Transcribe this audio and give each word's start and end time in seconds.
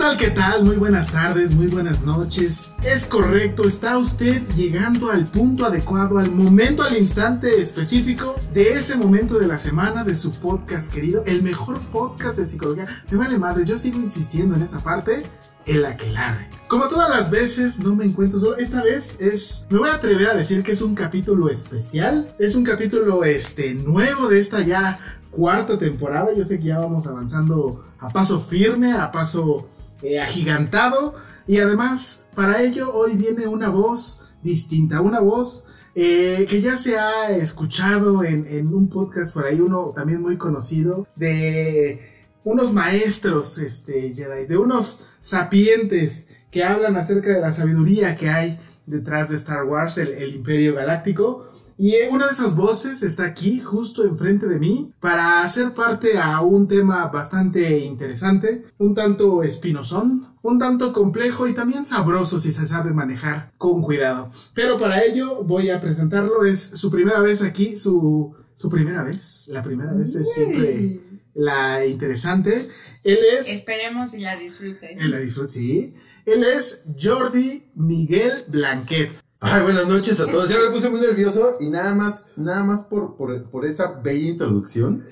Tal, 0.00 0.16
qué 0.16 0.30
tal? 0.30 0.64
Muy 0.64 0.76
buenas 0.76 1.12
tardes, 1.12 1.50
muy 1.50 1.66
buenas 1.66 2.02
noches. 2.02 2.70
Es 2.82 3.06
correcto, 3.06 3.66
está 3.66 3.98
usted 3.98 4.40
llegando 4.56 5.10
al 5.10 5.26
punto 5.26 5.66
adecuado, 5.66 6.18
al 6.18 6.30
momento, 6.30 6.82
al 6.82 6.96
instante 6.96 7.60
específico 7.60 8.34
de 8.54 8.72
ese 8.72 8.96
momento 8.96 9.38
de 9.38 9.46
la 9.46 9.58
semana 9.58 10.02
de 10.02 10.16
su 10.16 10.32
podcast 10.32 10.90
querido, 10.90 11.22
el 11.26 11.42
mejor 11.42 11.80
podcast 11.92 12.38
de 12.38 12.46
psicología. 12.46 12.86
Me 13.10 13.18
vale 13.18 13.36
madre, 13.36 13.66
yo 13.66 13.76
sigo 13.76 13.98
insistiendo 13.98 14.56
en 14.56 14.62
esa 14.62 14.82
parte. 14.82 15.22
El 15.66 15.84
aquelarre. 15.84 16.48
Como 16.66 16.88
todas 16.88 17.10
las 17.10 17.30
veces, 17.30 17.78
no 17.78 17.94
me 17.94 18.06
encuentro 18.06 18.40
solo. 18.40 18.56
Esta 18.56 18.82
vez 18.82 19.20
es. 19.20 19.66
Me 19.68 19.78
voy 19.78 19.90
a 19.90 19.96
atrever 19.96 20.30
a 20.30 20.34
decir 20.34 20.62
que 20.62 20.72
es 20.72 20.80
un 20.80 20.94
capítulo 20.94 21.50
especial. 21.50 22.34
Es 22.38 22.54
un 22.54 22.64
capítulo 22.64 23.22
este, 23.24 23.74
nuevo 23.74 24.28
de 24.28 24.40
esta 24.40 24.62
ya 24.62 24.98
cuarta 25.30 25.78
temporada. 25.78 26.32
Yo 26.34 26.46
sé 26.46 26.58
que 26.58 26.68
ya 26.68 26.78
vamos 26.78 27.06
avanzando 27.06 27.84
a 27.98 28.08
paso 28.08 28.40
firme, 28.40 28.94
a 28.94 29.12
paso 29.12 29.68
eh, 30.02 30.20
agigantado. 30.20 31.14
Y 31.46 31.58
además, 31.58 32.28
para 32.34 32.62
ello, 32.62 32.94
hoy 32.94 33.16
viene 33.16 33.46
una 33.46 33.68
voz 33.68 34.34
distinta, 34.42 35.00
una 35.00 35.20
voz 35.20 35.66
eh, 35.94 36.46
que 36.48 36.62
ya 36.62 36.76
se 36.76 36.98
ha 36.98 37.30
escuchado 37.36 38.22
en, 38.22 38.72
un 38.72 38.88
podcast 38.88 39.34
por 39.34 39.44
ahí, 39.44 39.60
uno 39.60 39.92
también 39.94 40.22
muy 40.22 40.38
conocido, 40.38 41.06
de 41.16 42.00
unos 42.44 42.72
maestros 42.72 43.58
este, 43.58 44.14
Jedi, 44.14 44.46
de 44.46 44.56
unos 44.56 45.00
sapientes 45.20 46.28
que 46.50 46.64
hablan 46.64 46.96
acerca 46.96 47.30
de 47.32 47.40
la 47.40 47.52
sabiduría 47.52 48.16
que 48.16 48.28
hay 48.30 48.58
detrás 48.86 49.28
de 49.28 49.36
Star 49.36 49.64
Wars, 49.64 49.98
el 49.98 50.34
Imperio 50.34 50.74
Galáctico. 50.74 51.48
Y 51.82 51.94
una 52.10 52.26
de 52.26 52.34
esas 52.34 52.56
voces 52.56 53.02
está 53.02 53.24
aquí, 53.24 53.58
justo 53.58 54.04
enfrente 54.04 54.46
de 54.46 54.58
mí, 54.58 54.92
para 55.00 55.42
hacer 55.42 55.72
parte 55.72 56.18
a 56.18 56.42
un 56.42 56.68
tema 56.68 57.06
bastante 57.06 57.78
interesante, 57.78 58.66
un 58.76 58.94
tanto 58.94 59.42
espinosón, 59.42 60.36
un 60.42 60.58
tanto 60.58 60.92
complejo 60.92 61.48
y 61.48 61.54
también 61.54 61.86
sabroso 61.86 62.38
si 62.38 62.52
se 62.52 62.66
sabe 62.66 62.92
manejar 62.92 63.54
con 63.56 63.80
cuidado. 63.80 64.30
Pero 64.52 64.78
para 64.78 65.02
ello 65.02 65.42
voy 65.42 65.70
a 65.70 65.80
presentarlo, 65.80 66.44
es 66.44 66.60
su 66.60 66.90
primera 66.90 67.22
vez 67.22 67.40
aquí, 67.40 67.78
su, 67.78 68.34
su 68.52 68.68
primera 68.68 69.02
vez, 69.02 69.48
la 69.48 69.62
primera 69.62 69.94
vez 69.94 70.14
es 70.16 70.34
siempre 70.34 71.00
la 71.32 71.86
interesante. 71.86 72.68
Él 73.04 73.18
es... 73.38 73.48
Esperemos 73.48 74.12
y 74.12 74.18
la 74.18 74.36
disfrute. 74.36 74.96
Él 74.98 75.10
la 75.10 75.18
disfrute, 75.18 75.50
sí. 75.54 75.94
Él 76.26 76.44
es 76.44 76.82
Jordi 77.00 77.70
Miguel 77.74 78.44
Blanquet. 78.48 79.10
Ay, 79.42 79.62
buenas 79.62 79.88
noches 79.88 80.20
a 80.20 80.26
todos. 80.26 80.50
Ya 80.50 80.56
me 80.58 80.70
puse 80.70 80.90
muy 80.90 81.00
nervioso 81.00 81.56
y 81.60 81.70
nada 81.70 81.94
más, 81.94 82.26
nada 82.36 82.62
más 82.62 82.82
por, 82.82 83.16
por, 83.16 83.42
por 83.44 83.64
esa 83.64 83.92
bella 83.92 84.28
introducción. 84.28 85.06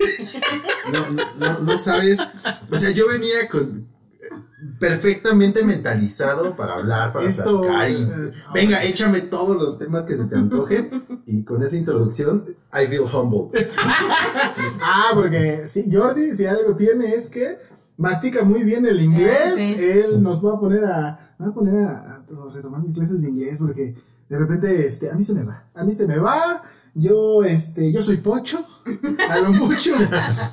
No, 0.93 1.09
no, 1.09 1.23
no, 1.37 1.59
no 1.61 1.77
sabes. 1.79 2.19
O 2.71 2.75
sea, 2.75 2.91
yo 2.91 3.07
venía 3.07 3.47
con 3.49 3.87
perfectamente 4.79 5.63
mentalizado 5.63 6.55
para 6.55 6.75
hablar, 6.75 7.11
para 7.11 7.27
Esto, 7.27 7.63
sacar 7.63 7.89
y, 7.89 7.95
eh, 7.95 8.31
venga, 8.53 8.83
échame 8.83 9.21
todos 9.21 9.55
los 9.55 9.77
temas 9.77 10.05
que 10.05 10.15
se 10.15 10.25
te 10.25 10.35
antojen 10.35 11.03
y 11.25 11.43
con 11.43 11.63
esa 11.63 11.75
introducción 11.77 12.45
I 12.73 12.85
feel 12.87 13.05
humbled. 13.11 13.67
Ah, 14.81 15.11
porque 15.15 15.63
sí, 15.67 15.89
Jordi, 15.91 16.35
si 16.35 16.45
algo 16.45 16.75
tiene 16.75 17.15
es 17.15 17.29
que 17.29 17.57
mastica 17.97 18.43
muy 18.43 18.63
bien 18.63 18.85
el 18.85 19.01
inglés. 19.01 19.53
Eh, 19.57 19.75
sí. 19.75 19.83
Él 19.83 20.21
nos 20.21 20.45
va 20.45 20.53
a 20.53 20.59
poner 20.59 20.85
a, 20.85 21.35
va 21.41 21.47
a 21.47 21.53
poner 21.53 21.85
a, 21.85 22.15
a 22.17 22.23
retomar 22.53 22.81
mis 22.81 22.93
clases 22.93 23.21
de 23.23 23.29
inglés 23.29 23.57
porque 23.59 23.95
de 24.29 24.37
repente, 24.39 24.85
este, 24.85 25.09
a 25.11 25.15
mí 25.15 25.23
se 25.23 25.33
me 25.33 25.43
va, 25.43 25.69
a 25.73 25.83
mí 25.83 25.93
se 25.93 26.07
me 26.07 26.17
va. 26.17 26.63
Yo, 26.95 27.43
este, 27.43 27.91
yo 27.91 28.01
soy 28.01 28.17
pocho, 28.17 28.59
hablo 29.29 29.51
mucho. 29.53 29.91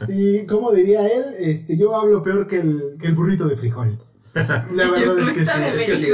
Y 0.08 0.44
como 0.46 0.72
diría 0.72 1.06
él, 1.06 1.34
este, 1.38 1.76
yo 1.76 1.96
hablo 1.96 2.22
peor 2.22 2.46
que 2.46 2.56
el, 2.58 2.96
que 3.00 3.06
el 3.06 3.14
burrito 3.14 3.46
de 3.48 3.56
frijol. 3.56 3.98
La 4.34 4.66
verdad 4.90 5.18
es 5.18 5.32
que 5.32 5.44
sí. 5.44 5.50
Es 5.62 5.86
que 5.86 5.96
sí, 5.96 6.12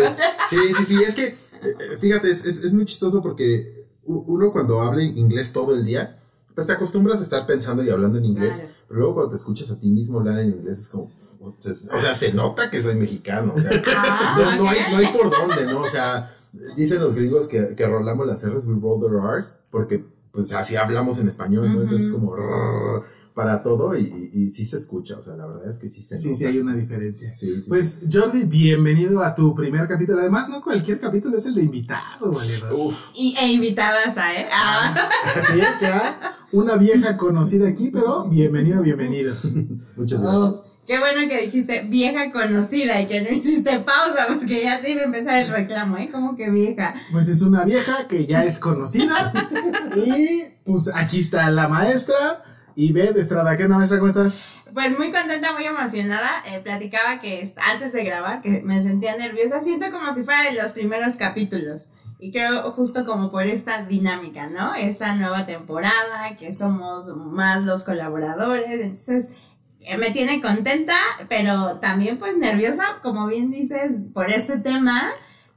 sí, 0.49 0.75
sí, 0.79 0.85
sí, 0.85 1.03
es 1.03 1.15
que, 1.15 1.25
eh, 1.27 1.97
fíjate, 2.01 2.31
es, 2.31 2.45
es, 2.45 2.65
es 2.65 2.73
muy 2.73 2.85
chistoso 2.87 3.21
porque 3.21 3.87
uno 4.05 4.53
cuando 4.53 4.81
habla 4.81 5.03
inglés 5.03 5.53
todo 5.53 5.75
el 5.75 5.85
día, 5.85 6.19
pues 6.55 6.67
te 6.67 6.73
acostumbras 6.73 7.19
a 7.21 7.23
estar 7.25 7.45
pensando 7.47 7.83
y 7.83 7.91
hablando 7.91 8.19
en 8.19 8.25
inglés, 8.27 8.57
Claro. 8.57 8.71
pero 8.89 8.99
luego 9.01 9.15
cuando 9.15 9.31
te 9.33 9.37
escuchas 9.39 9.71
a 9.71 9.79
ti 9.79 9.91
mismo 9.91 10.19
hablar 10.21 10.39
en 10.41 10.51
inglés 10.51 10.79
es 10.81 10.89
como, 10.89 11.11
o 11.41 11.55
sea, 11.59 12.15
se 12.15 12.33
nota 12.33 12.71
que 12.71 12.81
soy 12.83 12.95
mexicano, 12.95 13.55
o 13.57 13.61
sea, 13.61 13.83
Ah, 13.87 14.55
no, 14.57 14.65
no 14.65 14.71
hay, 14.71 14.79
no 14.91 14.97
hay 14.99 15.07
por 15.07 15.31
dónde, 15.31 15.67
¿no? 15.73 15.81
O 15.83 15.89
sea, 15.89 16.31
dicen 16.77 17.01
los 17.01 17.15
gringos 17.15 17.49
que, 17.49 17.75
que 17.75 17.87
rolamos 17.87 18.27
las 18.27 18.43
R's, 18.45 18.67
we 18.67 18.75
roll 18.81 19.01
the 19.01 19.09
R's, 19.09 19.61
porque 19.71 20.05
pues 20.33 20.53
así 20.55 20.77
hablamos 20.77 21.19
en 21.21 21.29
español, 21.29 21.73
¿no? 21.73 21.83
Entonces 21.83 22.07
es 22.09 22.13
como 22.13 22.35
rrr 22.35 23.03
para 23.35 23.63
todo 23.63 23.97
y, 23.97 24.31
y, 24.35 24.43
y 24.43 24.51
sí 24.51 24.67
se 24.67 24.77
escucha, 24.77 25.17
o 25.17 25.23
sea, 25.23 25.35
la 25.37 25.47
verdad 25.47 25.71
es 25.71 25.79
que 25.79 25.89
sí 25.89 26.03
se 26.03 26.19
Sí, 26.19 26.29
nota. 26.29 26.39
sí, 26.39 26.45
hay 26.45 26.59
una 26.59 26.75
diferencia. 26.77 27.33
Sí, 27.33 27.59
sí. 27.61 27.69
Pues 27.69 28.03
Jordi, 28.13 28.45
bienvenido 28.45 29.23
a 29.23 29.35
tu 29.35 29.55
primer 29.55 29.89
capítulo. 29.89 30.19
Además, 30.21 30.51
no 30.51 30.63
cualquier 30.63 31.01
capítulo 31.01 31.39
es 31.39 31.47
el 31.47 31.55
de 31.55 31.63
invitado. 31.63 32.31
Uf, 32.31 32.95
Y, 33.15 33.35
e 33.41 33.53
invitadas 33.53 34.19
a, 34.19 34.35
¿eh? 34.39 34.47
Ah. 34.53 35.09
Así 35.35 35.61
es, 35.61 35.81
ya 35.81 36.37
una 36.53 36.77
vieja 36.77 37.17
conocida 37.17 37.67
aquí, 37.69 37.91
pero 37.91 38.25
bienvenido, 38.29 38.83
bienvenido. 38.83 39.35
muchas 39.97 40.21
gracias. 40.21 40.41
Oh, 40.67 40.72
qué 40.87 40.99
bueno 40.99 41.29
que 41.29 41.43
dijiste 41.43 41.85
vieja 41.89 42.31
conocida 42.33 43.01
y 43.01 43.07
que 43.07 43.23
no 43.23 43.31
hiciste 43.37 43.79
pausa 43.81 44.27
porque 44.29 44.63
ya 44.63 44.81
te 44.81 44.91
iba 44.91 45.03
a 45.03 45.05
empezar 45.05 45.43
el 45.43 45.49
reclamo, 45.49 45.99
¿eh? 45.99 46.11
Como 46.11 46.37
que 46.37 46.51
vieja. 46.51 46.95
Pues 47.13 47.29
es 47.29 47.43
una 47.43 47.65
vieja 47.65 48.07
que 48.09 48.27
ya 48.27 48.45
es 48.45 48.59
conocida. 48.59 49.33
Y 49.95 50.45
pues 50.65 50.91
aquí 50.95 51.21
está 51.21 51.51
la 51.51 51.69
maestra. 51.69 52.43
Y 52.75 52.95
de 52.95 53.13
Estrada, 53.21 53.55
¿qué 53.59 53.65
onda, 53.65 53.77
maestra? 53.77 53.99
¿Cómo 53.99 54.09
estás? 54.09 54.57
Pues 54.73 54.99
muy 54.99 55.13
contenta, 55.13 55.53
muy 55.53 55.65
emocionada. 55.65 56.31
Eh, 56.47 56.61
platicaba 56.61 57.21
que 57.21 57.53
antes 57.71 57.93
de 57.93 58.05
grabar 58.05 58.41
que 58.41 58.63
me 58.65 58.83
sentía 58.83 59.15
nerviosa. 59.17 59.61
Siento 59.61 59.91
como 59.91 60.15
si 60.15 60.25
fuera 60.25 60.45
de 60.45 60.55
los 60.55 60.73
primeros 60.73 61.17
capítulos. 61.17 61.89
Y 62.19 62.33
creo 62.33 62.71
justo 62.73 63.05
como 63.05 63.31
por 63.31 63.43
esta 63.43 63.85
dinámica, 63.85 64.49
¿no? 64.49 64.75
Esta 64.75 65.15
nueva 65.17 65.45
temporada, 65.45 66.37
que 66.39 66.55
somos 66.55 67.09
más 67.17 67.65
los 67.65 67.85
colaboradores. 67.85 68.81
Entonces, 68.81 69.52
me 69.99 70.11
tiene 70.11 70.41
contenta, 70.41 70.97
pero 71.29 71.79
también 71.81 72.19
pues 72.19 72.37
nerviosa, 72.37 73.01
como 73.03 73.27
bien 73.27 73.51
dices, 73.51 73.93
por 74.13 74.31
este 74.31 74.59
tema 74.59 75.11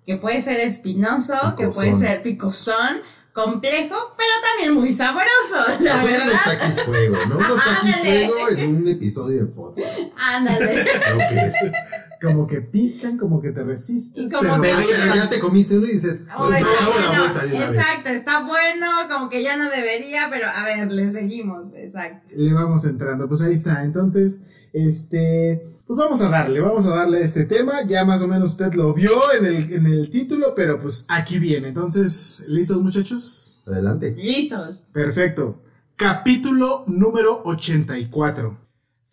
que 0.05 0.17
puede 0.17 0.41
ser 0.41 0.59
espinoso, 0.59 1.55
que 1.57 1.67
puede 1.67 1.95
ser 1.95 2.21
picosón, 2.21 3.01
complejo, 3.33 3.95
pero 4.15 4.29
también 4.49 4.73
muy 4.73 4.93
sabroso, 4.93 5.81
la 5.81 5.99
Son 6.01 6.09
verdad. 6.09 6.27
unos 6.27 6.43
taquis 6.45 6.83
fuego, 6.83 7.17
¿no? 7.27 7.37
Unos 7.37 7.59
taquis 7.63 7.95
fuego 8.01 8.49
en 8.49 8.75
un 8.77 8.87
episodio 8.87 9.41
de 9.41 9.47
podcast. 9.47 9.99
Ándale. 10.17 10.85
Que. 12.19 12.27
Como 12.27 12.47
que 12.47 12.61
pican, 12.61 13.17
como 13.17 13.41
que 13.41 13.51
te 13.51 13.63
resistes. 13.63 14.25
Y 14.25 14.29
como 14.31 14.61
pero- 14.61 14.77
pero 14.89 15.15
ya 15.15 15.29
te 15.29 15.39
comiste 15.39 15.77
uno 15.77 15.85
y 15.87 15.91
dices, 15.93 16.23
Oh, 16.37 16.47
pues 16.47 16.59
está 16.61 16.87
bueno. 17.09 17.23
bolsa. 17.25 17.45
Exacto, 17.45 18.09
está 18.09 18.39
bueno, 18.45 18.87
como 19.09 19.29
que 19.29 19.43
ya 19.43 19.57
no 19.57 19.69
debería, 19.69 20.27
pero 20.29 20.47
a 20.47 20.63
ver, 20.63 20.91
le 20.91 21.11
seguimos, 21.11 21.73
exacto. 21.75 22.31
le 22.35 22.53
vamos 22.53 22.85
entrando. 22.85 23.27
Pues 23.27 23.41
ahí 23.41 23.53
está. 23.53 23.83
Entonces, 23.83 24.43
este, 24.73 25.61
pues 25.87 25.97
vamos 25.97 26.21
a 26.21 26.29
darle, 26.29 26.61
vamos 26.61 26.85
a 26.87 26.95
darle 26.95 27.17
a 27.19 27.21
este 27.25 27.45
tema. 27.45 27.83
Ya 27.85 28.05
más 28.05 28.21
o 28.21 28.27
menos 28.27 28.51
usted 28.51 28.73
lo 28.73 28.93
vio 28.93 29.11
en 29.37 29.45
el, 29.45 29.73
en 29.73 29.85
el 29.87 30.09
título, 30.09 30.53
pero 30.55 30.79
pues 30.81 31.05
aquí 31.09 31.39
viene. 31.39 31.69
Entonces, 31.69 32.43
¿listos 32.47 32.81
muchachos? 32.81 33.63
Adelante. 33.67 34.11
Listos. 34.17 34.83
Perfecto. 34.93 35.61
Capítulo 35.95 36.83
número 36.87 37.41
84. 37.45 38.57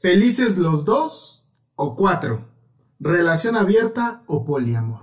¿Felices 0.01 0.59
los 0.59 0.85
dos 0.85 1.45
o 1.77 1.95
cuatro? 1.97 2.49
¿Relación 3.03 3.57
abierta 3.57 4.23
o 4.27 4.45
poliamor? 4.45 5.01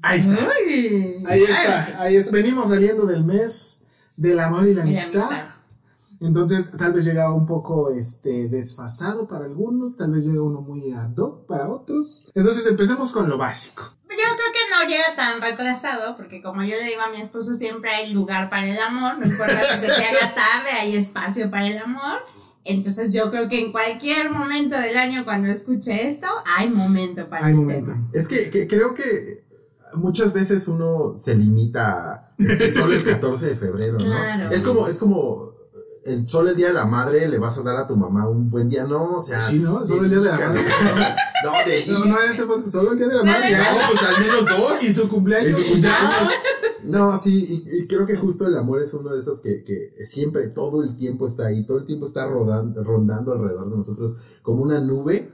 Ahí 0.00 0.20
está. 0.20 0.32
Uy. 0.34 1.16
Ahí 1.28 1.42
está, 1.42 2.02
ahí 2.02 2.16
es. 2.16 2.30
Venimos 2.30 2.68
saliendo 2.68 3.04
del 3.06 3.24
mes 3.24 3.84
del 4.16 4.38
amor 4.38 4.68
y 4.68 4.74
la 4.74 4.82
Y 4.86 4.92
la 4.92 5.00
amistad. 5.00 5.22
amistad. 5.24 5.48
Entonces, 6.20 6.70
tal 6.78 6.92
vez 6.92 7.04
llegaba 7.04 7.34
un 7.34 7.46
poco 7.46 7.90
este, 7.90 8.48
desfasado 8.48 9.26
para 9.26 9.44
algunos, 9.44 9.96
tal 9.96 10.12
vez 10.12 10.24
llega 10.24 10.40
uno 10.42 10.60
muy 10.60 10.92
ad 10.92 11.16
hoc 11.18 11.46
para 11.46 11.68
otros. 11.68 12.30
Entonces, 12.34 12.64
empecemos 12.66 13.12
con 13.12 13.28
lo 13.28 13.36
básico. 13.38 13.82
Yo 14.08 14.16
creo 14.16 14.52
que 14.52 14.70
no 14.70 14.88
llega 14.88 15.16
tan 15.16 15.40
retrasado, 15.40 16.16
porque 16.16 16.40
como 16.40 16.62
yo 16.62 16.76
le 16.76 16.84
digo 16.84 17.00
a 17.02 17.10
mi 17.10 17.20
esposo, 17.20 17.56
siempre 17.56 17.90
hay 17.90 18.12
lugar 18.12 18.48
para 18.48 18.66
el 18.68 18.78
amor, 18.78 19.18
no 19.18 19.26
importa 19.26 19.58
si 19.58 19.80
se 19.80 19.86
te 19.86 20.04
haga 20.04 20.34
tarde, 20.34 20.70
hay 20.80 20.96
espacio 20.96 21.50
para 21.50 21.66
el 21.66 21.78
amor. 21.78 22.20
Entonces 22.64 23.12
yo 23.12 23.30
creo 23.30 23.48
que 23.48 23.60
en 23.60 23.72
cualquier 23.72 24.30
momento 24.30 24.76
del 24.78 24.96
año 24.96 25.24
cuando 25.24 25.48
escuche 25.48 26.08
esto, 26.08 26.26
hay 26.56 26.70
momento 26.70 27.28
para 27.28 27.46
Hay 27.46 27.52
el 27.52 27.58
momento. 27.58 27.90
tema. 27.92 28.08
Es 28.12 28.26
que, 28.28 28.50
que 28.50 28.66
creo 28.66 28.94
que 28.94 29.44
muchas 29.94 30.32
veces 30.32 30.66
uno 30.68 31.14
se 31.18 31.34
limita 31.34 32.12
a 32.14 32.34
solo 32.72 32.94
el 32.94 33.04
14 33.10 33.46
de 33.46 33.56
febrero, 33.56 33.98
¿no? 33.98 34.04
Claro. 34.04 34.50
Es 34.50 34.62
como, 34.62 34.88
es 34.88 34.98
como 34.98 35.52
el 36.04 36.26
solo 36.26 36.50
el 36.50 36.56
día 36.56 36.68
de 36.68 36.74
la 36.74 36.84
madre 36.84 37.26
le 37.28 37.38
vas 37.38 37.56
a 37.58 37.62
dar 37.62 37.76
a 37.76 37.86
tu 37.86 37.96
mamá 37.96 38.28
un 38.28 38.50
buen 38.50 38.68
día, 38.68 38.84
no, 38.84 39.16
o 39.16 39.22
sea. 39.22 39.40
Sí, 39.40 39.58
¿no? 39.58 39.86
Solo 39.86 40.04
el 40.04 40.10
día 40.10 40.20
de 40.20 40.24
la 40.26 40.38
madre. 40.38 40.62
No, 41.44 41.52
de 41.66 41.84
No, 41.86 42.04
no, 42.06 42.22
este 42.22 42.46
podcast, 42.46 42.72
solo 42.72 42.92
el 42.92 42.98
día 42.98 43.06
de 43.08 43.16
la 43.16 43.22
madre. 43.24 43.50
No, 43.54 43.64
pues 43.90 44.02
al 44.02 44.18
menos 44.24 44.46
dos. 44.46 44.82
Y 44.82 44.92
su 44.94 45.08
cumpleaños. 45.10 45.50
Y 45.60 45.62
su 45.62 45.70
cumpleaños. 45.70 46.30
No, 46.84 47.18
sí, 47.18 47.64
y, 47.66 47.82
y 47.82 47.86
creo 47.86 48.06
que 48.06 48.16
justo 48.16 48.46
el 48.46 48.56
amor 48.56 48.80
es 48.82 48.92
uno 48.94 49.10
de 49.14 49.18
esos 49.20 49.40
que, 49.40 49.64
que 49.64 49.90
siempre, 50.04 50.48
todo 50.48 50.82
el 50.82 50.96
tiempo 50.96 51.26
está 51.26 51.46
ahí, 51.46 51.64
todo 51.64 51.78
el 51.78 51.84
tiempo 51.84 52.06
está 52.06 52.26
rodando, 52.26 52.82
rondando 52.84 53.32
alrededor 53.32 53.70
de 53.70 53.76
nosotros 53.76 54.16
como 54.42 54.62
una 54.62 54.80
nube. 54.80 55.32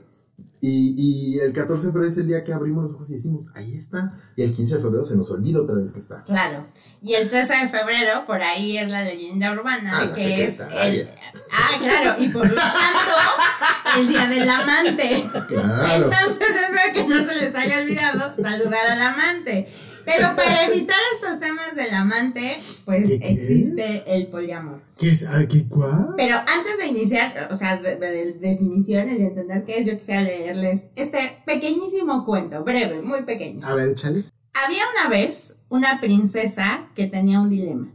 Y, 0.63 0.93
y 1.35 1.39
el 1.39 1.53
14 1.53 1.87
de 1.87 1.91
febrero 1.91 2.11
es 2.11 2.17
el 2.19 2.27
día 2.27 2.43
que 2.43 2.53
abrimos 2.53 2.83
los 2.83 2.93
ojos 2.93 3.09
y 3.09 3.13
decimos, 3.15 3.47
ahí 3.55 3.75
está. 3.75 4.13
Y 4.35 4.43
el 4.43 4.51
15 4.53 4.75
de 4.75 4.81
febrero 4.83 5.03
se 5.03 5.17
nos 5.17 5.31
olvida 5.31 5.59
otra 5.59 5.73
vez 5.75 5.91
que 5.91 5.97
está. 5.99 6.23
Claro. 6.23 6.67
Y 7.01 7.15
el 7.15 7.27
13 7.27 7.53
de 7.63 7.69
febrero, 7.69 8.25
por 8.27 8.39
ahí 8.43 8.77
es 8.77 8.87
la 8.87 9.03
leyenda 9.03 9.53
urbana, 9.53 10.01
Ah, 10.03 10.13
que 10.13 10.43
es 10.45 10.57
secretaria. 10.57 11.01
el... 11.01 11.09
Ah, 11.51 11.79
claro, 11.79 12.23
y 12.23 12.29
por 12.29 12.47
lo 12.47 12.55
tanto, 12.55 13.99
el 14.01 14.07
día 14.07 14.27
del 14.27 14.47
amante. 14.47 15.29
Claro. 15.47 16.11
Entonces 16.11 16.47
espero 16.63 16.93
que 16.93 17.07
no 17.07 17.27
se 17.27 17.35
les 17.35 17.55
haya 17.55 17.79
olvidado 17.81 18.35
saludar 18.39 18.87
al 18.87 19.01
amante. 19.01 19.67
Pero 20.05 20.35
para 20.35 20.65
evitar 20.65 20.97
estos 21.15 21.39
temas 21.39 21.75
del 21.75 21.93
amante, 21.93 22.41
pues 22.85 23.07
¿Qué, 23.07 23.19
qué? 23.19 23.29
existe 23.31 24.03
el 24.15 24.27
poliamor. 24.27 24.81
¿Qué 24.97 25.09
es? 25.11 25.25
Ah, 25.25 25.45
¿Qué 25.49 25.67
cuál? 25.67 26.13
Pero 26.17 26.37
antes 26.37 26.77
de 26.79 26.87
iniciar, 26.87 27.47
o 27.51 27.55
sea, 27.55 27.77
de, 27.77 27.95
de 27.97 28.33
definiciones 28.33 29.19
y 29.19 29.23
entender 29.23 29.63
qué 29.65 29.79
es, 29.79 29.87
yo 29.87 29.97
quisiera 29.97 30.21
leerles 30.21 30.87
este 30.95 31.41
pequeñísimo 31.45 32.25
cuento, 32.25 32.63
breve, 32.63 33.01
muy 33.01 33.23
pequeño. 33.23 33.65
A 33.67 33.73
ver, 33.73 33.89
échale. 33.89 34.23
Había 34.65 34.83
una 34.99 35.09
vez 35.09 35.59
una 35.69 35.99
princesa 36.01 36.89
que 36.95 37.07
tenía 37.07 37.39
un 37.39 37.49
dilema. 37.49 37.91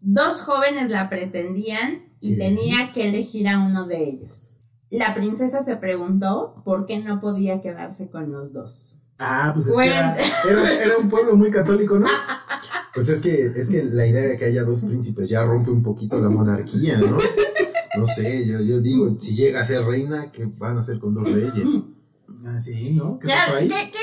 Dos 0.00 0.42
jóvenes 0.42 0.90
la 0.90 1.08
pretendían 1.08 2.04
y 2.20 2.32
¿Qué? 2.32 2.38
tenía 2.38 2.92
que 2.92 3.08
elegir 3.08 3.48
a 3.48 3.58
uno 3.58 3.86
de 3.86 4.04
ellos. 4.04 4.50
La 4.90 5.14
princesa 5.14 5.60
se 5.62 5.76
preguntó 5.76 6.62
por 6.64 6.86
qué 6.86 6.98
no 7.00 7.20
podía 7.20 7.60
quedarse 7.60 8.08
con 8.08 8.32
los 8.32 8.52
dos. 8.52 8.98
Ah, 9.18 9.50
pues 9.52 9.66
es 9.66 9.74
Bueno. 9.74 10.14
que 10.16 10.48
era, 10.48 10.72
era, 10.72 10.84
era 10.84 10.98
un 10.98 11.08
pueblo 11.08 11.36
muy 11.36 11.50
católico, 11.50 11.98
¿no? 11.98 12.06
Pues 12.94 13.08
es 13.08 13.20
que, 13.20 13.46
es 13.46 13.68
que 13.68 13.84
la 13.84 14.06
idea 14.06 14.22
de 14.22 14.36
que 14.38 14.44
haya 14.46 14.64
dos 14.64 14.82
príncipes 14.82 15.28
ya 15.28 15.44
rompe 15.44 15.70
un 15.70 15.82
poquito 15.82 16.20
la 16.20 16.28
monarquía, 16.28 16.98
¿no? 16.98 17.18
No 17.96 18.06
sé, 18.06 18.46
yo, 18.46 18.60
yo 18.60 18.80
digo, 18.80 19.16
si 19.18 19.34
llega 19.34 19.60
a 19.60 19.64
ser 19.64 19.84
reina, 19.84 20.30
¿qué 20.30 20.46
van 20.56 20.78
a 20.78 20.80
hacer 20.82 20.98
con 20.98 21.14
dos 21.14 21.24
reyes? 21.24 21.84
Ah, 22.46 22.60
sí, 22.60 22.94
¿no? 22.94 23.18
¿Qué 23.18 23.28
pasó 23.28 23.52
¿qué, 23.52 23.58
ahí? 23.58 23.68
qué, 23.68 23.90
qué 23.90 23.98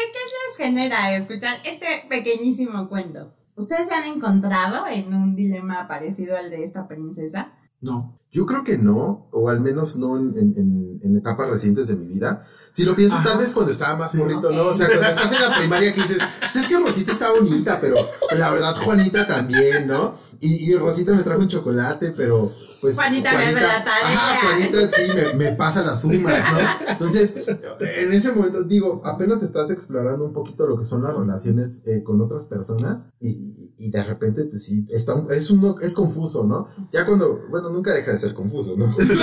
les 0.47 0.57
genera 0.57 1.15
escuchar 1.15 1.57
este 1.65 1.85
pequeñísimo 2.09 2.89
cuento? 2.89 3.33
¿Ustedes 3.55 3.87
se 3.87 3.95
han 3.95 4.03
encontrado 4.03 4.85
en 4.87 5.13
un 5.13 5.35
dilema 5.35 5.87
parecido 5.87 6.35
al 6.37 6.49
de 6.49 6.65
esta 6.65 6.87
princesa? 6.87 7.53
No. 7.79 8.17
Yo 8.35 8.45
creo 8.45 8.65
que 8.65 8.77
no, 8.77 9.29
o 9.31 9.47
al 9.49 9.61
menos 9.61 9.95
no 9.95 10.17
en, 10.17 10.37
en- 10.37 10.99
en- 11.01 11.15
etapas 11.17 11.49
recientes 11.49 11.87
de 11.87 11.95
mi 11.95 12.05
vida. 12.07 12.43
Si 12.71 12.83
lo 12.83 12.93
pienso, 12.95 13.15
Ajá. 13.15 13.29
tal 13.29 13.37
vez 13.37 13.53
cuando 13.53 13.71
estaba 13.71 13.95
más 13.95 14.11
Sí. 14.11 14.17
morrito, 14.17 14.51
¿no? 14.51 14.65
O 14.65 14.73
sea, 14.73 14.87
cuando 14.87 15.05
estás 15.07 15.31
en 15.31 15.41
la 15.41 15.55
primaria 15.57 15.93
que 15.93 16.01
dices, 16.01 16.17
pues 16.51 16.55
es 16.65 16.67
que 16.69 16.77
Rosita 16.77 17.13
está 17.13 17.31
bonita, 17.31 17.79
pero 17.79 17.95
la 18.35 18.51
verdad 18.51 18.75
Juanita 18.75 19.25
también, 19.25 19.87
¿no? 19.87 20.13
Y, 20.41 20.69
y 20.69 20.75
Rosita 20.75 21.13
me 21.13 21.23
trajo 21.23 21.39
un 21.39 21.47
chocolate, 21.47 22.11
pero 22.17 22.51
pues. 22.81 22.95
Juanita 22.95 23.31
me 23.31 23.37
hace 23.45 23.53
la 23.53 23.83
tarea. 23.83 24.03
Ajá, 24.03 24.47
Juanita 24.47 24.91
sí 24.91 25.03
me, 25.15 25.33
me 25.45 25.51
pasa 25.55 25.83
las 25.83 26.01
sumas, 26.01 26.43
¿no? 26.51 26.89
Entonces, 26.91 27.35
en 27.47 28.11
ese 28.13 28.33
momento, 28.33 28.63
digo, 28.63 29.01
apenas 29.05 29.41
estás 29.43 29.71
explorando 29.71 30.25
un 30.25 30.33
poquito 30.33 30.67
lo 30.67 30.77
que 30.77 30.83
son 30.83 31.01
las 31.03 31.15
relaciones 31.15 31.83
eh, 31.87 32.03
con 32.03 32.19
otras 32.19 32.45
personas 32.45 33.07
y, 33.21 33.73
y 33.77 33.89
de 33.89 34.03
repente, 34.03 34.43
pues 34.45 34.65
sí, 34.65 34.85
está, 34.89 35.13
un- 35.15 35.31
es, 35.31 35.49
un, 35.49 35.77
es 35.81 35.93
confuso, 35.93 36.43
¿no? 36.45 36.67
Ya 36.91 37.05
cuando, 37.05 37.41
bueno, 37.49 37.69
nunca 37.69 37.93
deja 37.93 38.11
de 38.11 38.17
ser 38.17 38.24
confuso, 38.33 38.75
¿no? 38.77 38.93
Pero 38.97 39.13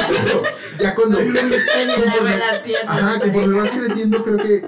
ya 0.81 0.95
cuando... 0.95 1.19
En 1.19 1.35
la 1.35 1.41
conforme- 1.43 2.21
relación. 2.25 2.81
Ajá, 2.87 3.21
conforme 3.21 3.55
vas 3.55 3.71
creciendo, 3.71 4.23
creo 4.23 4.37
que 4.39 4.67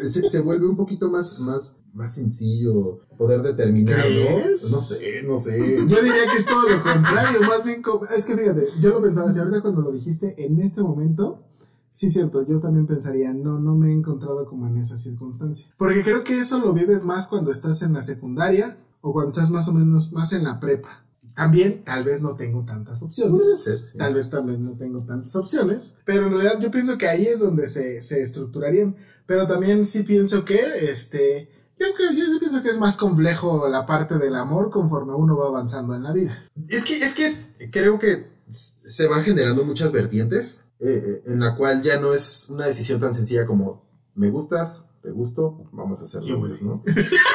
se, 0.00 0.28
se 0.28 0.40
vuelve 0.40 0.66
un 0.68 0.76
poquito 0.76 1.10
más, 1.10 1.38
más, 1.40 1.76
más 1.94 2.14
sencillo 2.14 3.00
poder 3.16 3.42
determinar. 3.42 4.04
¿no? 4.08 4.68
No 4.70 4.78
sé, 4.78 5.22
no 5.24 5.36
sé. 5.38 5.76
Yo 5.86 6.02
diría 6.02 6.26
que 6.30 6.38
es 6.38 6.46
todo 6.46 6.68
lo 6.68 6.82
contrario, 6.82 7.40
más 7.48 7.64
bien 7.64 7.82
como- 7.82 8.04
es 8.06 8.26
que 8.26 8.36
fíjate, 8.36 8.68
yo 8.80 8.90
lo 8.90 9.02
pensaba 9.02 9.30
así, 9.30 9.38
ahorita 9.38 9.62
cuando 9.62 9.80
lo 9.82 9.92
dijiste, 9.92 10.34
en 10.44 10.60
este 10.60 10.82
momento, 10.82 11.42
sí 11.90 12.10
cierto, 12.10 12.46
yo 12.46 12.60
también 12.60 12.86
pensaría, 12.86 13.32
no, 13.32 13.58
no 13.58 13.74
me 13.74 13.88
he 13.88 13.92
encontrado 13.92 14.44
como 14.44 14.66
en 14.68 14.76
esa 14.76 14.96
circunstancia. 14.98 15.70
Porque 15.78 16.02
creo 16.02 16.24
que 16.24 16.38
eso 16.40 16.58
lo 16.58 16.72
vives 16.74 17.04
más 17.04 17.26
cuando 17.26 17.50
estás 17.50 17.80
en 17.82 17.94
la 17.94 18.02
secundaria 18.02 18.76
o 19.00 19.12
cuando 19.14 19.30
estás 19.30 19.50
más 19.50 19.66
o 19.68 19.72
menos 19.72 20.12
más 20.12 20.32
en 20.34 20.44
la 20.44 20.60
prepa. 20.60 21.05
También, 21.36 21.84
tal 21.84 22.02
vez 22.02 22.22
no 22.22 22.34
tengo 22.34 22.64
tantas 22.64 23.02
opciones. 23.02 23.36
Puede 23.36 23.56
ser, 23.56 23.82
sí. 23.82 23.98
Tal 23.98 24.14
vez 24.14 24.30
también 24.30 24.64
no 24.64 24.72
tengo 24.72 25.04
tantas 25.04 25.36
opciones, 25.36 25.96
pero 26.06 26.26
en 26.26 26.32
realidad 26.32 26.58
yo 26.60 26.70
pienso 26.70 26.96
que 26.96 27.08
ahí 27.08 27.26
es 27.26 27.40
donde 27.40 27.68
se, 27.68 28.00
se 28.00 28.22
estructurarían. 28.22 28.96
Pero 29.26 29.46
también 29.46 29.84
sí 29.84 30.02
pienso 30.02 30.46
que, 30.46 30.58
este, 30.90 31.50
yo 31.78 31.88
creo, 31.94 32.10
yo 32.12 32.24
sí 32.32 32.38
pienso 32.40 32.62
que 32.62 32.70
es 32.70 32.78
más 32.78 32.96
complejo 32.96 33.68
la 33.68 33.84
parte 33.84 34.16
del 34.16 34.34
amor 34.34 34.70
conforme 34.70 35.12
uno 35.12 35.36
va 35.36 35.48
avanzando 35.48 35.94
en 35.94 36.04
la 36.04 36.12
vida. 36.12 36.42
Es 36.68 36.84
que, 36.84 36.96
es 36.96 37.14
que 37.14 37.70
creo 37.70 37.98
que 37.98 38.28
se 38.48 39.06
van 39.06 39.22
generando 39.22 39.62
muchas 39.62 39.92
vertientes 39.92 40.64
eh, 40.78 41.22
en 41.26 41.40
la 41.40 41.54
cual 41.54 41.82
ya 41.82 42.00
no 42.00 42.14
es 42.14 42.48
una 42.48 42.66
decisión 42.66 42.98
tan 42.98 43.14
sencilla 43.14 43.44
como 43.44 43.85
me 44.16 44.30
gustas, 44.30 44.86
te 45.02 45.10
gusto, 45.10 45.68
vamos 45.72 46.02
a 46.02 46.06
ser 46.06 46.24
novios, 46.24 46.62
¿no? 46.62 46.82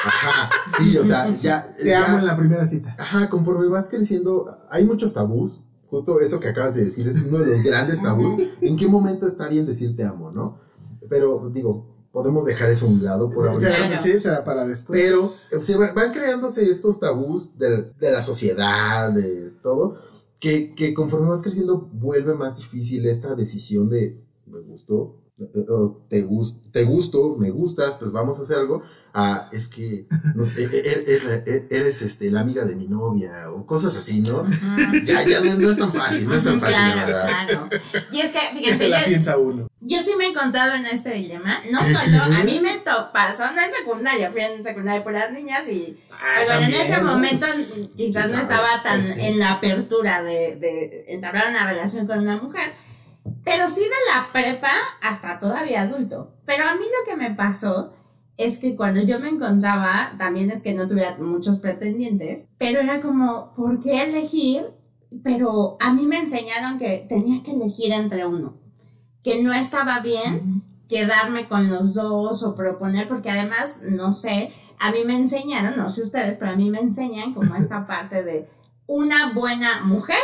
Ajá, 0.06 0.50
sí, 0.78 0.98
o 0.98 1.04
sea, 1.04 1.30
ya. 1.42 1.74
Te 1.78 1.86
ya- 1.86 2.06
amo 2.08 2.20
en 2.20 2.26
la 2.26 2.36
primera 2.36 2.68
cita. 2.68 2.96
Ajá, 3.00 3.30
conforme 3.30 3.68
vas 3.68 3.88
creciendo, 3.90 4.46
hay 4.70 4.84
muchos 4.84 5.14
tabús. 5.14 5.64
Justo 5.90 6.20
eso 6.22 6.40
que 6.40 6.48
acabas 6.48 6.76
de 6.76 6.86
decir 6.86 7.08
es 7.08 7.22
uno 7.24 7.40
de 7.40 7.56
los 7.58 7.64
grandes 7.64 8.02
tabús. 8.02 8.42
¿En 8.62 8.76
qué 8.78 8.88
momento 8.88 9.28
está 9.28 9.48
bien 9.50 9.66
decir 9.66 9.96
te 9.96 10.04
amo, 10.06 10.32
no? 10.32 10.58
Pero 11.10 11.50
digo, 11.54 11.86
podemos 12.14 12.46
dejar 12.46 12.70
eso 12.70 12.86
a 12.86 12.90
un 12.90 13.04
lado 13.04 13.30
por 13.30 13.48
ahorita. 13.48 13.76
Claro. 13.76 14.02
Sí, 14.04 14.20
será 14.20 14.44
para 14.44 14.66
después. 14.66 15.02
Pero 15.02 15.30
se 15.62 15.78
va- 15.78 15.92
van 15.94 16.12
creándose 16.14 16.70
estos 16.70 17.00
tabús 17.00 17.58
del- 17.58 17.94
de, 18.00 18.12
la 18.12 18.22
sociedad, 18.22 19.12
de 19.12 19.50
todo, 19.62 19.98
que, 20.40 20.74
que 20.76 20.94
conforme 20.94 21.30
vas 21.30 21.42
creciendo 21.44 21.90
vuelve 21.94 22.34
más 22.36 22.58
difícil 22.58 23.06
esta 23.06 23.36
decisión 23.36 23.90
de 23.90 24.18
me 24.48 24.60
gustó, 24.62 25.18
te, 26.10 26.22
gus- 26.24 26.56
te 26.72 26.84
gusto, 26.84 27.36
me 27.38 27.50
gustas, 27.50 27.96
pues 27.98 28.12
vamos 28.12 28.40
a 28.40 28.44
hacer 28.44 28.58
algo, 28.58 28.82
a 29.14 29.50
es 29.52 29.68
que, 29.68 30.06
no 30.36 30.46
sé, 30.46 30.64
e- 30.64 31.04
e- 31.08 31.44
e- 31.46 31.68
eres, 31.70 32.02
este, 32.02 32.32
la 32.32 32.42
amiga 32.42 32.64
de 32.66 32.76
mi 32.76 32.88
novia, 32.88 33.52
o 33.52 33.66
cosas 33.66 33.96
así, 33.98 34.22
¿no? 34.22 34.44
Mm. 34.44 35.04
Ya, 35.06 35.24
ya 35.28 35.40
no, 35.42 35.50
es- 35.52 35.58
no 35.60 35.70
es 35.70 35.78
tan 35.78 35.92
fácil, 35.92 36.28
no 36.28 36.36
es 36.36 36.44
tan 36.44 36.60
fácil, 36.60 36.76
la 36.78 36.94
Claro, 36.94 37.08
verdad. 37.08 37.30
claro. 37.48 37.70
Y 38.12 38.20
es 38.22 38.32
que, 38.32 38.40
fíjense, 38.54 38.78
se 38.86 38.90
la 38.90 39.02
yo, 39.02 39.08
piensa 39.08 39.38
uno. 39.38 39.68
yo 39.82 40.02
sí 40.02 40.12
me 40.18 40.26
he 40.26 40.30
encontrado 40.30 40.76
en 40.76 40.86
este 40.86 41.12
dilema. 41.14 41.60
No 41.72 41.80
solo, 41.80 42.24
a 42.24 42.44
mí 42.44 42.60
me 42.62 42.78
to- 42.80 43.10
pasó, 43.14 43.44
no 43.54 43.62
en 43.62 43.72
secundaria, 43.72 44.32
fui 44.32 44.42
en 44.42 44.64
secundaria 44.64 45.04
por 45.04 45.14
las 45.14 45.32
niñas 45.32 45.68
y 45.68 45.98
Pero 46.10 46.46
bueno, 46.60 46.68
en 46.76 46.82
ese 46.82 47.02
momento 47.02 47.46
quizás 47.98 48.26
no 48.32 48.38
sabe, 48.38 48.42
estaba 48.44 48.84
tan 48.84 49.02
pues 49.02 49.14
sí. 49.16 49.22
en 49.22 49.40
la 49.40 49.54
apertura 49.54 50.24
de, 50.24 50.56
de 50.56 51.06
entablar 51.10 51.50
una 51.50 51.66
relación 51.68 52.08
con 52.08 52.20
una 52.20 52.38
mujer, 52.42 52.72
pero 53.44 53.70
sí 53.70 53.82
de 53.82 53.90
la 54.14 54.32
prepa 54.32 54.72
hasta 55.02 55.40
todavía 55.40 55.82
adulto. 55.82 56.36
Pero 56.46 56.66
a 56.68 56.76
mí 56.76 56.82
lo 56.86 57.10
que 57.10 57.18
me 57.18 57.36
pasó 57.36 57.92
es 58.38 58.60
que 58.60 58.76
cuando 58.76 59.02
yo 59.02 59.20
me 59.20 59.30
encontraba, 59.30 60.16
también 60.18 60.52
es 60.52 60.62
que 60.62 60.74
no 60.74 60.88
tuviera 60.88 61.18
muchos 61.18 61.60
pretendientes, 61.60 62.48
pero 62.58 62.80
era 62.80 63.02
como, 63.02 63.54
¿por 63.56 63.80
qué 63.80 64.04
elegir? 64.04 64.66
Pero 65.24 65.78
a 65.80 65.94
mí 65.94 66.08
me 66.08 66.18
enseñaron 66.18 66.78
que 66.78 67.06
tenía 67.08 67.44
que 67.44 67.52
elegir 67.52 67.92
entre 67.92 68.26
uno, 68.26 68.58
que 69.24 69.44
no 69.44 69.54
estaba 69.54 70.00
bien 70.00 70.64
quedarme 70.88 71.48
con 71.48 71.70
los 71.70 71.94
dos 71.94 72.44
o 72.44 72.56
proponer, 72.56 73.08
porque 73.08 73.30
además, 73.30 73.82
no 73.90 74.14
sé, 74.14 74.52
a 74.80 74.92
mí 74.92 75.00
me 75.06 75.16
enseñaron, 75.16 75.78
no 75.78 75.90
sé 75.90 76.02
ustedes, 76.02 76.38
pero 76.38 76.52
a 76.52 76.56
mí 76.56 76.70
me 76.70 76.80
enseñan 76.80 77.34
como 77.34 77.56
esta 77.56 77.88
parte 77.88 78.24
de 78.24 78.50
una 78.88 79.32
buena 79.32 79.84
mujer, 79.84 80.18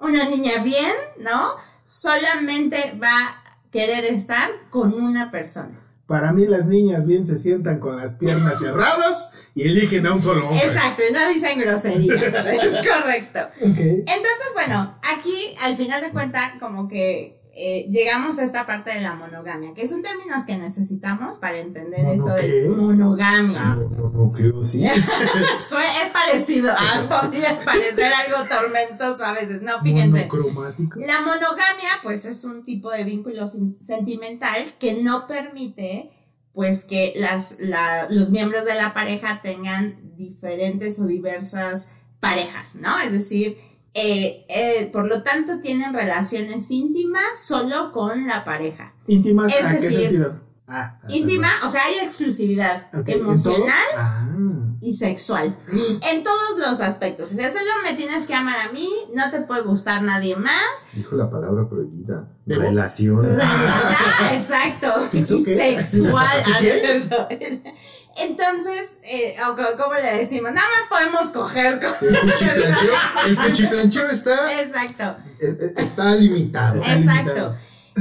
una 0.00 0.28
niña 0.28 0.62
bien, 0.64 0.92
¿no? 1.20 1.54
Solamente 1.86 2.98
va 3.02 3.28
a 3.28 3.42
querer 3.70 4.04
estar 4.04 4.50
con 4.70 4.92
una 4.94 5.30
persona. 5.30 5.80
Para 6.06 6.32
mí 6.32 6.46
las 6.46 6.66
niñas 6.66 7.04
bien 7.04 7.26
se 7.26 7.36
sientan 7.36 7.80
con 7.80 7.96
las 7.96 8.14
piernas 8.14 8.60
cerradas 8.60 9.32
y 9.56 9.62
eligen 9.62 10.06
a 10.06 10.14
un 10.14 10.22
solo 10.22 10.48
hombre. 10.48 10.64
Exacto, 10.64 11.02
y 11.08 11.12
no 11.12 11.28
dicen 11.28 11.58
groserías, 11.58 12.22
es 12.46 12.86
correcto. 12.86 13.40
Entonces, 13.60 14.52
bueno, 14.54 14.96
aquí 15.16 15.54
al 15.62 15.76
final 15.76 16.00
de 16.00 16.10
cuentas, 16.10 16.52
como 16.60 16.86
que 16.86 17.35
eh, 17.58 17.86
llegamos 17.90 18.38
a 18.38 18.44
esta 18.44 18.66
parte 18.66 18.92
de 18.92 19.00
la 19.00 19.14
monogamia, 19.14 19.72
que 19.72 19.80
es 19.82 19.92
un 19.92 20.02
término 20.02 20.34
que 20.46 20.58
necesitamos 20.58 21.38
para 21.38 21.56
entender 21.56 22.02
¿Mono 22.04 22.36
esto 22.36 22.46
de 22.46 22.68
monogamia. 22.68 23.60
No, 23.76 23.88
no, 23.88 24.08
no 24.10 24.30
creo, 24.32 24.62
sí. 24.62 24.84
Sue- 25.58 26.02
es 26.04 26.10
parecido, 26.12 26.70
ah, 26.76 27.06
podría 27.22 27.58
parecer 27.64 28.12
algo 28.12 28.46
tormentoso 28.48 29.24
a 29.24 29.32
veces, 29.32 29.62
no, 29.62 29.80
fíjense. 29.82 30.28
La 30.96 31.20
monogamia, 31.22 31.88
pues, 32.02 32.26
es 32.26 32.44
un 32.44 32.62
tipo 32.64 32.90
de 32.90 33.04
vínculo 33.04 33.44
sen- 33.46 33.80
sentimental 33.80 34.64
que 34.78 34.94
no 35.02 35.26
permite, 35.26 36.10
pues, 36.52 36.84
que 36.84 37.14
las, 37.16 37.56
la- 37.58 38.06
los 38.10 38.30
miembros 38.30 38.64
de 38.66 38.74
la 38.74 38.92
pareja 38.92 39.40
tengan 39.42 40.14
diferentes 40.16 41.00
o 41.00 41.06
diversas 41.06 41.88
parejas, 42.20 42.74
¿no? 42.74 42.98
Es 43.00 43.12
decir, 43.12 43.56
eh, 43.98 44.44
eh, 44.50 44.90
por 44.92 45.08
lo 45.08 45.22
tanto, 45.22 45.58
tienen 45.58 45.94
relaciones 45.94 46.70
íntimas 46.70 47.40
solo 47.42 47.92
con 47.92 48.26
la 48.26 48.44
pareja. 48.44 48.92
¿Íntimas 49.06 49.50
Es 49.54 49.64
a 49.64 49.72
qué 49.74 49.80
decir, 49.80 50.00
sentido? 50.00 50.40
Ah, 50.68 50.98
ah, 51.00 51.06
Íntima, 51.08 51.48
o 51.64 51.70
sea, 51.70 51.84
hay 51.84 52.04
exclusividad 52.04 52.90
perdón. 52.90 53.00
Ok, 53.00 53.08
¿en 53.08 53.18
todo? 53.20 53.30
emocional 53.32 53.86
Ah. 53.96 54.25
Y 54.86 54.94
sexual. 54.94 55.58
En 56.12 56.22
todos 56.22 56.58
los 56.58 56.80
aspectos. 56.80 57.32
O 57.32 57.34
sea, 57.34 57.50
solo 57.50 57.70
me 57.82 57.94
tienes 57.94 58.26
que 58.26 58.34
amar 58.34 58.68
a 58.68 58.72
mí, 58.72 58.88
no 59.14 59.30
te 59.30 59.40
puede 59.40 59.62
gustar 59.62 60.02
nadie 60.02 60.36
más. 60.36 60.86
Dijo 60.92 61.16
la 61.16 61.28
palabra 61.28 61.68
prohibida. 61.68 62.28
Relación. 62.46 63.38
Ah, 64.18 64.32
exacto. 64.34 65.06
¿Sexo 65.08 65.36
Y 65.36 65.44
sexual. 65.44 66.42
Entonces, 68.18 68.98
eh, 69.02 69.36
¿cómo 69.76 69.94
le 69.94 70.18
decimos? 70.18 70.52
Nada 70.52 70.66
más 70.68 70.88
podemos 70.88 71.32
coger 71.32 71.80
con... 71.80 71.94
El 73.26 73.36
cuchiplancheo 73.36 74.06
está, 74.06 74.62
Exacto, 74.62 75.16
eh, 75.40 75.56
eh, 75.60 75.74
está 75.76 76.14
limitado. 76.14 76.76
Está 76.76 76.94
exacto. 76.94 77.32
limitado. 77.34 77.56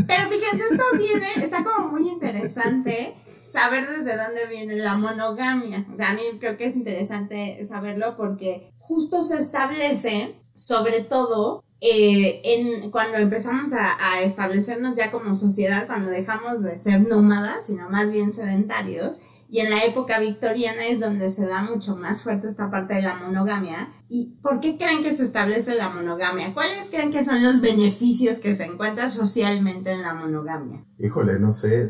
Pero 0.07 0.29
fíjense, 0.29 0.65
esto 0.71 0.83
viene, 0.97 1.27
está 1.37 1.63
como 1.63 1.89
muy 1.89 2.09
interesante 2.09 3.15
saber 3.45 3.87
desde 3.89 4.17
dónde 4.17 4.47
viene 4.49 4.75
la 4.77 4.95
monogamia. 4.95 5.85
O 5.91 5.95
sea, 5.95 6.09
a 6.09 6.13
mí 6.13 6.21
creo 6.39 6.57
que 6.57 6.65
es 6.65 6.75
interesante 6.75 7.63
saberlo 7.65 8.17
porque 8.17 8.71
justo 8.79 9.23
se 9.23 9.39
establece, 9.39 10.35
sobre 10.53 11.01
todo, 11.01 11.63
eh, 11.81 12.41
en, 12.43 12.89
cuando 12.89 13.17
empezamos 13.17 13.73
a, 13.73 13.95
a 13.99 14.21
establecernos 14.21 14.97
ya 14.97 15.11
como 15.11 15.35
sociedad, 15.35 15.85
cuando 15.87 16.09
dejamos 16.09 16.63
de 16.63 16.77
ser 16.79 17.07
nómadas, 17.07 17.67
sino 17.67 17.89
más 17.89 18.11
bien 18.11 18.33
sedentarios, 18.33 19.19
y 19.47 19.59
en 19.59 19.69
la 19.69 19.83
época 19.85 20.19
victoriana 20.19 20.87
es 20.87 20.99
donde 20.99 21.29
se 21.29 21.45
da 21.45 21.61
mucho 21.61 21.95
más 21.95 22.23
fuerte 22.23 22.47
esta 22.47 22.71
parte 22.71 22.95
de 22.95 23.03
la 23.03 23.15
monogamia. 23.15 23.89
¿Y 24.09 24.37
por 24.41 24.59
qué 24.59 24.77
creen 24.77 25.03
que 25.03 25.15
se 25.15 25.23
establece 25.23 25.75
la 25.75 25.89
monogamia? 25.89 26.53
¿Cuáles 26.53 26.89
creen 26.89 27.11
que 27.11 27.23
son 27.23 27.43
los 27.43 27.61
beneficios 27.61 28.39
que 28.39 28.55
se 28.55 28.65
encuentran 28.65 29.11
socialmente 29.11 29.91
en 29.91 30.01
la 30.01 30.13
monogamia? 30.13 30.83
Híjole, 30.97 31.39
no 31.39 31.53
sé. 31.53 31.87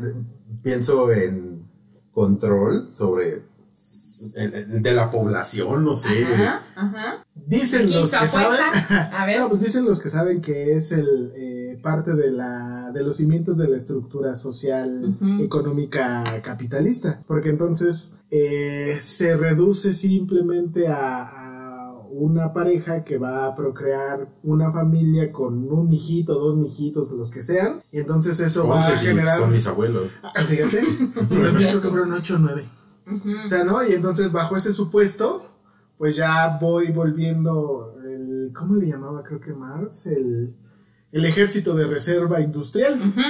Pienso 0.66 1.12
en 1.12 1.62
control 2.10 2.90
sobre 2.90 3.44
de 4.82 4.94
la 4.94 5.12
población, 5.12 5.84
no 5.84 5.94
sé. 5.94 6.24
Ajá, 6.24 6.62
ajá. 6.74 7.26
Dicen 7.36 7.92
los 7.92 8.10
que 8.10 8.26
saben. 8.26 8.58
A 9.12 9.26
ver. 9.26 9.38
No, 9.38 9.48
pues 9.48 9.60
dicen 9.60 9.84
los 9.84 10.02
que 10.02 10.08
saben 10.08 10.40
que 10.40 10.76
es 10.76 10.90
el 10.90 11.32
eh, 11.36 11.78
parte 11.80 12.14
de 12.14 12.32
la 12.32 12.90
de 12.90 13.04
los 13.04 13.18
cimientos 13.18 13.58
de 13.58 13.68
la 13.68 13.76
estructura 13.76 14.34
social 14.34 15.16
económica 15.40 16.24
capitalista, 16.42 17.22
porque 17.28 17.50
entonces 17.50 18.14
eh, 18.32 18.98
se 19.00 19.36
reduce 19.36 19.92
simplemente 19.92 20.88
a, 20.88 21.44
a 21.44 21.45
una 22.18 22.52
pareja 22.52 23.04
que 23.04 23.18
va 23.18 23.46
a 23.46 23.54
procrear 23.54 24.28
una 24.42 24.72
familia 24.72 25.30
con 25.32 25.70
un 25.70 25.88
mijito, 25.88 26.34
dos 26.34 26.56
mijitos, 26.56 27.10
los 27.10 27.30
que 27.30 27.42
sean, 27.42 27.82
y 27.92 27.98
entonces 27.98 28.40
eso 28.40 28.66
va 28.68 28.78
a 28.78 28.82
generar. 28.82 29.36
son 29.38 29.52
mis 29.52 29.66
abuelos. 29.66 30.20
Ah, 30.22 30.32
Fíjate, 30.48 30.82
los 31.30 31.52
míos 31.54 31.70
creo 31.70 31.80
que 31.82 31.88
fueron 31.88 32.12
8 32.12 32.34
o 32.34 32.38
9. 32.38 32.64
Ujú. 33.12 33.30
O 33.44 33.48
sea, 33.48 33.64
¿no? 33.64 33.86
Y 33.86 33.92
entonces 33.92 34.32
bajo 34.32 34.56
ese 34.56 34.72
supuesto, 34.72 35.44
pues 35.98 36.16
ya 36.16 36.58
voy 36.60 36.90
volviendo 36.92 37.94
el, 38.04 38.50
¿cómo 38.54 38.76
le 38.76 38.88
llamaba? 38.88 39.22
Creo 39.22 39.40
que 39.40 39.52
Marx, 39.52 40.06
el, 40.06 40.54
el 41.12 41.24
ejército 41.24 41.74
de 41.74 41.86
reserva 41.86 42.40
industrial. 42.40 42.94
Ujú. 43.00 43.20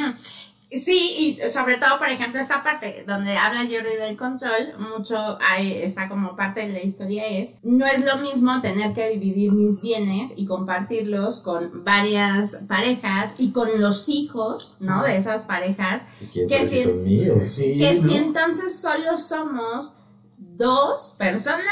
Sí, 0.68 1.38
y 1.44 1.48
sobre 1.48 1.76
todo, 1.76 1.96
por 1.98 2.08
ejemplo, 2.08 2.40
esta 2.40 2.62
parte 2.64 3.04
donde 3.06 3.36
habla 3.38 3.60
Jordi 3.60 3.96
del 4.00 4.16
control, 4.16 4.74
mucho 4.78 5.38
hay, 5.40 5.72
está 5.74 6.08
como 6.08 6.34
parte 6.34 6.62
de 6.66 6.72
la 6.72 6.82
historia 6.82 7.24
es, 7.24 7.54
no 7.62 7.86
es 7.86 8.04
lo 8.04 8.16
mismo 8.16 8.60
tener 8.60 8.92
que 8.92 9.08
dividir 9.10 9.52
mis 9.52 9.80
bienes 9.80 10.32
y 10.36 10.44
compartirlos 10.44 11.40
con 11.40 11.84
varias 11.84 12.58
parejas 12.66 13.36
y 13.38 13.52
con 13.52 13.80
los 13.80 14.08
hijos, 14.08 14.76
¿no? 14.80 15.04
De 15.04 15.16
esas 15.16 15.44
parejas, 15.44 16.02
¿Y 16.20 16.26
¿Quién 16.26 16.48
Que 16.48 16.66
si 16.66 16.78
si- 16.78 16.82
son 16.84 17.04
míos? 17.04 17.44
Sí, 17.46 17.78
que 17.78 17.94
¿no? 17.94 18.08
si 18.08 18.16
entonces 18.16 18.80
solo 18.80 19.18
somos 19.18 19.94
dos 20.36 21.14
personas 21.16 21.70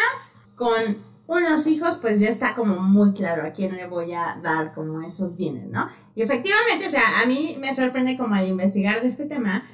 con 0.55 1.14
unos 1.27 1.67
hijos, 1.67 1.99
pues 1.99 2.21
ya 2.21 2.29
está 2.29 2.55
como 2.55 2.77
muy 2.77 3.13
claro 3.13 3.47
a 3.47 3.53
quién 3.53 3.77
le 3.77 3.87
voy 3.87 4.13
a 4.13 4.39
dar 4.43 4.75
como 4.75 5.03
esos 5.03 5.37
bienes, 5.37 5.67
¿no? 5.67 5.89
Y 6.15 6.23
efectivamente, 6.23 6.87
o 6.87 6.91
sea, 6.91 7.23
a 7.23 7.27
mí 7.27 7.57
me 7.61 7.75
sorprende 7.75 8.17
como 8.17 8.35
al 8.35 8.49
investigar 8.49 9.01
de 9.01 9.09
este 9.09 9.27
tema, 9.27 9.65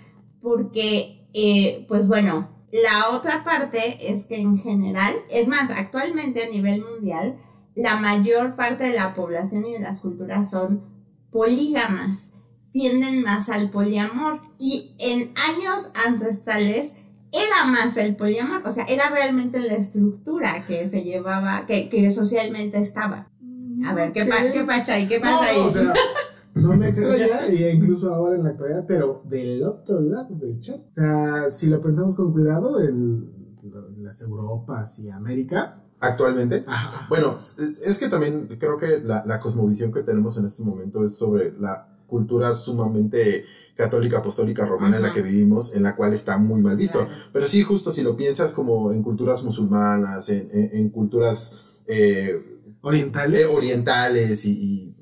porque, 0.40 1.28
eh, 1.34 1.84
pues 1.88 2.08
bueno, 2.08 2.48
la 2.70 3.10
otra 3.16 3.42
parte 3.42 4.12
es 4.12 4.26
que 4.26 4.36
en 4.36 4.56
general, 4.56 5.14
es 5.28 5.48
más, 5.48 5.70
actualmente 5.70 6.44
a 6.44 6.48
nivel 6.48 6.84
mundial, 6.84 7.36
la 7.74 7.96
mayor 7.96 8.54
parte 8.54 8.84
de 8.84 8.94
la 8.94 9.14
población 9.14 9.64
y 9.64 9.72
de 9.72 9.80
las 9.80 10.00
culturas 10.00 10.50
son 10.50 10.84
polígamas, 11.32 12.32
tienden 12.72 13.22
más 13.22 13.48
al 13.48 13.70
poliamor 13.70 14.40
y 14.58 14.94
en 15.00 15.32
años 15.48 15.90
ancestrales 16.06 16.94
era 17.32 17.64
más 17.70 17.96
el 17.96 18.16
poliamor, 18.16 18.62
o 18.66 18.72
sea, 18.72 18.84
era 18.84 19.10
realmente 19.10 19.60
la 19.60 19.74
estructura 19.74 20.64
que 20.66 20.88
se 20.88 21.02
llevaba, 21.02 21.64
que, 21.66 21.88
que 21.88 22.10
socialmente 22.10 22.78
estaba. 22.78 23.28
A 23.86 23.94
ver, 23.94 24.12
¿qué, 24.12 24.24
pa- 24.26 24.50
qué 24.52 24.64
pacha 24.64 24.94
ahí? 24.94 25.06
¿Qué 25.06 25.18
No, 25.18 25.22
pasa 25.24 25.44
ahí? 25.50 25.58
o 25.58 25.70
sea, 25.70 25.92
no 26.54 26.76
me 26.76 26.88
extraña, 26.88 27.46
y 27.48 27.64
incluso 27.68 28.12
ahora 28.12 28.36
en 28.36 28.44
la 28.44 28.50
actualidad, 28.50 28.84
pero 28.86 29.22
del 29.24 29.62
otro 29.62 30.00
lado 30.00 30.34
del 30.34 30.60
chat. 30.60 30.76
O 30.80 30.94
sea, 31.00 31.50
si 31.50 31.68
lo 31.68 31.80
pensamos 31.80 32.14
con 32.16 32.32
cuidado, 32.32 32.80
en 32.82 33.30
las 33.98 34.20
Europas 34.22 34.98
y 34.98 35.10
América. 35.10 35.76
Actualmente. 36.02 36.64
Bueno, 37.10 37.36
es 37.36 37.58
es 37.58 37.98
que 37.98 38.08
también 38.08 38.48
creo 38.58 38.78
que 38.78 39.00
la, 39.04 39.22
la 39.26 39.38
cosmovisión 39.38 39.92
que 39.92 40.02
tenemos 40.02 40.36
en 40.38 40.46
este 40.46 40.62
momento 40.62 41.04
es 41.04 41.14
sobre 41.16 41.52
la 41.60 41.86
cultura 42.10 42.52
sumamente 42.52 43.46
católica, 43.76 44.18
apostólica, 44.18 44.66
romana 44.66 44.96
en 44.98 45.02
la 45.04 45.14
que 45.14 45.22
vivimos, 45.22 45.74
en 45.74 45.84
la 45.84 45.96
cual 45.96 46.12
está 46.12 46.36
muy 46.36 46.60
mal 46.60 46.76
visto. 46.76 46.98
Claro. 46.98 47.14
Pero 47.32 47.46
sí, 47.46 47.62
justo 47.62 47.92
si 47.92 48.02
lo 48.02 48.16
piensas 48.16 48.52
como 48.52 48.92
en 48.92 49.02
culturas 49.02 49.42
musulmanas, 49.42 50.28
en, 50.28 50.48
en- 50.52 50.70
en 50.76 50.90
culturas 50.90 51.80
eh, 51.86 52.58
Orientales. 52.82 53.40
eh, 53.40 53.46
orientales 53.46 54.44
y, 54.44 54.50
y 54.50 54.96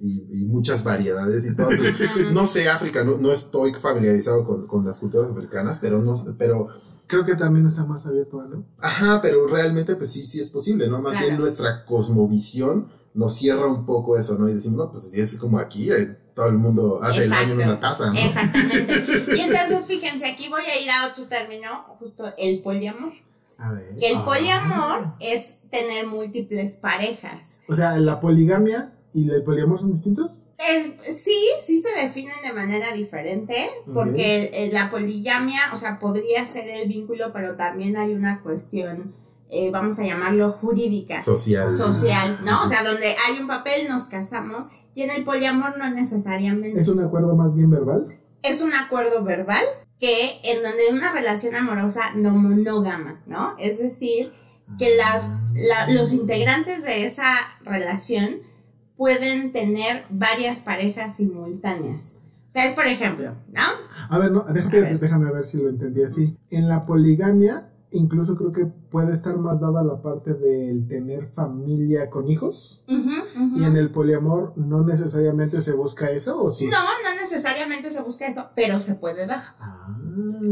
y, 0.00 0.28
y 0.42 0.44
muchas 0.44 0.84
variedades 0.84 1.44
y 1.44 1.52
todo 1.56 1.70
eso. 1.70 1.82
No 2.32 2.46
sé, 2.46 2.68
África, 2.68 3.02
no, 3.02 3.18
no 3.18 3.32
estoy 3.32 3.74
familiarizado 3.74 4.44
con, 4.44 4.68
con 4.68 4.84
las 4.86 5.00
culturas 5.00 5.28
africanas, 5.32 5.78
pero 5.80 6.00
no, 6.00 6.14
pero 6.38 6.68
Creo 7.08 7.24
que 7.24 7.34
también 7.34 7.66
está 7.66 7.84
más 7.84 8.06
abierto 8.06 8.40
a 8.40 8.46
¿no? 8.46 8.64
Ajá, 8.78 9.20
pero 9.20 9.46
realmente 9.48 9.96
pues 9.96 10.12
sí, 10.12 10.24
sí 10.24 10.38
es 10.40 10.50
posible, 10.50 10.88
¿no? 10.88 11.02
Más 11.02 11.12
Claro. 11.14 11.26
bien 11.26 11.40
nuestra 11.40 11.84
cosmovisión 11.84 12.86
nos 13.16 13.34
cierra 13.34 13.66
un 13.66 13.84
poco 13.84 14.16
eso, 14.16 14.38
¿no? 14.38 14.48
Y 14.48 14.54
decimos, 14.54 14.78
no, 14.78 14.92
pues 14.92 15.10
si 15.10 15.20
es 15.20 15.36
como 15.36 15.58
aquí, 15.58 15.88
todo 16.34 16.46
el 16.48 16.58
mundo 16.58 17.00
hace 17.02 17.24
el 17.24 17.30
baño 17.30 17.52
en 17.54 17.68
una 17.68 17.80
taza, 17.80 18.12
¿no? 18.12 18.18
Exactamente. 18.18 19.24
Y 19.36 19.40
entonces, 19.40 19.86
fíjense, 19.88 20.26
aquí 20.26 20.48
voy 20.48 20.62
a 20.62 20.80
ir 20.80 20.90
a 20.90 21.06
otro 21.08 21.26
término, 21.26 21.84
justo 21.98 22.32
el 22.38 22.60
poliamor. 22.60 23.12
A 23.58 23.72
ver. 23.72 23.96
Que 23.98 24.10
el 24.10 24.16
Ah. 24.18 24.24
poliamor 24.24 25.14
es 25.20 25.56
tener 25.70 26.06
múltiples 26.06 26.76
parejas. 26.76 27.56
O 27.68 27.74
sea, 27.74 27.96
la 27.96 28.20
poligamia 28.20 28.92
y 29.14 29.30
el 29.30 29.42
poliamor 29.42 29.80
son 29.80 29.90
distintos. 29.92 30.50
Es- 30.58 31.16
sí, 31.22 31.36
sí 31.62 31.80
se 31.80 31.98
definen 32.02 32.34
de 32.42 32.52
manera 32.52 32.92
diferente, 32.92 33.70
porque 33.94 34.50
eh, 34.52 34.70
la 34.72 34.90
poligamia, 34.90 35.60
o 35.72 35.78
sea, 35.78 35.98
podría 35.98 36.46
ser 36.46 36.68
el 36.68 36.86
vínculo, 36.88 37.32
pero 37.32 37.56
también 37.56 37.96
hay 37.96 38.12
una 38.14 38.42
cuestión, 38.42 39.14
eh, 39.50 39.70
vamos 39.70 39.98
a 39.98 40.04
llamarlo 40.04 40.52
jurídica. 40.52 41.22
Social. 41.22 41.74
social, 41.74 42.40
¿no? 42.44 42.62
O 42.64 42.66
sea, 42.68 42.82
donde 42.82 43.14
hay 43.26 43.40
un 43.40 43.46
papel, 43.46 43.88
nos 43.88 44.06
casamos, 44.06 44.68
y 44.94 45.02
en 45.02 45.10
el 45.10 45.24
poliamor 45.24 45.76
no 45.78 45.88
necesariamente. 45.90 46.80
Es 46.80 46.88
un 46.88 47.00
acuerdo 47.00 47.34
más 47.36 47.54
bien 47.54 47.70
verbal. 47.70 48.06
es 48.42 48.62
un 48.62 48.72
acuerdo 48.74 49.22
verbal 49.24 49.64
que 49.98 50.40
en 50.44 50.62
donde 50.62 50.82
una 50.92 51.12
relación 51.12 51.54
amorosa 51.54 52.12
no 52.14 52.30
monógama, 52.30 53.22
¿no? 53.26 53.54
Es 53.58 53.78
decir, 53.78 54.30
que 54.78 54.94
las, 54.96 55.32
la- 55.54 55.92
los 55.94 56.12
integrantes 56.12 56.82
de 56.82 57.06
esa 57.06 57.34
relación 57.64 58.40
pueden 58.96 59.52
tener 59.52 60.04
varias 60.10 60.62
parejas 60.62 61.16
simultáneas. 61.16 62.12
O 62.46 62.50
sea, 62.50 62.64
es 62.66 62.74
por 62.74 62.86
ejemplo, 62.86 63.34
¿no? 63.52 63.62
A 64.10 64.18
ver, 64.18 64.30
no, 64.32 64.44
déjame, 64.44 64.78
A 64.78 64.80
ver. 64.82 65.00
déjame 65.00 65.30
ver 65.32 65.46
si 65.46 65.58
lo 65.58 65.68
entendí 65.68 66.02
así. 66.02 66.36
En 66.50 66.68
la 66.68 66.86
poligamia, 66.86 67.68
incluso 67.92 68.36
creo 68.36 68.52
que 68.52 68.66
puede 68.66 69.12
estar 69.12 69.36
más 69.38 69.60
dada 69.60 69.82
la 69.82 70.02
parte 70.02 70.34
del 70.34 70.86
tener 70.88 71.26
familia 71.26 72.10
con 72.10 72.28
hijos. 72.28 72.84
Y 72.88 73.64
en 73.64 73.76
el 73.76 73.90
poliamor 73.90 74.52
no 74.56 74.82
necesariamente 74.84 75.60
se 75.60 75.72
busca 75.72 76.10
eso, 76.10 76.42
¿o 76.42 76.50
sí? 76.50 76.66
No, 76.66 76.78
no 76.78 77.20
necesariamente 77.20 77.90
se 77.90 78.02
busca 78.02 78.26
eso, 78.26 78.50
pero 78.54 78.80
se 78.80 78.94
puede 78.96 79.26
dar. 79.26 79.54
Ah. 79.60 79.96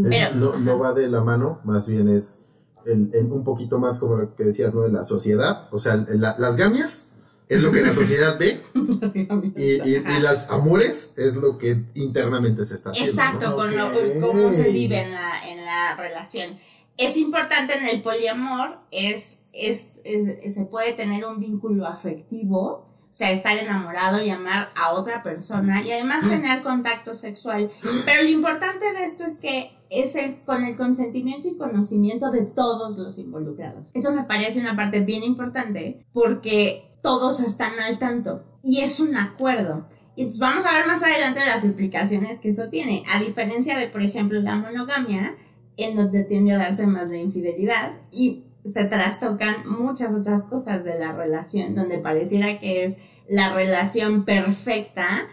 Pero- 0.08 0.34
no, 0.36 0.58
no 0.58 0.78
va 0.78 0.92
de 0.92 1.08
la 1.08 1.22
mano, 1.22 1.60
más 1.64 1.86
bien 1.86 2.08
es 2.08 2.40
el- 2.86 3.10
el- 3.14 3.32
un 3.32 3.44
poquito 3.44 3.78
más 3.78 3.98
como 3.98 4.16
lo 4.16 4.34
que 4.34 4.44
decías, 4.44 4.74
¿no? 4.74 4.82
De 4.82 4.92
la 4.92 5.04
sociedad. 5.04 5.68
O 5.72 5.78
sea, 5.78 5.94
el- 5.94 6.20
la- 6.20 6.36
las 6.38 6.56
gamias 6.56 7.08
es 7.48 7.62
lo 7.62 7.70
que 7.72 7.80
la 7.82 7.92
sociedad 7.94 8.38
ve 8.38 8.60
y, 9.56 9.62
y- 9.90 9.96
y 9.96 10.20
las 10.22 10.50
amores 10.50 11.12
es 11.16 11.36
lo 11.36 11.58
que 11.58 11.82
internamente 11.94 12.64
se 12.66 12.74
está 12.74 12.90
haciendo. 12.90 13.12
Exacto, 13.12 13.50
¿no? 13.50 13.56
con 13.56 13.76
lo- 13.76 13.90
cómo 14.26 14.52
se 14.52 14.70
vive 14.70 15.00
en 15.00 15.12
la, 15.12 15.50
en 15.50 15.64
la 15.64 15.96
relación. 15.96 16.50
Es 16.96 17.16
importante 17.16 17.76
en 17.76 17.86
el 17.88 18.02
poliamor, 18.02 18.78
es, 18.90 19.40
es, 19.52 19.90
es- 20.04 20.54
se 20.54 20.66
puede 20.66 20.92
tener 20.92 21.24
un 21.24 21.40
vínculo 21.40 21.86
afectivo, 21.86 22.88
o 23.10 23.16
sea, 23.16 23.30
estar 23.30 23.56
enamorado 23.58 24.22
y 24.22 24.30
amar 24.30 24.70
a 24.76 24.92
otra 24.92 25.22
persona 25.22 25.82
y 25.82 25.92
además 25.92 26.28
tener 26.28 26.62
contacto 26.62 27.14
sexual. 27.14 27.70
Pero 28.04 28.22
lo 28.24 28.28
importante 28.28 28.92
de 28.92 29.04
esto 29.04 29.24
es 29.24 29.38
que 29.38 29.70
es 29.90 30.16
el, 30.16 30.42
con 30.42 30.64
el 30.64 30.76
consentimiento 30.76 31.46
y 31.48 31.56
conocimiento 31.56 32.30
de 32.32 32.42
todos 32.44 32.96
los 32.98 33.18
involucrados. 33.18 33.86
Eso 33.94 34.12
me 34.12 34.24
parece 34.24 34.58
una 34.60 34.74
parte 34.74 35.00
bien 35.00 35.22
importante 35.22 36.04
porque 36.12 36.90
todos 37.02 37.38
están 37.40 37.78
al 37.78 37.98
tanto 37.98 38.44
y 38.62 38.80
es 38.80 38.98
un 38.98 39.14
acuerdo. 39.16 39.86
Y 40.16 40.22
entonces 40.22 40.40
vamos 40.40 40.66
a 40.66 40.72
ver 40.72 40.86
más 40.86 41.02
adelante 41.04 41.44
las 41.44 41.64
implicaciones 41.64 42.38
que 42.40 42.48
eso 42.48 42.68
tiene. 42.70 43.04
A 43.14 43.20
diferencia 43.20 43.76
de, 43.78 43.86
por 43.88 44.02
ejemplo, 44.02 44.40
la 44.40 44.56
monogamia, 44.56 45.36
en 45.76 45.96
donde 45.96 46.24
tiende 46.24 46.52
a 46.52 46.58
darse 46.58 46.86
más 46.86 47.08
la 47.08 47.16
infidelidad 47.16 47.92
y 48.12 48.44
se 48.64 48.84
trastocan 48.84 49.68
muchas 49.68 50.12
otras 50.14 50.44
cosas 50.44 50.84
de 50.84 50.98
la 50.98 51.12
relación, 51.12 51.74
donde 51.74 51.98
pareciera 51.98 52.58
que 52.58 52.84
es 52.84 52.98
la 53.28 53.54
relación 53.54 54.24
perfecta, 54.24 55.26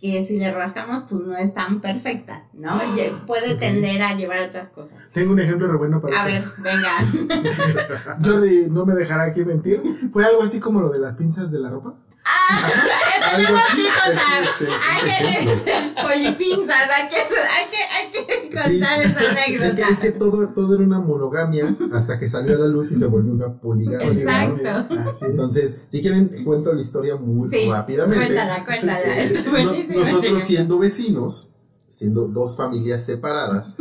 que 0.00 0.22
si 0.24 0.38
le 0.38 0.52
rascamos, 0.52 1.04
pues 1.08 1.22
no 1.22 1.36
es 1.36 1.54
tan 1.54 1.80
perfecta, 1.80 2.48
¿no? 2.52 2.80
Y 2.82 3.26
puede 3.26 3.54
tender 3.54 4.02
a 4.02 4.16
llevar 4.16 4.40
otras 4.40 4.70
cosas. 4.70 5.10
Tengo 5.12 5.32
un 5.32 5.38
ejemplo 5.38 5.68
re 5.68 5.78
bueno 5.78 6.00
para 6.00 6.22
A 6.22 6.26
ver, 6.26 6.44
venga. 6.58 8.18
Jordi 8.24 8.66
no 8.68 8.84
me 8.84 8.94
dejará 8.94 9.24
aquí 9.24 9.44
mentir. 9.44 9.80
Fue 10.12 10.24
algo 10.24 10.42
así 10.42 10.58
como 10.58 10.80
lo 10.80 10.88
de 10.88 10.98
las 10.98 11.16
pinzas 11.16 11.52
de 11.52 11.60
la 11.60 11.70
ropa. 11.70 11.94
Algo 13.32 13.36
Tenemos 13.36 13.62
que 13.74 13.82
contar. 13.82 14.42
es- 14.42 14.60
es- 14.60 14.68
Hay 14.90 15.02
que 15.02 15.56
ser 15.56 15.94
polipinzas, 15.94 16.88
hay 16.90 17.08
que, 17.08 17.16
hay 17.16 17.70
que, 17.70 17.82
hay 17.82 18.10
que 18.12 18.48
contar 18.50 18.68
Sí. 18.68 18.76
esa 18.76 18.96
Es 19.02 19.14
que, 19.16 19.26
anécdota. 19.26 19.88
es 19.88 19.98
que 19.98 20.10
todo, 20.12 20.48
todo 20.50 20.74
era 20.74 20.84
una 20.84 21.00
monogamia 21.00 21.74
hasta 21.92 22.18
que 22.18 22.28
salió 22.28 22.56
a 22.56 22.58
la 22.60 22.66
luz 22.66 22.92
y 22.92 22.96
se 22.96 23.06
volvió 23.06 23.32
una 23.32 23.52
poligamia. 23.60 24.08
Exacto. 24.12 24.94
Es. 25.10 25.22
Entonces, 25.22 25.78
si 25.88 26.00
quieren, 26.00 26.44
cuento 26.44 26.72
la 26.72 26.80
historia 26.82 27.16
muy 27.16 27.48
Sí, 27.48 27.68
rápidamente. 27.70 28.26
cuéntala, 28.26 28.64
cuéntala, 28.64 29.00
Eh, 29.04 29.42
no- 29.44 29.50
buenísima. 29.50 29.94
nosotros 30.04 30.42
siendo 30.42 30.78
vecinos, 30.78 31.54
siendo 31.88 32.28
dos 32.28 32.56
familias 32.56 33.04
separadas, 33.04 33.76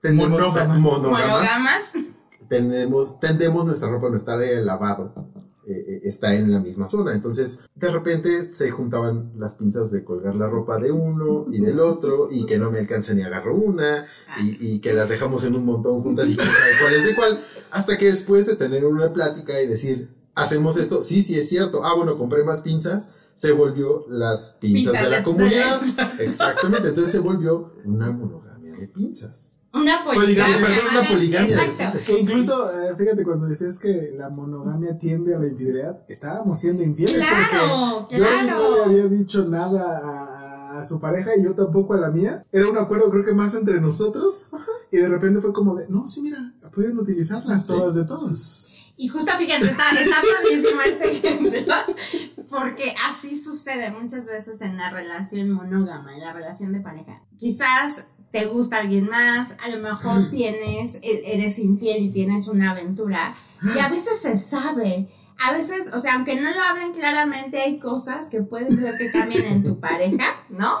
tendemos, 0.00 0.30
Monógamas. 0.38 0.78
monógamas, 0.78 1.28
Monogamas. 1.28 1.92
tenemos, 2.48 3.18
tendemos 3.20 3.64
nuestra 3.64 3.88
ropa, 3.88 4.10
nuestra 4.10 4.34
área 4.34 4.48
de 4.58 4.64
lavado. 4.64 5.12
Eh, 5.66 5.84
eh, 5.88 6.00
está 6.04 6.34
en 6.34 6.50
la 6.50 6.60
misma 6.60 6.88
zona. 6.88 7.14
Entonces, 7.14 7.60
de 7.74 7.90
repente 7.90 8.42
se 8.44 8.70
juntaban 8.70 9.32
las 9.36 9.54
pinzas 9.54 9.90
de 9.90 10.04
colgar 10.04 10.34
la 10.34 10.48
ropa 10.48 10.78
de 10.78 10.92
uno 10.92 11.46
y 11.50 11.60
del 11.60 11.80
otro, 11.80 12.28
y 12.30 12.46
que 12.46 12.58
no 12.58 12.70
me 12.70 12.78
alcance 12.78 13.14
ni 13.14 13.22
agarro 13.22 13.54
una, 13.56 14.06
y, 14.42 14.74
y 14.74 14.78
que 14.80 14.92
las 14.92 15.08
dejamos 15.08 15.44
en 15.44 15.56
un 15.56 15.64
montón 15.64 16.02
juntas 16.02 16.28
y 16.28 16.36
cuál 16.36 16.94
es 16.94 17.04
de 17.04 17.14
cuál, 17.14 17.40
hasta 17.70 17.98
que 17.98 18.06
después 18.06 18.46
de 18.46 18.56
tener 18.56 18.84
una 18.84 19.12
plática 19.12 19.60
y 19.60 19.66
decir, 19.66 20.08
hacemos 20.34 20.76
esto, 20.76 21.02
sí, 21.02 21.22
sí 21.22 21.38
es 21.38 21.48
cierto, 21.48 21.84
ah, 21.84 21.94
bueno, 21.96 22.18
compré 22.18 22.44
más 22.44 22.62
pinzas, 22.62 23.10
se 23.34 23.52
volvió 23.52 24.06
las 24.08 24.56
pinzas, 24.60 24.92
Pinzas 24.92 25.04
de 25.04 25.10
la 25.10 25.24
comunidad. 25.24 25.80
Exactamente, 26.20 26.88
entonces 26.88 27.12
se 27.12 27.18
volvió 27.18 27.72
una 27.84 28.10
monogamia 28.10 28.74
de 28.76 28.88
pinzas. 28.88 29.56
Una 29.74 30.04
Poligamia, 30.04 30.56
perdón, 30.58 30.78
una 30.92 31.08
poligamia 31.08 31.54
Exacto. 31.64 31.98
Que 32.06 32.20
incluso, 32.20 32.70
eh, 32.70 32.96
fíjate, 32.96 33.24
cuando 33.24 33.46
decías 33.46 33.78
que 33.80 34.12
la 34.16 34.30
monogamia 34.30 34.96
tiende 34.98 35.34
a 35.34 35.38
la 35.38 35.48
infidelidad, 35.48 35.98
estábamos 36.08 36.60
siendo 36.60 36.82
infieles 36.84 37.16
Claro, 37.16 37.98
porque 38.00 38.18
Jordi 38.18 38.36
no 38.36 38.42
le 38.42 38.46
claro. 38.46 38.84
había 38.84 39.04
dicho 39.06 39.44
nada 39.44 39.98
a, 39.98 40.78
a 40.80 40.84
su 40.86 41.00
pareja 41.00 41.36
y 41.36 41.42
yo 41.42 41.54
tampoco 41.54 41.94
a 41.94 41.98
la 41.98 42.10
mía. 42.10 42.44
Era 42.52 42.68
un 42.68 42.78
acuerdo 42.78 43.10
creo 43.10 43.24
que 43.24 43.32
más 43.34 43.54
entre 43.54 43.80
nosotros 43.80 44.50
y 44.92 44.96
de 44.98 45.08
repente 45.08 45.40
fue 45.40 45.52
como 45.52 45.74
de, 45.74 45.88
no, 45.88 46.06
sí, 46.06 46.22
mira, 46.22 46.52
pueden 46.72 46.96
utilizarlas 46.98 47.62
Sí. 47.66 47.72
todas 47.72 47.94
de 47.96 48.04
todos. 48.04 48.70
Y 48.96 49.08
justo 49.08 49.32
fíjate, 49.36 49.66
está, 49.66 49.90
está 49.90 50.16
padrísimo 50.40 50.80
este 50.82 51.10
ejemplo, 51.10 51.74
porque 52.48 52.94
así 53.10 53.42
sucede 53.42 53.90
muchas 53.90 54.24
veces 54.26 54.60
en 54.60 54.76
la 54.76 54.90
relación 54.90 55.50
monógama, 55.50 56.14
en 56.14 56.20
la 56.20 56.32
relación 56.32 56.72
de 56.72 56.80
pareja. 56.80 57.20
Quizás 57.36 58.04
te 58.34 58.46
gusta 58.46 58.78
alguien 58.78 59.06
más, 59.08 59.54
a 59.62 59.68
lo 59.68 59.78
mejor 59.78 60.28
tienes, 60.28 60.96
e- 61.02 61.22
eres 61.34 61.60
infiel 61.60 62.02
y 62.02 62.08
tienes 62.10 62.48
una 62.48 62.72
aventura, 62.72 63.36
y 63.76 63.78
a 63.78 63.88
veces 63.88 64.20
se 64.20 64.36
sabe. 64.38 65.06
A 65.38 65.52
veces, 65.52 65.92
o 65.94 66.00
sea, 66.00 66.14
aunque 66.14 66.34
no 66.34 66.50
lo 66.50 66.60
hablen 66.60 66.92
claramente, 66.92 67.60
hay 67.60 67.78
cosas 67.78 68.30
que 68.30 68.42
puedes 68.42 68.80
ver 68.82 68.98
que 68.98 69.12
cambian 69.12 69.44
en 69.44 69.62
tu 69.62 69.78
pareja, 69.86 70.44
¿no? 70.48 70.78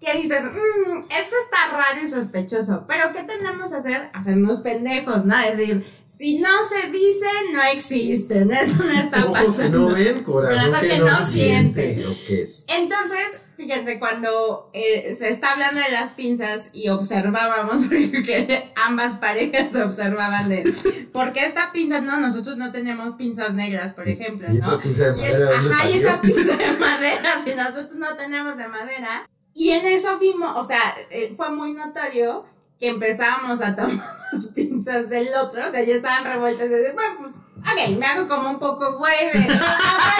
que 0.00 0.18
dices, 0.20 0.42
"Mm, 0.42 0.98
esto 0.98 1.34
está 1.44 1.72
raro 1.76 1.98
y 2.04 2.06
sospechoso, 2.06 2.84
pero 2.86 3.10
¿qué 3.14 3.22
tenemos 3.22 3.70
que 3.70 3.76
hacer? 3.76 4.10
Hacernos 4.12 4.60
pendejos, 4.60 5.24
¿no? 5.24 5.38
Es 5.40 5.56
decir, 5.56 5.82
si 6.06 6.40
no 6.40 6.50
se 6.68 6.90
dice, 6.90 7.24
no 7.54 7.62
existen, 7.72 8.52
eso 8.52 8.84
no 8.84 8.92
está 8.92 9.24
Ojos 9.24 9.38
que 9.38 9.46
pasando. 9.46 9.88
no 9.88 9.94
ven, 9.94 10.22
corazón 10.22 10.66
Corazón 10.72 10.88
que, 10.88 10.98
no, 10.98 11.24
siente 11.24 11.96
lo 12.04 12.10
que 12.26 12.42
es. 12.42 12.66
Entonces, 12.68 13.40
fíjense, 13.56 13.98
cuando 13.98 14.70
eh, 14.72 15.14
se 15.18 15.28
está 15.30 15.52
hablando 15.52 15.80
de 15.80 15.90
las 15.90 16.14
pinzas 16.14 16.70
y 16.72 16.88
observábamos, 16.88 17.86
porque 17.88 18.70
ambas 18.86 19.16
parejas 19.18 19.74
observaban 19.84 20.48
de, 20.48 20.72
¿por 21.12 21.32
qué 21.32 21.44
esta 21.46 21.72
pinza? 21.72 22.00
No, 22.00 22.18
nosotros 22.20 22.56
no 22.56 22.72
tenemos 22.72 23.14
pinzas 23.14 23.54
negras, 23.54 23.94
por 23.94 24.08
ejemplo, 24.08 24.48
Y 24.50 24.54
¿no? 24.54 24.60
esa 24.60 24.78
pinza 24.80 25.12
de 25.12 25.20
Y 25.20 25.24
es- 25.24 25.32
madera, 25.32 25.50
¿dónde 25.56 25.74
ajá, 25.74 25.90
y 25.90 25.92
esa 25.98 26.20
pinza 26.20 26.56
de 26.56 26.72
madera, 26.78 27.40
si 27.44 27.54
nosotros 27.54 27.96
no 27.96 28.14
tenemos 28.16 28.56
de 28.56 28.68
madera. 28.68 29.28
Y 29.54 29.70
en 29.70 29.86
eso 29.86 30.18
vimos, 30.18 30.50
o 30.56 30.64
sea, 30.64 30.80
eh, 31.10 31.32
fue 31.36 31.50
muy 31.50 31.72
notorio 31.72 32.44
que 32.80 32.88
empezábamos 32.88 33.60
a 33.60 33.74
tomar 33.76 34.18
las 34.32 34.46
pinzas 34.48 35.08
del 35.08 35.28
otro, 35.34 35.66
o 35.68 35.70
sea, 35.70 35.82
ya 35.84 35.94
estaban 35.96 36.24
revueltas, 36.24 36.66
y 36.66 36.70
decir, 36.70 36.94
bueno, 36.94 37.14
pues, 37.20 37.34
ok, 37.36 37.98
me 37.98 38.06
hago 38.06 38.28
como 38.28 38.50
un 38.50 38.58
poco 38.58 38.98
güey 38.98 39.30
de, 39.32 39.46
"Ah, 39.50 40.14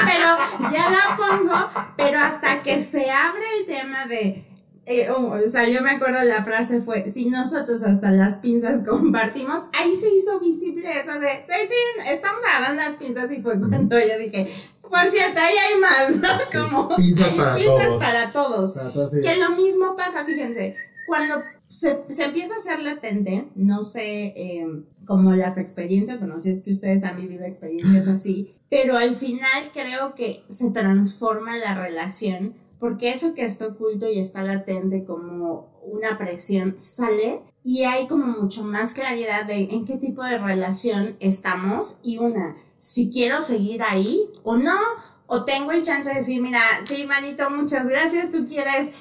pero 0.60 0.70
ya 0.72 0.90
la 0.90 1.16
pongo, 1.16 1.70
pero 1.96 2.18
hasta 2.20 2.62
que 2.62 2.82
se 2.82 3.10
abre 3.10 3.42
el 3.60 3.66
tema 3.66 4.06
de, 4.06 4.44
eh, 4.86 5.10
oh, 5.10 5.34
o 5.44 5.48
sea, 5.48 5.68
yo 5.68 5.82
me 5.82 5.90
acuerdo 5.90 6.22
la 6.24 6.44
frase 6.44 6.80
fue, 6.80 7.10
si 7.10 7.28
nosotros 7.28 7.82
hasta 7.82 8.12
las 8.12 8.36
pinzas 8.38 8.84
compartimos, 8.84 9.64
ahí 9.78 9.96
se 9.96 10.08
hizo 10.10 10.38
visible 10.38 10.88
eso 11.00 11.14
de, 11.18 11.44
"Güey, 11.46 11.68
sí, 11.68 12.08
estamos 12.08 12.40
agarrando 12.48 12.82
las 12.84 12.94
pinzas 12.94 13.30
y 13.32 13.42
fue 13.42 13.58
cuando 13.58 13.98
yo 13.98 14.16
dije, 14.18 14.48
Por 14.88 15.08
cierto, 15.08 15.40
ahí 15.40 15.54
hay 15.56 15.80
más, 15.80 16.10
¿no? 16.54 16.60
Como 16.62 16.94
Pinzas 16.94 17.30
para 17.34 17.56
pinzas 17.56 17.86
todos. 17.86 17.98
para 18.00 18.30
todos. 18.30 18.72
Para 18.72 18.88
ellas. 18.88 19.10
Que 19.20 19.36
lo 19.40 19.50
mismo 19.50 19.96
pasa, 19.96 20.24
fíjense, 20.24 20.76
cuando 21.08 21.42
se, 21.68 22.04
se 22.08 22.24
empieza 22.24 22.54
a 22.54 22.58
hacer 22.58 22.82
latente, 22.82 23.48
no 23.54 23.84
sé, 23.84 24.34
eh, 24.36 24.84
como 25.04 25.32
las 25.32 25.58
experiencias, 25.58 26.18
bueno, 26.18 26.40
si 26.40 26.50
es 26.50 26.62
que 26.62 26.72
ustedes 26.72 27.04
han 27.04 27.16
vivido 27.16 27.44
experiencias 27.44 28.08
así, 28.08 28.56
pero 28.68 28.96
al 28.96 29.16
final 29.16 29.70
creo 29.72 30.14
que 30.14 30.44
se 30.48 30.70
transforma 30.70 31.56
la 31.56 31.74
relación, 31.74 32.54
porque 32.78 33.10
eso 33.10 33.34
que 33.34 33.44
está 33.44 33.68
oculto 33.68 34.08
y 34.08 34.18
está 34.18 34.42
latente 34.42 35.04
como 35.04 35.80
una 35.82 36.18
presión 36.18 36.74
sale 36.78 37.40
y 37.62 37.84
hay 37.84 38.06
como 38.06 38.26
mucho 38.26 38.64
más 38.64 38.92
claridad 38.92 39.46
de 39.46 39.62
en 39.62 39.86
qué 39.86 39.96
tipo 39.96 40.22
de 40.22 40.38
relación 40.38 41.16
estamos 41.20 41.98
y 42.02 42.18
una, 42.18 42.56
si 42.78 43.10
quiero 43.10 43.42
seguir 43.42 43.82
ahí 43.82 44.28
o 44.42 44.56
no, 44.56 44.78
o 45.26 45.44
tengo 45.44 45.72
el 45.72 45.82
chance 45.82 46.08
de 46.08 46.16
decir, 46.16 46.40
mira, 46.40 46.60
sí, 46.84 47.04
manito, 47.06 47.50
muchas 47.50 47.88
gracias, 47.88 48.30
tú 48.30 48.46
quieres 48.46 48.92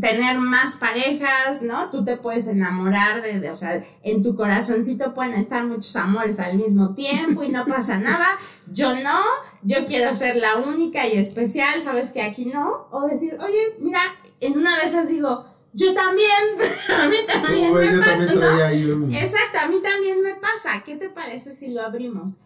tener 0.00 0.38
más 0.38 0.76
parejas, 0.76 1.62
¿no? 1.62 1.88
Tú 1.90 2.04
te 2.04 2.16
puedes 2.16 2.46
enamorar 2.48 3.22
de, 3.22 3.38
de- 3.40 3.50
o 3.50 3.56
sea, 3.56 3.80
en 4.02 4.22
tu 4.22 4.34
corazoncito 4.34 5.14
pueden 5.14 5.34
estar 5.34 5.64
muchos 5.64 5.94
amores 5.96 6.38
al 6.40 6.56
mismo 6.56 6.94
tiempo 6.94 7.42
y 7.44 7.48
no 7.48 7.64
pasa 7.66 7.98
nada. 7.98 8.26
Yo 8.72 8.96
no, 9.00 9.18
yo 9.62 9.86
quiero 9.86 10.14
ser 10.14 10.36
la 10.36 10.56
única 10.56 11.06
y 11.06 11.12
especial, 11.16 11.80
sabes 11.80 12.12
que 12.12 12.22
aquí 12.22 12.46
no. 12.46 12.88
O 12.90 13.06
decir, 13.06 13.36
oye, 13.40 13.76
mira, 13.78 14.00
en 14.40 14.58
una 14.58 14.76
de 14.78 14.86
esas 14.86 15.08
digo, 15.08 15.44
yo 15.76 15.92
también, 15.92 16.30
a 17.00 17.06
mí 17.06 17.16
también 17.26 17.74
me 17.74 17.92
yo 17.92 18.00
pasa, 18.00 18.16
también 18.16 18.34
¿no? 18.34 18.40
traía 18.40 18.66
ahí 18.66 18.84
un. 18.86 19.14
Exacto, 19.14 19.58
a 19.62 19.68
mí 19.68 19.76
también 19.82 20.22
me 20.22 20.34
pasa. 20.34 20.82
¿Qué 20.84 20.96
te 20.96 21.10
parece 21.10 21.54
si 21.54 21.68
lo 21.68 21.82
abrimos? 21.82 22.38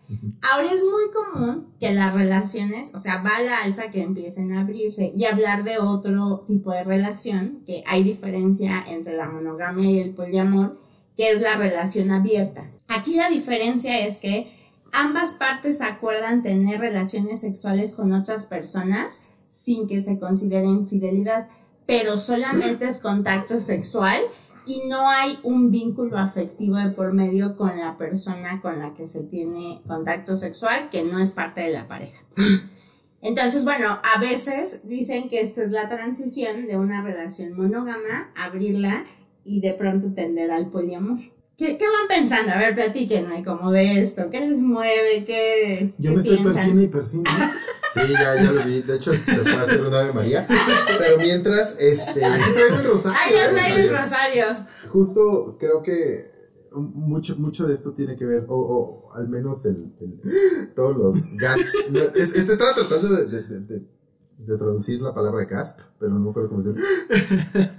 Ahora 0.43 0.73
es 0.73 0.83
muy 0.83 1.11
común 1.12 1.73
que 1.79 1.93
las 1.93 2.12
relaciones, 2.12 2.93
o 2.93 2.99
sea, 2.99 3.23
va 3.23 3.37
a 3.37 3.43
la 3.43 3.59
alza 3.59 3.93
que 3.93 4.03
empiecen 4.03 4.53
a 4.53 4.62
abrirse 4.62 5.12
y 5.14 5.27
hablar 5.27 5.62
de 5.62 5.79
otro 5.79 6.45
tipo 6.49 6.73
de 6.73 6.83
relación, 6.83 7.62
que 7.66 7.85
hay 7.87 8.03
diferencia 8.03 8.85
entre 8.88 9.16
la 9.16 9.29
monogamia 9.29 9.88
y 9.88 10.01
el 10.01 10.11
poliamor, 10.11 10.77
que 11.16 11.31
es 11.31 11.40
la 11.40 11.57
relación 11.57 12.11
abierta. 12.11 12.69
Aquí 12.88 13.14
la 13.14 13.31
diferencia 13.31 14.07
es 14.09 14.19
que 14.19 14.51
ambas 14.93 15.37
partes 15.37 15.83
acuerdan 15.83 16.43
tener 16.43 16.81
relaciones 16.81 17.43
sexuales 17.43 17.95
con 17.95 18.12
otras 18.12 18.47
personas 18.47 19.23
sin 19.49 19.87
que 19.87 20.03
se 20.03 20.19
considere 20.19 20.66
infidelidad, 20.66 21.49
pero 21.90 22.20
solamente 22.20 22.87
es 22.88 23.00
contacto 23.00 23.59
sexual 23.59 24.20
y 24.64 24.83
no 24.87 25.11
hay 25.11 25.40
un 25.42 25.72
vínculo 25.72 26.18
afectivo 26.18 26.76
de 26.76 26.90
por 26.90 27.12
medio 27.12 27.57
con 27.57 27.76
la 27.81 27.98
persona 27.98 28.61
con 28.62 28.79
la 28.79 28.94
que 28.94 29.09
se 29.09 29.24
tiene 29.24 29.83
contacto 29.88 30.37
sexual 30.37 30.88
que 30.88 31.03
no 31.03 31.18
es 31.18 31.33
parte 31.33 31.62
de 31.62 31.72
la 31.72 31.88
pareja. 31.88 32.22
Entonces, 33.22 33.64
bueno, 33.64 33.98
a 34.05 34.20
veces 34.20 34.83
dicen 34.85 35.29
que 35.29 35.40
esta 35.40 35.64
es 35.64 35.72
la 35.72 35.88
transición 35.88 36.68
de 36.68 36.76
una 36.76 37.03
relación 37.03 37.55
monógama, 37.55 38.31
abrirla 38.37 39.05
y 39.44 39.61
de 39.61 39.74
pronto 39.74 40.12
tender 40.14 40.53
al 40.53 40.70
poliamor. 40.70 41.18
¿Qué, 41.61 41.77
qué 41.77 41.85
van 41.85 42.09
pensando? 42.09 42.53
A 42.53 42.57
ver, 42.59 42.75
platíquenme 42.75 43.44
como 43.44 43.70
de 43.70 44.03
esto. 44.03 44.31
¿Qué 44.31 44.40
les 44.40 44.62
mueve? 44.62 45.27
¿Qué, 45.27 45.92
Yo 45.99 46.11
qué 46.12 46.16
me 46.16 46.23
estoy 46.23 46.38
persina 46.38 46.83
y 46.83 46.88
persina. 46.88 47.31
Sí, 47.92 48.01
ya, 48.12 48.37
ya 48.37 48.53
lo 48.53 48.62
vi. 48.66 48.83
De 48.83 48.94
hecho, 48.96 49.12
se 49.12 49.18
fue 49.18 49.53
a 49.53 49.62
hacer 49.62 49.81
un 49.85 49.92
Ave 49.92 50.12
María. 50.12 50.46
Pero 50.96 51.18
mientras, 51.18 51.75
este. 51.77 52.20
Traigo 52.20 52.77
el 52.77 52.85
rosario. 52.85 53.18
¡Ay, 53.20 53.33
ya 53.35 53.44
está 53.51 53.64
ahí 53.64 53.73
el 53.81 53.90
rosario! 53.90 54.44
Justo 54.90 55.57
creo 55.59 55.83
que 55.83 56.31
mucho, 56.73 57.35
mucho 57.37 57.66
de 57.66 57.75
esto 57.75 57.92
tiene 57.92 58.14
que 58.14 58.25
ver, 58.27 58.44
o, 58.49 58.55
o 59.11 59.12
al 59.14 59.29
menos 59.29 59.66
el, 59.66 59.92
el- 60.01 60.73
todos 60.77 60.96
los 60.96 61.37
gasps. 61.37 61.87
No, 61.90 61.99
es- 62.14 62.33
este 62.37 62.53
estaba 62.53 62.75
tratando 62.77 63.09
de, 63.09 63.27
de, 63.27 63.42
de- 63.42 63.61
de- 63.62 63.87
de 64.46 64.57
traducir 64.57 65.00
la 65.03 65.14
palabra 65.14 65.44
gasp, 65.44 65.81
pero 65.98 66.12
no 66.12 66.20
me 66.20 66.31
acuerdo 66.31 66.48
cómo 66.48 66.62
se 66.62 66.72
dice. 66.72 66.87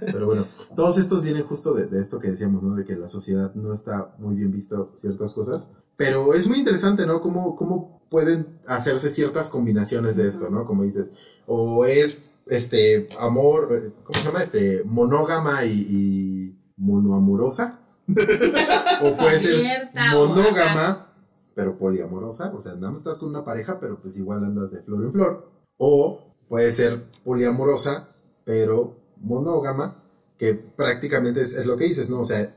Pero 0.00 0.26
bueno, 0.26 0.46
todos 0.76 0.98
estos 0.98 1.22
vienen 1.22 1.44
justo 1.44 1.74
de, 1.74 1.86
de 1.86 2.00
esto 2.00 2.18
que 2.18 2.30
decíamos, 2.30 2.62
¿no? 2.62 2.74
De 2.74 2.84
que 2.84 2.96
la 2.96 3.08
sociedad 3.08 3.54
no 3.54 3.72
está 3.72 4.14
muy 4.18 4.36
bien 4.36 4.50
visto 4.50 4.92
ciertas 4.94 5.34
cosas. 5.34 5.70
Pero 5.96 6.34
es 6.34 6.48
muy 6.48 6.58
interesante, 6.58 7.06
¿no? 7.06 7.20
Cómo, 7.20 7.56
cómo 7.56 8.02
pueden 8.08 8.60
hacerse 8.66 9.10
ciertas 9.10 9.50
combinaciones 9.50 10.16
de 10.16 10.28
esto, 10.28 10.50
¿no? 10.50 10.66
Como 10.66 10.82
dices, 10.82 11.12
o 11.46 11.84
es 11.84 12.22
este 12.46 13.08
amor, 13.18 13.92
¿cómo 14.04 14.18
se 14.18 14.24
llama? 14.24 14.42
Este 14.42 14.82
monógama 14.84 15.64
y, 15.64 15.86
y 15.88 16.72
monoamorosa. 16.76 17.80
o 18.08 19.16
puede 19.16 19.38
ser 19.38 19.90
monógama, 20.12 21.12
pero 21.54 21.76
poliamorosa. 21.76 22.52
O 22.54 22.60
sea, 22.60 22.74
nada 22.74 22.90
más 22.90 22.98
estás 22.98 23.18
con 23.18 23.30
una 23.30 23.44
pareja, 23.44 23.78
pero 23.80 24.00
pues 24.00 24.16
igual 24.16 24.44
andas 24.44 24.72
de 24.72 24.82
flor 24.82 25.04
en 25.04 25.12
flor. 25.12 25.50
O 25.78 26.31
puede 26.52 26.70
ser 26.70 27.02
poliamorosa, 27.24 28.10
pero 28.44 28.94
monógama, 29.22 30.04
que 30.36 30.52
prácticamente 30.52 31.40
es, 31.40 31.54
es 31.54 31.64
lo 31.64 31.78
que 31.78 31.84
dices, 31.84 32.10
¿no? 32.10 32.20
O 32.20 32.24
sea, 32.26 32.54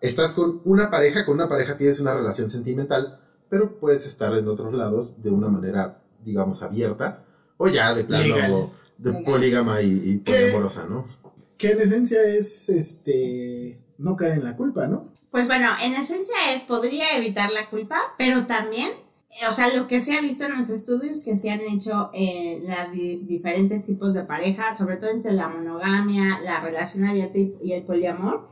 estás 0.00 0.34
con 0.34 0.60
una 0.64 0.90
pareja, 0.90 1.24
con 1.24 1.34
una 1.36 1.48
pareja 1.48 1.76
tienes 1.76 2.00
una 2.00 2.12
relación 2.12 2.50
sentimental, 2.50 3.20
pero 3.48 3.78
puedes 3.78 4.04
estar 4.04 4.36
en 4.36 4.48
otros 4.48 4.74
lados 4.74 5.22
de 5.22 5.30
una 5.30 5.48
manera, 5.48 6.02
digamos, 6.24 6.60
abierta, 6.64 7.24
o 7.56 7.68
ya 7.68 7.94
de 7.94 8.02
plano 8.02 8.24
Legal. 8.24 8.70
de 8.98 9.10
Legal. 9.10 9.24
polígama 9.24 9.80
y, 9.80 9.92
y 9.92 10.16
poliamorosa, 10.16 10.86
¿no? 10.86 11.06
Que 11.56 11.70
en 11.70 11.82
esencia 11.82 12.24
es 12.24 12.68
este. 12.68 13.80
No 13.96 14.16
caer 14.16 14.38
en 14.38 14.42
la 14.44 14.56
culpa, 14.56 14.88
¿no? 14.88 15.12
Pues 15.30 15.46
bueno, 15.46 15.68
en 15.84 15.94
esencia 15.94 16.52
es, 16.52 16.64
podría 16.64 17.16
evitar 17.16 17.52
la 17.52 17.70
culpa, 17.70 18.12
pero 18.18 18.48
también, 18.48 18.90
o 19.50 19.54
sea, 19.54 19.74
lo 19.74 19.86
que 19.86 20.00
se 20.00 20.16
ha 20.16 20.20
visto 20.20 20.44
en 20.44 20.56
los 20.56 20.70
estudios 20.70 21.22
que 21.22 21.36
se 21.36 21.50
han 21.50 21.60
hecho 21.60 22.10
en 22.14 22.64
di- 22.92 23.18
diferentes 23.26 23.84
tipos 23.84 24.14
de 24.14 24.22
pareja, 24.22 24.74
sobre 24.74 24.96
todo 24.96 25.10
entre 25.10 25.32
la 25.32 25.48
monogamia, 25.48 26.40
la 26.42 26.60
relación 26.60 27.04
abierta 27.04 27.38
y, 27.38 27.54
y 27.62 27.72
el 27.72 27.82
poliamor, 27.82 28.48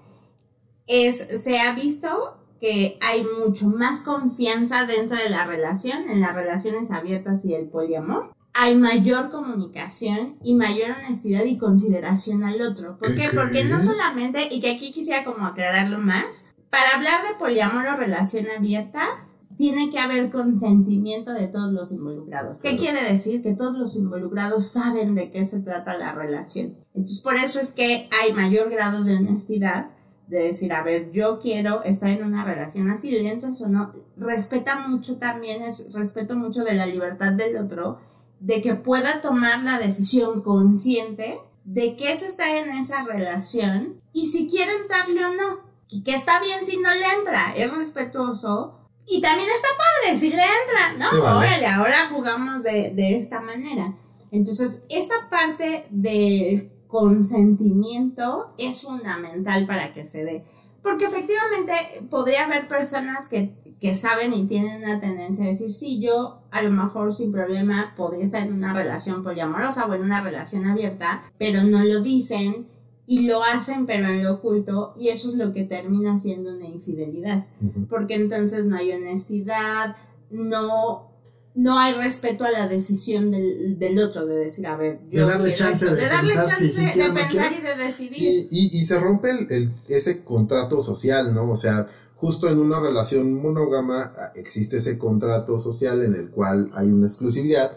es, 0.87 1.43
se 1.43 1.61
ha 1.61 1.75
visto 1.75 2.39
que 2.61 2.99
hay 3.01 3.27
mucho 3.45 3.69
más 3.69 4.03
confianza 4.03 4.85
dentro 4.87 5.17
de 5.17 5.31
la 5.31 5.47
relación, 5.47 6.09
en 6.11 6.21
las 6.21 6.35
relaciones 6.35 6.91
abiertas 6.91 7.45
y 7.45 7.55
el 7.55 7.67
poliamor. 7.69 8.33
Hay 8.53 8.77
mayor 8.77 9.31
comunicación 9.31 10.39
y 10.45 10.55
mayor 10.55 10.93
honestidad 10.93 11.45
y 11.45 11.59
consideración 11.59 12.45
al 12.45 12.63
otro. 12.63 12.99
¿Por 12.99 13.15
¿Qué 13.15 13.23
qué? 13.23 13.37
Porque 13.37 13.65
no 13.65 13.83
solamente, 13.83 14.49
y 14.51 14.61
que 14.61 14.71
aquí 14.71 14.93
quisiera 14.93 15.25
como 15.25 15.47
aclararlo 15.47 15.99
más, 15.99 16.47
para 16.71 16.91
hablar 16.95 17.27
de 17.27 17.35
poliamor 17.35 17.87
o 17.87 17.97
relación 17.97 18.47
abierta, 18.57 19.24
tiene 19.57 19.91
que 19.91 19.99
haber 19.99 20.31
consentimiento 20.31 21.33
de 21.33 21.49
todos 21.49 21.73
los 21.73 21.93
involucrados. 21.93 22.61
¿Qué 22.61 22.77
quiere 22.77 23.03
decir? 23.03 23.43
Que 23.43 23.55
todos 23.55 23.77
los 23.77 23.97
involucrados 23.97 24.69
saben 24.69 25.15
de 25.15 25.31
qué 25.31 25.47
se 25.47 25.61
trata 25.61 25.97
la 25.97 26.13
relación. 26.13 26.77
Entonces, 26.95 27.21
por 27.21 27.35
eso 27.35 27.61
es 27.61 27.73
que 27.73 28.09
hay 28.23 28.33
mayor 28.33 28.71
grado 28.71 29.05
de 29.05 29.17
honestidad 29.17 29.91
de 30.27 30.39
decir, 30.39 30.73
a 30.73 30.83
ver, 30.83 31.11
yo 31.13 31.39
quiero 31.39 31.83
estar 31.83 32.09
en 32.09 32.25
una 32.25 32.45
relación 32.45 32.91
así, 32.91 33.11
le 33.11 33.31
entras 33.31 33.61
o 33.61 33.69
no. 33.69 33.93
Respeta 34.17 34.87
mucho 34.89 35.17
también, 35.19 35.63
es 35.63 35.93
respeto 35.93 36.35
mucho 36.35 36.65
de 36.65 36.75
la 36.75 36.87
libertad 36.87 37.33
del 37.33 37.57
otro, 37.57 37.99
de 38.41 38.63
que 38.63 38.75
pueda 38.75 39.21
tomar 39.21 39.63
la 39.63 39.79
decisión 39.79 40.43
consciente 40.43 41.39
de 41.65 41.97
qué 41.97 42.13
es 42.13 42.23
estar 42.23 42.49
en 42.49 42.71
esa 42.71 43.05
relación 43.05 44.01
y 44.13 44.27
si 44.29 44.49
quiere 44.49 44.73
entrarle 44.81 45.25
o 45.25 45.35
no. 45.35 45.75
Y 45.89 46.03
que 46.03 46.15
está 46.15 46.41
bien 46.41 46.65
si 46.65 46.79
no 46.79 46.91
le 46.91 47.07
entra, 47.19 47.55
es 47.57 47.73
respetuoso. 47.73 48.84
Y 49.07 49.21
también 49.21 49.49
está 49.51 49.69
padre 49.77 50.19
si 50.19 50.31
le 50.31 50.43
entra, 50.43 50.93
¿no? 50.99 51.11
Sí, 51.11 51.21
vale. 51.21 51.39
Órale, 51.39 51.67
ahora 51.67 52.09
jugamos 52.11 52.63
de, 52.63 52.91
de 52.91 53.19
esta 53.19 53.41
manera. 53.41 53.95
Entonces, 54.31 54.85
esta 54.89 55.29
parte 55.29 55.87
del 55.91 56.71
consentimiento 56.89 58.55
es 58.59 58.83
fundamental 58.83 59.67
para 59.67 59.93
que 59.93 60.07
se 60.07 60.25
dé. 60.25 60.45
Porque 60.83 61.07
efectivamente 61.07 61.73
podría 62.11 62.45
haber 62.45 62.69
personas 62.69 63.29
que, 63.29 63.55
que 63.81 63.95
saben 63.95 64.33
y 64.33 64.47
tienen 64.47 64.83
una 64.83 65.01
tendencia 65.01 65.45
a 65.45 65.49
decir, 65.49 65.73
sí, 65.73 66.01
yo 66.01 66.43
a 66.51 66.63
lo 66.63 66.71
mejor 66.71 67.15
sin 67.15 67.33
problema 67.33 67.95
podría 67.97 68.25
estar 68.25 68.43
en 68.43 68.53
una 68.53 68.73
relación 68.73 69.23
poliamorosa 69.23 69.87
o 69.87 69.95
en 69.95 70.03
una 70.03 70.21
relación 70.21 70.67
abierta, 70.67 71.25
pero 71.39 71.65
no 71.65 71.83
lo 71.85 72.01
dicen 72.01 72.67
y 73.07 73.27
lo 73.27 73.43
hacen 73.45 73.87
pero 73.87 74.09
en 74.09 74.23
lo 74.25 74.35
oculto 74.35 74.95
y 74.97 75.09
eso 75.09 75.29
es 75.29 75.35
lo 75.35 75.53
que 75.53 75.65
termina 75.65 76.19
siendo 76.19 76.55
una 76.55 76.67
infidelidad 76.67 77.47
porque 77.91 78.15
entonces 78.15 78.67
no 78.67 78.77
hay 78.77 78.93
honestidad, 78.93 79.95
no, 80.31 81.11
no 81.55 81.79
hay 81.79 81.93
respeto 81.95 82.45
a 82.45 82.51
la 82.51 82.67
decisión 82.67 83.31
del, 83.31 83.79
del 83.79 83.99
otro 83.99 84.27
de 84.27 84.37
decir, 84.37 84.67
a 84.67 84.77
ver, 84.77 85.01
yo 85.11 85.27
De 85.27 85.33
darle 85.33 85.53
chance 85.53 85.85
esto, 85.85 85.95
de 85.97 86.03
de 86.03 86.09
darle 86.09 86.35
pensar 86.35 86.59
chance 86.59 86.73
si 86.73 86.99
de 86.99 87.11
pensar 87.11 87.53
y 87.53 87.63
de 87.63 87.85
decidir. 87.85 88.17
Sí, 88.17 88.49
y, 88.51 88.79
y 88.79 88.85
se 88.85 88.99
rompe 88.99 89.31
el, 89.31 89.53
el- 89.53 89.73
ese 89.89 90.25
contrato 90.25 90.83
social, 90.83 91.33
¿no? 91.35 91.51
O 91.51 91.57
sea, 91.57 91.87
justo 92.17 92.49
en 92.49 92.59
una 92.59 92.81
relación 92.81 93.35
monógama 93.41 94.13
ah, 94.17 94.33
existe 94.35 94.79
ese 94.79 94.99
contrato 94.99 95.59
social 95.59 96.03
en 96.03 96.15
el 96.15 96.31
cual 96.31 96.71
hay 96.75 96.89
una 96.89 97.07
exclusividad 97.07 97.73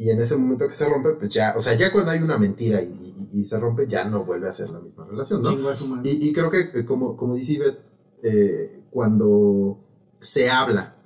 y 0.00 0.10
en 0.10 0.20
ese 0.20 0.36
momento 0.36 0.66
que 0.66 0.72
se 0.74 0.88
rompe, 0.88 1.10
pues 1.10 1.28
ya, 1.32 1.54
o 1.56 1.60
sea, 1.60 1.74
ya 1.74 1.92
cuando 1.92 2.10
hay 2.10 2.20
una 2.22 2.38
mentira 2.38 2.80
y, 2.82 2.86
y- 3.32 3.40
y 3.40 3.44
se 3.44 3.58
rompe, 3.58 3.86
ya 3.86 4.04
no 4.04 4.24
vuelve 4.24 4.48
a 4.48 4.52
ser 4.52 4.70
la 4.70 4.80
misma 4.80 5.04
relación, 5.06 5.42
¿no? 5.42 5.48
Y, 6.08 6.28
y 6.28 6.32
creo 6.32 6.50
que, 6.50 6.70
eh, 6.74 6.84
como, 6.84 7.16
como 7.16 7.34
dice 7.34 7.52
Ivette, 7.52 7.80
eh, 8.22 8.84
cuando 8.90 9.78
se 10.20 10.50
habla 10.50 10.96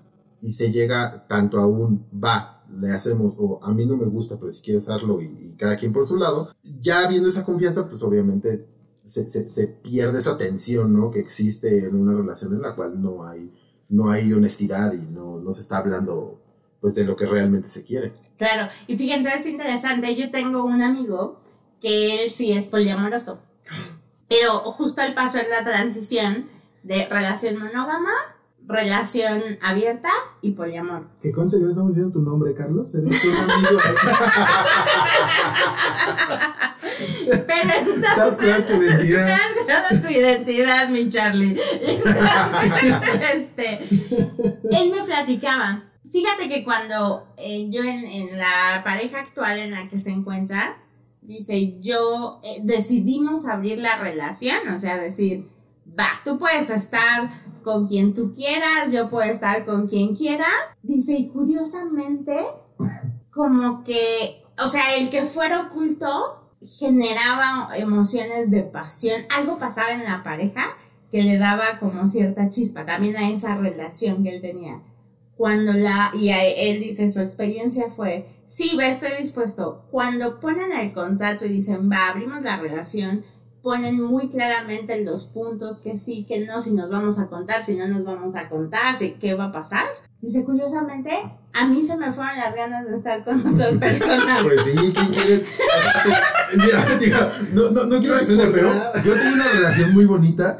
y 0.40 0.50
se 0.52 0.70
llega 0.72 1.26
tanto 1.28 1.58
a 1.58 1.66
un 1.66 2.06
va 2.12 2.50
le 2.80 2.90
hacemos, 2.92 3.34
o 3.38 3.60
a 3.62 3.72
mí 3.72 3.86
no 3.86 3.96
me 3.96 4.06
gusta, 4.06 4.36
pero 4.38 4.50
si 4.50 4.60
quieres 4.62 4.88
hacerlo 4.88 5.20
y, 5.22 5.26
y 5.26 5.54
cada 5.56 5.76
quien 5.76 5.92
por 5.92 6.06
su 6.06 6.16
lado, 6.16 6.48
ya 6.82 7.04
habiendo 7.04 7.28
esa 7.28 7.44
confianza, 7.44 7.88
pues 7.88 8.02
obviamente 8.02 8.66
se, 9.04 9.26
se, 9.26 9.46
se 9.46 9.66
pierde 9.68 10.18
esa 10.18 10.36
tensión, 10.38 10.92
¿no? 10.92 11.10
Que 11.10 11.20
existe 11.20 11.86
en 11.86 11.94
una 11.94 12.14
relación 12.14 12.54
en 12.54 12.62
la 12.62 12.74
cual 12.74 13.00
no 13.00 13.26
hay, 13.28 13.52
no 13.88 14.10
hay 14.10 14.32
honestidad 14.32 14.92
y 14.92 15.06
no, 15.12 15.40
no 15.40 15.52
se 15.52 15.60
está 15.62 15.78
hablando, 15.78 16.40
pues, 16.80 16.94
de 16.96 17.04
lo 17.04 17.14
que 17.16 17.26
realmente 17.26 17.68
se 17.68 17.84
quiere. 17.84 18.12
Claro, 18.36 18.68
y 18.86 18.96
fíjense, 18.96 19.34
es 19.34 19.46
interesante, 19.46 20.14
yo 20.16 20.30
tengo 20.30 20.64
un 20.64 20.82
amigo 20.82 21.40
que 21.80 22.24
él 22.24 22.30
sí 22.30 22.52
es 22.52 22.68
poliamoroso, 22.68 23.40
pero 24.28 24.60
justo 24.72 25.02
el 25.02 25.14
paso 25.14 25.38
es 25.38 25.48
la 25.48 25.64
transición 25.64 26.48
de 26.82 27.06
relación 27.06 27.58
monógama, 27.58 28.12
relación 28.66 29.42
abierta 29.60 30.08
y 30.40 30.52
poliamor. 30.52 31.08
Que 31.20 31.32
conste 31.32 31.58
que 31.58 31.64
no 31.64 31.70
estamos 31.70 31.90
diciendo 31.90 32.12
tu 32.12 32.22
nombre, 32.22 32.54
Carlos. 32.54 32.94
Eres 32.94 33.24
un 33.24 33.36
amigo. 33.36 33.78
Pero 37.26 37.96
Estás 37.96 38.36
cuidando 38.36 38.66
tu 38.66 38.82
identidad. 38.82 39.38
Estás 39.60 40.00
tu 40.00 40.08
identidad, 40.08 40.88
mi 40.88 41.08
Charlie. 41.08 41.60
Entonces, 41.82 42.94
este, 43.34 43.84
él 44.70 44.90
me 44.90 45.02
platicaba. 45.04 45.84
Fíjate 46.14 46.48
que 46.48 46.62
cuando 46.62 47.26
eh, 47.36 47.68
yo 47.70 47.82
en, 47.82 48.04
en 48.04 48.38
la 48.38 48.82
pareja 48.84 49.18
actual 49.18 49.58
en 49.58 49.72
la 49.72 49.88
que 49.88 49.96
se 49.96 50.12
encuentra, 50.12 50.76
dice, 51.22 51.80
yo 51.80 52.38
eh, 52.44 52.60
decidimos 52.62 53.46
abrir 53.46 53.80
la 53.80 53.98
relación, 53.98 54.58
o 54.72 54.78
sea, 54.78 54.96
decir, 54.96 55.50
va, 55.88 56.06
tú 56.24 56.38
puedes 56.38 56.70
estar 56.70 57.30
con 57.64 57.88
quien 57.88 58.14
tú 58.14 58.32
quieras, 58.32 58.92
yo 58.92 59.10
puedo 59.10 59.28
estar 59.28 59.66
con 59.66 59.88
quien 59.88 60.14
quiera. 60.14 60.46
Dice, 60.84 61.14
y 61.14 61.30
curiosamente, 61.30 62.46
como 63.32 63.82
que, 63.82 64.44
o 64.64 64.68
sea, 64.68 64.94
el 64.96 65.10
que 65.10 65.22
fuera 65.22 65.62
oculto 65.62 66.54
generaba 66.78 67.70
emociones 67.76 68.52
de 68.52 68.62
pasión, 68.62 69.22
algo 69.36 69.58
pasaba 69.58 69.90
en 69.90 70.04
la 70.04 70.22
pareja 70.22 70.76
que 71.10 71.24
le 71.24 71.38
daba 71.38 71.80
como 71.80 72.06
cierta 72.06 72.50
chispa 72.50 72.86
también 72.86 73.16
a 73.16 73.30
esa 73.30 73.56
relación 73.56 74.22
que 74.22 74.36
él 74.36 74.40
tenía. 74.40 74.80
Cuando 75.36 75.72
la, 75.72 76.12
y 76.14 76.30
él 76.30 76.80
dice, 76.80 77.10
su 77.10 77.20
experiencia 77.20 77.90
fue, 77.90 78.28
sí, 78.46 78.76
va, 78.76 78.86
estoy 78.86 79.10
dispuesto. 79.20 79.86
Cuando 79.90 80.38
ponen 80.40 80.72
el 80.72 80.92
contrato 80.92 81.44
y 81.44 81.48
dicen, 81.48 81.90
va, 81.90 82.08
abrimos 82.08 82.42
la 82.42 82.56
relación, 82.56 83.24
ponen 83.62 84.00
muy 84.00 84.28
claramente 84.28 85.02
los 85.02 85.24
puntos 85.24 85.80
que 85.80 85.96
sí, 85.98 86.24
que 86.24 86.40
no, 86.40 86.60
si 86.60 86.72
nos 86.74 86.90
vamos 86.90 87.18
a 87.18 87.28
contar, 87.28 87.64
si 87.64 87.74
no 87.74 87.88
nos 87.88 88.04
vamos 88.04 88.36
a 88.36 88.48
contar, 88.48 88.96
si 88.96 89.12
qué 89.12 89.34
va 89.34 89.44
a 89.46 89.52
pasar. 89.52 89.86
Dice, 90.24 90.42
curiosamente, 90.44 91.10
a 91.52 91.66
mí 91.66 91.84
se 91.84 91.98
me 91.98 92.10
fueron 92.10 92.36
las 92.38 92.54
ganas 92.54 92.86
de 92.86 92.96
estar 92.96 93.22
con 93.24 93.46
otras 93.46 93.76
personas. 93.76 94.40
Pues 94.42 94.60
sí, 94.64 94.72
¿quién 94.92 95.08
quiere? 95.08 95.44
Mira, 96.56 96.96
diga, 96.98 97.32
no, 97.52 97.70
no, 97.70 97.84
no 97.84 97.98
quiero 98.00 98.18
suene 98.20 98.46
feo. 98.48 98.72
Yo 99.04 99.14
tengo 99.18 99.34
una 99.34 99.48
relación 99.48 99.92
muy 99.92 100.06
bonita, 100.06 100.58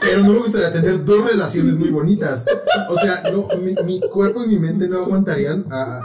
pero 0.00 0.22
no 0.22 0.32
me 0.32 0.38
gustaría 0.38 0.72
tener 0.72 1.04
dos 1.04 1.24
relaciones 1.28 1.74
muy 1.76 1.90
bonitas. 1.90 2.46
O 2.88 2.96
sea, 2.98 3.22
no, 3.30 3.48
mi, 3.58 3.74
mi 3.84 4.00
cuerpo 4.10 4.44
y 4.44 4.48
mi 4.48 4.58
mente 4.58 4.88
no 4.88 5.00
aguantarían. 5.04 5.66
A, 5.70 5.98
a- 5.98 6.02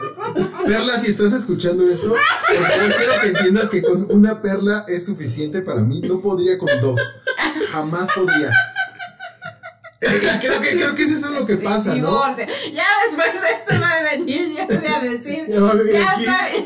Perla, 0.66 1.00
si 1.00 1.12
estás 1.12 1.32
escuchando 1.34 1.88
esto, 1.90 2.10
por 2.10 2.66
favor 2.68 2.96
quiero 2.98 3.14
que 3.22 3.28
entiendas 3.30 3.70
que 3.70 3.82
con 3.82 4.08
una 4.12 4.42
perla 4.42 4.84
es 4.90 5.06
suficiente 5.06 5.62
para 5.62 5.80
mí. 5.82 6.02
No 6.02 6.20
podría 6.20 6.58
con 6.58 6.70
dos. 6.82 7.00
Jamás 7.72 8.10
podría. 8.14 8.52
Creo 10.42 10.60
que, 10.62 10.70
creo 10.72 10.96
que 10.96 11.04
es 11.04 11.12
eso 11.12 11.30
lo 11.32 11.46
que 11.46 11.58
pasa, 11.58 11.90
¿no? 11.90 11.96
Divorcio. 11.96 12.46
Ya 12.74 12.84
después 13.06 13.34
de 13.34 13.50
esto 13.50 13.82
va 13.82 13.92
a 13.92 14.04
venir, 14.18 14.50
yo 14.58 14.66
voy 14.66 14.88
a 14.88 15.00
decir, 15.00 15.46
Ya 15.48 15.74
vivir 15.74 15.94
ya 15.94 16.16
soy, 16.16 16.64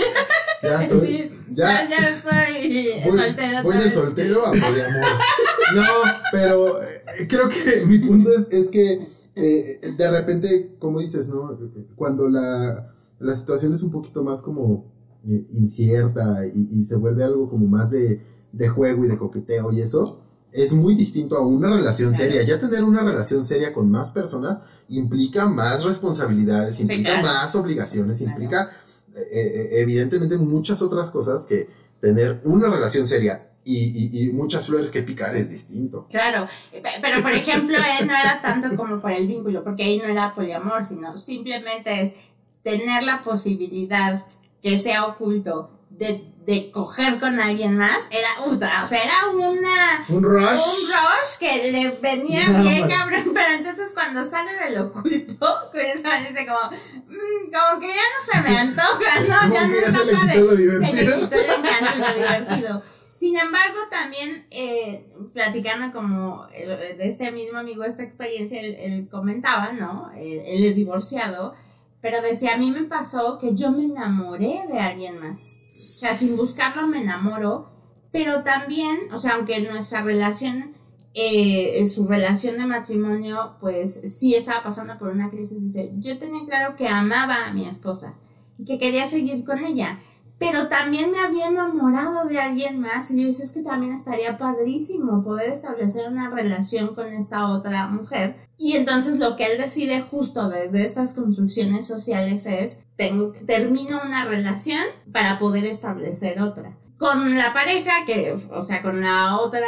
Ya 0.63 0.89
soy. 0.89 1.31
Ya, 1.51 1.89
ya, 1.89 1.89
ya 1.89 2.21
soy 2.21 3.01
voy, 3.03 3.19
soltera. 3.19 3.61
voy 3.61 3.77
de 3.77 3.91
soltero 3.91 4.45
a 4.47 4.51
poliamor. 4.51 5.05
No, 5.75 5.83
pero 6.31 6.81
eh, 6.81 7.27
creo 7.27 7.49
que 7.49 7.83
mi 7.85 7.99
punto 7.99 8.29
es, 8.31 8.47
es 8.51 8.69
que 8.69 9.05
eh, 9.35 9.79
de 9.97 10.11
repente, 10.11 10.75
como 10.79 10.99
dices, 11.01 11.27
¿no? 11.27 11.57
Cuando 11.95 12.29
la, 12.29 12.93
la 13.19 13.35
situación 13.35 13.73
es 13.73 13.83
un 13.83 13.91
poquito 13.91 14.23
más 14.23 14.41
como 14.41 14.93
eh, 15.27 15.45
incierta 15.51 16.45
y, 16.53 16.69
y 16.79 16.83
se 16.83 16.95
vuelve 16.95 17.23
algo 17.23 17.49
como 17.49 17.67
más 17.67 17.91
de, 17.91 18.21
de 18.53 18.69
juego 18.69 19.03
y 19.05 19.07
de 19.09 19.17
coqueteo 19.17 19.71
y 19.73 19.81
eso, 19.81 20.21
es 20.55 20.73
muy 20.73 20.95
distinto 20.95 21.35
a 21.37 21.45
una 21.45 21.69
relación 21.75 22.11
Claro. 22.13 22.23
seria. 22.25 22.43
Ya 22.43 22.59
tener 22.59 22.83
una 22.83 23.03
relación 23.03 23.43
seria 23.45 23.71
con 23.73 23.91
más 23.91 24.11
personas 24.11 24.59
implica 24.89 25.45
más 25.47 25.83
responsabilidades, 25.83 26.79
implica 26.79 27.19
claro. 27.19 27.27
más 27.27 27.55
obligaciones, 27.55 28.17
Claro. 28.19 28.31
implica 28.33 28.69
eh, 29.15 29.21
eh, 29.31 29.69
evidentemente 29.81 30.37
muchas 30.37 30.81
otras 30.81 31.09
cosas 31.11 31.45
que 31.47 31.69
tener 32.01 32.41
una 32.43 32.67
relación 32.69 33.07
seria 33.07 33.37
y, 33.63 33.77
y- 33.77 34.23
y 34.27 34.31
muchas 34.31 34.65
flores 34.67 34.91
que 34.91 35.01
picar 35.03 35.35
es 35.35 35.49
distinto. 35.49 36.05
Claro, 36.09 36.47
pe- 36.71 36.83
pero 37.01 37.21
por 37.23 37.31
ejemplo, 37.31 37.77
él 37.77 38.07
no 38.07 38.13
era 38.13 38.41
tanto 38.41 38.75
como 38.75 38.99
por 39.01 39.11
el 39.11 39.25
vínculo, 39.25 39.63
porque 39.63 39.83
ahí 39.83 39.97
no 39.97 40.03
era 40.05 40.35
poliamor, 40.35 40.85
sino 40.85 41.17
simplemente 41.17 42.01
es 42.01 42.13
tener 42.61 43.03
la 43.03 43.21
posibilidad 43.23 44.21
que 44.61 44.77
sea 44.77 45.05
oculto 45.05 45.69
de, 45.89 46.23
de 46.45 46.69
coger 46.71 47.19
con 47.19 47.39
alguien 47.39 47.75
más, 47.75 47.97
era, 48.11 48.83
o 48.83 48.85
sea, 48.87 49.03
era 49.03 49.29
una, 49.33 50.05
Un 50.09 50.21
rush. 50.23 50.41
un 50.43 50.89
rush 50.91 51.37
que 51.39 51.71
le 51.71 51.89
venía 52.01 52.47
No, 52.49 52.61
bien 52.61 52.87
cabrón, 52.87 53.31
pero 53.33 53.53
entonces 53.55 53.91
cuando 53.93 54.23
sale 54.23 54.53
del 54.55 54.77
oculto, 54.77 55.55
curiosamente 55.71 56.29
dice 56.33 56.45
como, 56.45 56.69
"Mm, 57.07 57.51
como 57.51 57.79
que 57.81 57.87
ya 57.87 57.93
no 57.95 58.21
se 58.31 58.41
me 58.49 58.57
antoja, 58.59 59.19
no, 59.21 59.53
ya 59.53 59.67
no 59.67 59.75
está 59.75 59.99
padre". 59.99 60.85
Se 60.85 60.93
le 61.05 61.15
quitó 61.15 61.35
el 61.35 61.49
encanto 61.49 61.95
y 61.95 61.99
lo 61.99 62.13
divertido. 62.15 62.83
Sin 63.09 63.37
embargo, 63.39 63.79
también 63.89 64.45
eh, 64.51 65.07
platicando 65.33 65.91
como 65.97 66.45
eh, 66.53 66.95
de 66.97 67.07
este 67.07 67.31
mismo 67.31 67.57
amigo 67.57 67.85
esta 67.85 68.03
experiencia, 68.03 68.59
él, 68.61 68.75
él 68.77 69.07
comentaba, 69.09 69.71
¿no? 69.71 70.11
Él, 70.17 70.41
él 70.45 70.63
es 70.65 70.75
divorciado, 70.75 71.53
pero 72.01 72.21
decía, 72.21 72.53
a 72.53 72.57
mí 72.57 72.69
me 72.71 72.83
pasó 72.83 73.39
que 73.39 73.55
yo 73.55 73.71
me 73.71 73.85
enamoré 73.85 74.65
de 74.69 74.79
alguien 74.79 75.17
más. 75.17 75.39
O 75.75 75.77
sea, 75.77 76.15
sin 76.15 76.37
buscarlo 76.37 76.87
me 76.87 76.99
enamoro, 76.99 77.69
pero 78.11 78.43
también, 78.43 79.11
o 79.11 79.19
sea, 79.19 79.33
aunque 79.35 79.59
nuestra 79.59 80.01
relación, 80.03 80.73
eh, 81.13 81.85
su 81.85 82.07
relación 82.07 82.57
de 82.57 82.65
matrimonio, 82.65 83.57
pues 83.59 83.93
sí 84.17 84.35
estaba 84.35 84.63
pasando 84.63 84.97
por 84.97 85.09
una 85.09 85.29
crisis, 85.29 85.61
dice, 85.61 85.91
yo 85.97 86.17
tenía 86.17 86.45
claro 86.45 86.77
que 86.77 86.87
amaba 86.87 87.45
a 87.45 87.53
mi 87.53 87.67
esposa 87.67 88.15
y 88.57 88.63
que 88.63 88.79
quería 88.79 89.09
seguir 89.09 89.43
con 89.43 89.65
ella, 89.65 89.99
pero 90.37 90.67
también 90.67 91.11
me 91.11 91.19
había 91.19 91.47
enamorado 91.47 92.25
de 92.25 92.39
alguien 92.39 92.79
más 92.81 93.09
y 93.11 93.21
yo 93.21 93.27
decía, 93.27 93.45
es 93.45 93.51
que 93.53 93.61
también 93.61 93.93
estaría 93.93 94.37
padrísimo 94.37 95.23
poder 95.23 95.51
establecer 95.51 96.09
una 96.09 96.29
relación 96.29 96.93
con 96.93 97.07
esta 97.07 97.49
otra 97.49 97.87
mujer. 97.87 98.35
Y 98.57 98.73
entonces 98.75 99.17
lo 99.17 99.35
que 99.35 99.45
él 99.45 99.57
decide 99.57 100.01
justo 100.01 100.49
desde 100.49 100.85
estas 100.85 101.13
construcciones 101.13 101.87
sociales 101.87 102.45
es, 102.47 102.79
tengo, 102.97 103.31
termino 103.45 103.99
una 104.05 104.25
relación 104.25 104.81
para 105.11 105.39
poder 105.39 105.65
establecer 105.65 106.41
otra. 106.41 106.77
Con 106.97 107.37
la 107.37 107.53
pareja 107.53 108.05
que, 108.05 108.33
o 108.51 108.63
sea, 108.63 108.81
con 108.81 109.01
la 109.01 109.37
otra 109.37 109.67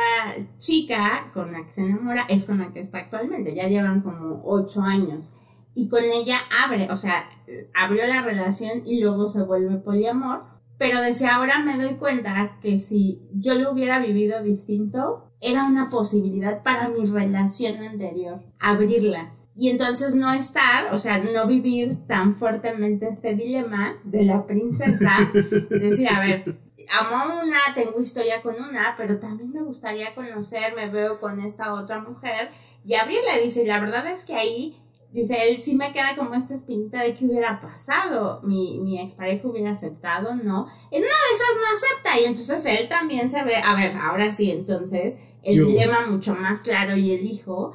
chica 0.57 1.29
con 1.33 1.51
la 1.51 1.65
que 1.65 1.73
se 1.73 1.81
enamora, 1.81 2.25
es 2.29 2.45
con 2.45 2.57
la 2.57 2.71
que 2.71 2.79
está 2.79 2.99
actualmente. 2.99 3.53
Ya 3.53 3.67
llevan 3.67 4.01
como 4.01 4.41
ocho 4.45 4.81
años. 4.81 5.33
Y 5.73 5.89
con 5.89 6.03
ella 6.03 6.39
abre, 6.65 6.89
o 6.89 6.97
sea, 6.97 7.29
abrió 7.75 8.07
la 8.07 8.21
relación 8.21 8.81
y 8.85 9.01
luego 9.01 9.29
se 9.29 9.43
vuelve 9.43 9.75
poliamor. 9.77 10.56
Pero 10.77 11.01
desde 11.01 11.27
ahora 11.27 11.59
me 11.59 11.77
doy 11.77 11.95
cuenta 11.95 12.57
que 12.61 12.79
si 12.79 13.21
yo 13.33 13.55
lo 13.55 13.71
hubiera 13.71 13.99
vivido 13.99 14.43
distinto, 14.43 15.31
era 15.41 15.65
una 15.65 15.89
posibilidad 15.89 16.63
para 16.63 16.89
mi 16.89 17.05
relación 17.05 17.81
anterior, 17.81 18.43
abrirla. 18.59 19.33
Y 19.59 19.69
entonces 19.69 20.13
no 20.13 20.31
estar, 20.31 20.93
o 20.93 20.99
sea, 20.99 21.17
no 21.17 21.47
vivir 21.47 22.05
tan 22.05 22.35
fuertemente 22.35 23.07
este 23.07 23.33
dilema 23.33 23.97
de 24.03 24.23
la 24.23 24.45
princesa, 24.45 25.31
decir, 25.71 26.07
a 26.09 26.19
ver, 26.19 26.59
amo 26.99 27.41
una, 27.43 27.57
tengo 27.73 27.99
historia 27.99 28.43
con 28.43 28.53
una, 28.53 28.93
pero 28.95 29.17
también 29.17 29.51
me 29.51 29.63
gustaría 29.63 30.13
conocer, 30.13 30.75
me 30.75 30.89
veo 30.89 31.19
con 31.19 31.39
esta 31.39 31.73
otra 31.73 32.01
mujer 32.01 32.51
y 32.85 32.93
abrirla. 32.93 33.37
Dice, 33.43 33.65
la 33.65 33.79
verdad 33.79 34.05
es 34.05 34.27
que 34.27 34.35
ahí 34.35 34.77
Dice, 35.11 35.37
él 35.49 35.61
sí 35.61 35.75
me 35.75 35.93
queda 35.93 36.15
como 36.17 36.33
esta 36.35 36.53
espinita 36.53 37.01
de 37.01 37.13
qué 37.13 37.25
hubiera 37.25 37.61
pasado, 37.61 38.41
mi, 38.43 38.79
mi 38.81 38.99
expareja 38.99 39.47
hubiera 39.47 39.71
aceptado, 39.71 40.35
¿no? 40.35 40.67
En 40.91 41.01
una 41.01 41.07
de 41.07 41.35
esas 41.35 41.55
no 41.55 41.75
acepta 41.75 42.19
y 42.19 42.25
entonces 42.25 42.65
él 42.79 42.89
también 42.89 43.29
se 43.29 43.41
ve, 43.43 43.55
a 43.55 43.75
ver, 43.75 43.95
ahora 43.95 44.33
sí, 44.33 44.51
entonces 44.51 45.17
el 45.43 45.55
¿Qué 45.55 45.61
hubo? 45.63 45.69
dilema 45.71 46.07
mucho 46.07 46.35
más 46.35 46.61
claro 46.61 46.97
y 46.97 47.11
el 47.11 47.25
hijo, 47.25 47.71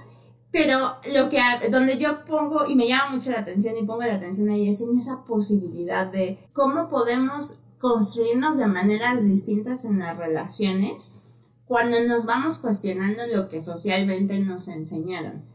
pero 0.50 0.96
lo 1.10 1.30
que, 1.30 1.40
donde 1.70 1.96
yo 1.96 2.24
pongo 2.26 2.66
y 2.68 2.76
me 2.76 2.86
llama 2.86 3.12
mucho 3.12 3.30
la 3.30 3.40
atención 3.40 3.78
y 3.78 3.82
pongo 3.84 4.02
la 4.02 4.16
atención 4.16 4.50
ahí 4.50 4.68
es 4.68 4.82
en 4.82 4.96
esa 4.98 5.24
posibilidad 5.24 6.06
de 6.08 6.38
cómo 6.52 6.90
podemos 6.90 7.60
construirnos 7.78 8.58
de 8.58 8.66
maneras 8.66 9.24
distintas 9.24 9.86
en 9.86 10.00
las 10.00 10.18
relaciones 10.18 11.12
cuando 11.64 12.02
nos 12.04 12.26
vamos 12.26 12.58
cuestionando 12.58 13.26
lo 13.26 13.48
que 13.48 13.62
socialmente 13.62 14.38
nos 14.38 14.68
enseñaron 14.68 15.50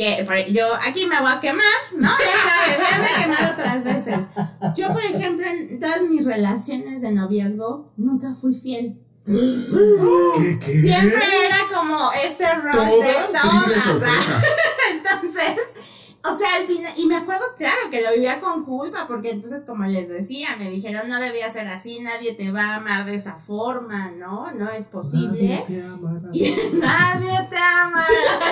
que 0.00 0.52
yo 0.52 0.66
aquí 0.86 1.06
me 1.06 1.20
voy 1.20 1.30
a 1.30 1.40
quemar, 1.40 1.66
¿no? 1.94 2.08
Ya 2.08 2.50
sabe, 2.50 2.78
ya 2.90 2.98
me 2.98 3.06
he 3.06 3.22
quemado 3.22 3.52
otras 3.52 3.84
veces. 3.84 4.28
Yo, 4.74 4.88
por 4.88 5.02
todas 5.78 6.02
mis 6.08 6.24
relaciones 6.24 7.02
de 7.02 7.12
noviazgo 7.12 7.92
nunca 7.98 8.34
fui 8.34 8.54
fiel. 8.54 8.98
¿Qué, 9.26 10.58
qué? 10.58 10.80
Siempre 10.80 11.22
era 11.46 11.58
como 11.74 12.10
este 12.12 12.46
rol 12.54 12.90
de 13.02 13.12
todas. 13.30 13.84
sorpresa. 13.84 14.42
Entonces, 14.90 15.69
o 16.22 16.32
sea, 16.34 16.56
al 16.56 16.66
final, 16.66 16.92
y 16.96 17.06
me 17.06 17.16
acuerdo, 17.16 17.44
claro, 17.56 17.90
que 17.90 18.02
lo 18.02 18.12
vivía 18.12 18.40
con 18.40 18.64
culpa, 18.64 19.06
porque 19.08 19.30
entonces, 19.30 19.64
como 19.64 19.84
les 19.84 20.08
decía, 20.08 20.56
me 20.58 20.68
dijeron, 20.68 21.08
no 21.08 21.18
debía 21.18 21.50
ser 21.50 21.66
así, 21.68 22.00
nadie 22.00 22.34
te 22.34 22.52
va 22.52 22.66
a 22.66 22.76
amar 22.76 23.06
de 23.06 23.14
esa 23.14 23.36
forma, 23.36 24.10
¿no? 24.10 24.52
No 24.52 24.68
es 24.70 24.88
posible. 24.88 25.48
Nadie 25.48 25.66
te 25.66 25.82
amará. 25.82 26.28
Y 26.32 26.54
nadie 26.74 27.48
te 27.48 27.56
ama. 27.56 28.06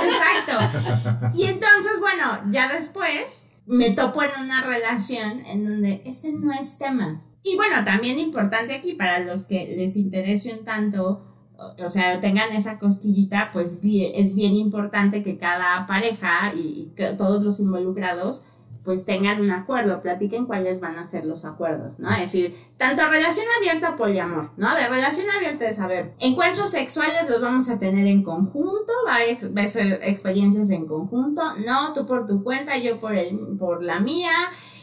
Exacto. 0.04 1.32
Y 1.34 1.44
entonces, 1.44 2.00
bueno, 2.00 2.40
ya 2.50 2.68
después 2.72 3.44
me 3.66 3.90
topo 3.90 4.22
en 4.22 4.30
una 4.40 4.62
relación 4.62 5.44
en 5.46 5.64
donde 5.66 6.02
ese 6.06 6.32
no 6.32 6.52
es 6.52 6.78
tema. 6.78 7.22
Y 7.42 7.56
bueno, 7.56 7.84
también 7.84 8.18
importante 8.18 8.74
aquí 8.74 8.94
para 8.94 9.20
los 9.20 9.46
que 9.46 9.74
les 9.76 9.96
interese 9.96 10.54
un 10.54 10.64
tanto, 10.64 11.27
o, 11.58 11.88
sea, 11.88 12.20
tengan 12.20 12.52
esa 12.52 12.78
cosquillita, 12.78 13.50
pues 13.52 13.80
bi- 13.80 14.12
es 14.14 14.34
bien 14.34 14.54
importante 14.54 15.22
que 15.22 15.36
cada 15.38 15.86
pareja 15.86 16.52
y, 16.54 16.58
y 16.60 16.92
que 16.96 17.06
todos 17.14 17.42
los 17.42 17.58
involucrados 17.60 18.44
pues 18.84 19.04
tengan 19.04 19.42
un 19.42 19.50
acuerdo, 19.50 20.00
platiquen 20.00 20.46
cuáles 20.46 20.80
van 20.80 20.96
a 20.96 21.06
ser 21.06 21.26
los 21.26 21.44
acuerdos, 21.44 21.98
¿no? 21.98 22.10
Es 22.10 22.20
decir, 22.20 22.54
tanto 22.78 23.06
relación 23.06 23.44
abierta 23.58 23.96
poliamor, 23.96 24.52
¿no? 24.56 24.74
De 24.74 24.88
relación 24.88 25.26
abierta 25.36 25.68
es, 25.68 25.78
a 25.78 25.86
ver, 25.86 26.14
encuentros 26.20 26.70
sexuales 26.70 27.28
los 27.28 27.42
vamos 27.42 27.68
a 27.68 27.78
tener 27.78 28.06
en 28.06 28.22
conjunto, 28.22 28.92
va 29.06 29.16
a, 29.16 29.48
va 29.54 29.62
a 29.62 29.68
ser 29.68 30.00
experiencias 30.04 30.70
en 30.70 30.86
conjunto, 30.86 31.42
no, 31.66 31.92
tú 31.92 32.06
por 32.06 32.26
tu 32.26 32.42
cuenta, 32.42 32.78
yo 32.78 32.98
por, 32.98 33.14
el, 33.14 33.36
por 33.58 33.82
la 33.82 34.00
mía, 34.00 34.32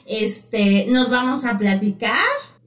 este, 0.05 0.85
nos 0.89 1.09
vamos 1.09 1.45
a 1.45 1.57
platicar, 1.57 2.13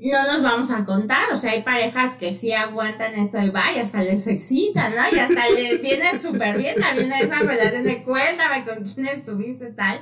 no 0.00 0.26
nos 0.32 0.42
vamos 0.42 0.70
a 0.70 0.84
contar, 0.84 1.32
o 1.32 1.37
sea, 1.38 1.52
hay 1.52 1.62
parejas 1.62 2.16
que 2.16 2.32
sí 2.32 2.52
aguantan 2.52 3.14
esto 3.14 3.38
y 3.42 3.50
vaya, 3.50 3.82
hasta 3.82 4.02
les 4.02 4.26
excita, 4.28 4.90
¿no? 4.90 5.02
Y 5.12 5.18
hasta 5.18 5.50
les 5.50 5.80
viene 5.82 6.16
súper 6.16 6.56
bien 6.56 6.76
también 6.80 7.11
esa 7.12 7.40
relación 7.40 7.82
de 7.84 8.02
cuéntame 8.04 8.64
con 8.64 8.84
quién 8.84 9.06
estuviste, 9.06 9.72
tal. 9.72 9.98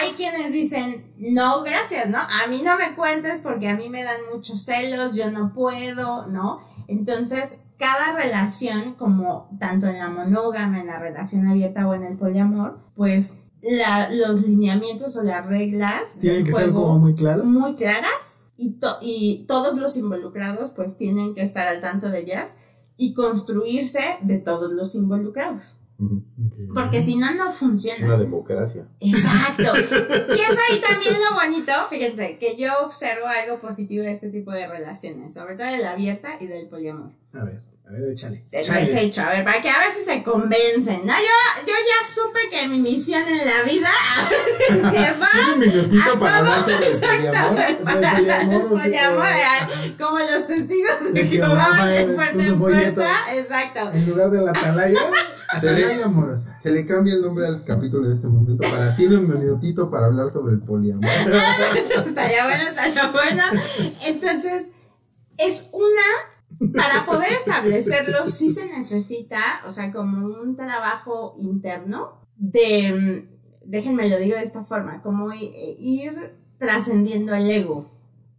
Hay 0.00 0.12
quienes 0.12 0.52
dicen, 0.52 1.12
no, 1.18 1.62
gracias, 1.62 2.08
¿no? 2.08 2.18
A 2.18 2.46
mí 2.48 2.62
no 2.62 2.76
me 2.76 2.94
cuentes 2.94 3.40
porque 3.42 3.68
a 3.68 3.76
mí 3.76 3.88
me 3.88 4.04
dan 4.04 4.20
muchos 4.32 4.64
celos, 4.64 5.14
yo 5.14 5.30
no 5.30 5.52
puedo, 5.54 6.26
¿no? 6.28 6.58
Entonces, 6.86 7.58
cada 7.78 8.12
relación, 8.14 8.94
como 8.94 9.48
tanto 9.58 9.86
en 9.88 9.98
la 9.98 10.08
monógama, 10.08 10.78
en 10.80 10.86
la 10.86 10.98
relación 10.98 11.48
abierta 11.48 11.88
o 11.88 11.94
en 11.94 12.04
el 12.04 12.16
poliamor, 12.16 12.80
pues 12.94 13.34
la- 13.62 14.08
los 14.10 14.42
lineamientos 14.42 15.16
o 15.16 15.22
las 15.22 15.46
reglas 15.46 16.16
Tienen 16.20 16.44
que 16.44 16.52
ser 16.52 16.64
juego 16.64 16.86
como 16.88 16.98
muy 17.00 17.14
claras. 17.14 17.44
muy 17.44 17.74
claras 17.76 18.38
y, 18.62 18.72
to- 18.78 18.98
y 19.00 19.44
todos 19.48 19.76
los 19.78 19.96
involucrados 19.96 20.72
pues 20.72 20.96
tienen 20.96 21.34
que 21.34 21.42
estar 21.42 21.66
al 21.68 21.80
tanto 21.80 22.08
de 22.10 22.20
ellas 22.20 22.56
y 22.96 23.14
construirse 23.14 24.00
de 24.22 24.38
todos 24.38 24.70
los 24.72 24.94
involucrados. 24.94 25.76
Porque 26.74 27.00
si 27.00 27.16
no, 27.16 27.26
no 27.26 27.32
Es 27.32 27.38
una 27.38 27.52
funciona. 27.52 28.16
democracia. 28.16 28.88
Exacto. 29.00 29.62
Y 30.28 30.32
es 30.34 30.58
ahí 30.70 30.80
también 30.80 31.14
lo 31.14 31.34
bonito, 31.40 31.72
fíjense, 31.90 32.38
que 32.38 32.56
yo 32.56 32.70
observo 32.84 33.26
algo 33.26 33.58
positivo 33.60 34.02
de 34.02 34.12
este 34.12 34.30
tipo 34.30 34.50
de 34.50 34.66
relaciones, 34.66 35.32
sobre 35.34 35.54
todo 35.56 35.66
de 35.68 35.78
la 35.78 35.92
abierta 35.92 36.30
y 36.40 36.46
del 36.46 36.68
poliamor. 36.68 37.12
A 37.32 37.44
ver, 37.44 37.62
ver, 37.92 38.10
échale. 38.12 38.44
Échale. 38.50 38.80
he 38.92 39.02
hecho, 39.04 39.22
a 39.22 39.30
ver, 39.30 39.44
para 39.44 39.60
que 39.62 39.68
a 39.70 39.78
ver 39.80 39.90
si 39.90 40.02
se 40.04 40.22
convencen, 40.22 41.04
¿no? 41.06 41.12
Yo, 41.14 41.62
yo 41.66 41.72
ya 41.72 42.06
supe 42.08 42.40
que 42.50 42.68
mi 42.68 42.78
misión 42.78 43.22
en 43.28 43.38
la 43.46 43.62
vida 43.62 43.90
se 44.68 45.12
va 45.20 45.28
Un 45.54 45.58
minutito 45.60 46.12
a 46.14 46.18
para 46.18 46.38
hablar 46.38 46.64
sobre 46.64 46.86
el 46.88 47.00
poliamor. 47.00 47.84
para 47.84 48.16
poliamor, 48.16 48.80
sea, 48.82 48.82
poliamor, 48.82 49.16
como- 49.16 49.28
eh, 49.28 49.96
como 49.98 50.18
los 50.18 50.46
testigos 50.46 51.12
de 51.12 51.26
Jehová 51.26 51.86
de 51.86 52.04
puerta 52.06 52.44
en 52.44 52.58
puerta, 52.58 53.34
exacto. 53.34 53.90
En 53.92 54.08
lugar 54.08 54.30
de 54.30 54.40
la 54.42 54.50
atalaya, 54.50 55.00
Se 55.60 55.70
le- 55.70 56.02
amorosa. 56.02 56.58
Se 56.58 56.70
le 56.70 56.86
cambia 56.86 57.12
el 57.14 57.20
nombre 57.20 57.46
al 57.46 57.62
capítulo 57.64 58.06
en 58.08 58.16
este 58.16 58.26
momento 58.26 58.66
para 58.70 58.96
tiene 58.96 59.16
un 59.18 59.28
minutito 59.28 59.90
para 59.90 60.06
hablar 60.06 60.30
sobre 60.30 60.54
el 60.54 60.60
poliamor. 60.60 61.04
estaría 62.06 62.44
bueno, 62.44 62.62
estaría 62.68 63.10
bueno. 63.10 63.42
Entonces, 64.06 64.72
es 65.36 65.68
una, 65.72 66.02
para 66.74 67.04
poder 67.06 67.28
establecerlo, 67.32 68.26
sí 68.26 68.50
se 68.50 68.66
necesita, 68.66 69.40
o 69.66 69.72
sea, 69.72 69.92
como 69.92 70.26
un 70.26 70.56
trabajo 70.56 71.34
interno 71.38 72.20
de, 72.36 72.92
mm, 72.92 73.68
déjenme 73.70 74.08
lo 74.08 74.18
digo 74.18 74.36
de 74.36 74.42
esta 74.44 74.64
forma, 74.64 75.00
como 75.02 75.32
i- 75.32 75.52
ir 75.78 76.34
trascendiendo 76.58 77.34
el 77.34 77.50
ego. 77.50 77.90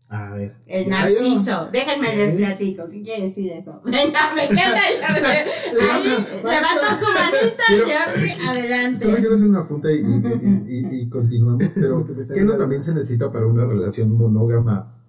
A 0.09 0.29
ver. 0.35 0.55
El 0.67 0.83
Ya 0.83 0.89
narciso, 0.99 1.69
déjenme 1.71 2.15
les 2.15 2.35
platico, 2.35 2.87
¿qué 2.89 3.01
quiere 3.01 3.23
decir 3.23 3.51
eso? 3.51 3.81
Venga, 3.85 4.31
me 4.35 4.43
encanta 4.45 4.79
el 4.89 5.01
Jordi. 5.03 5.25
Ahí 5.27 5.73
Levanta- 5.73 6.49
levantó 6.51 6.95
su 6.99 7.11
manita, 7.13 7.63
Quiero- 7.67 7.85
Jordi, 7.87 8.29
Solo 8.29 8.49
adelante. 8.51 9.15
quiero 9.19 9.33
hacer 9.33 9.47
una 9.47 9.59
apunta 9.61 9.91
y, 9.91 9.95
y- 9.95 9.99
y- 10.01 10.77
y- 10.97 11.01
y 11.01 11.09
continuamos, 11.09 11.63
pero 11.73 12.05
¿qué 12.35 12.41
no 12.43 12.55
también 12.57 12.83
se 12.83 12.93
necesita 12.93 13.31
para 13.31 13.47
una 13.47 13.65
relación 13.65 14.11
monógama 14.15 14.99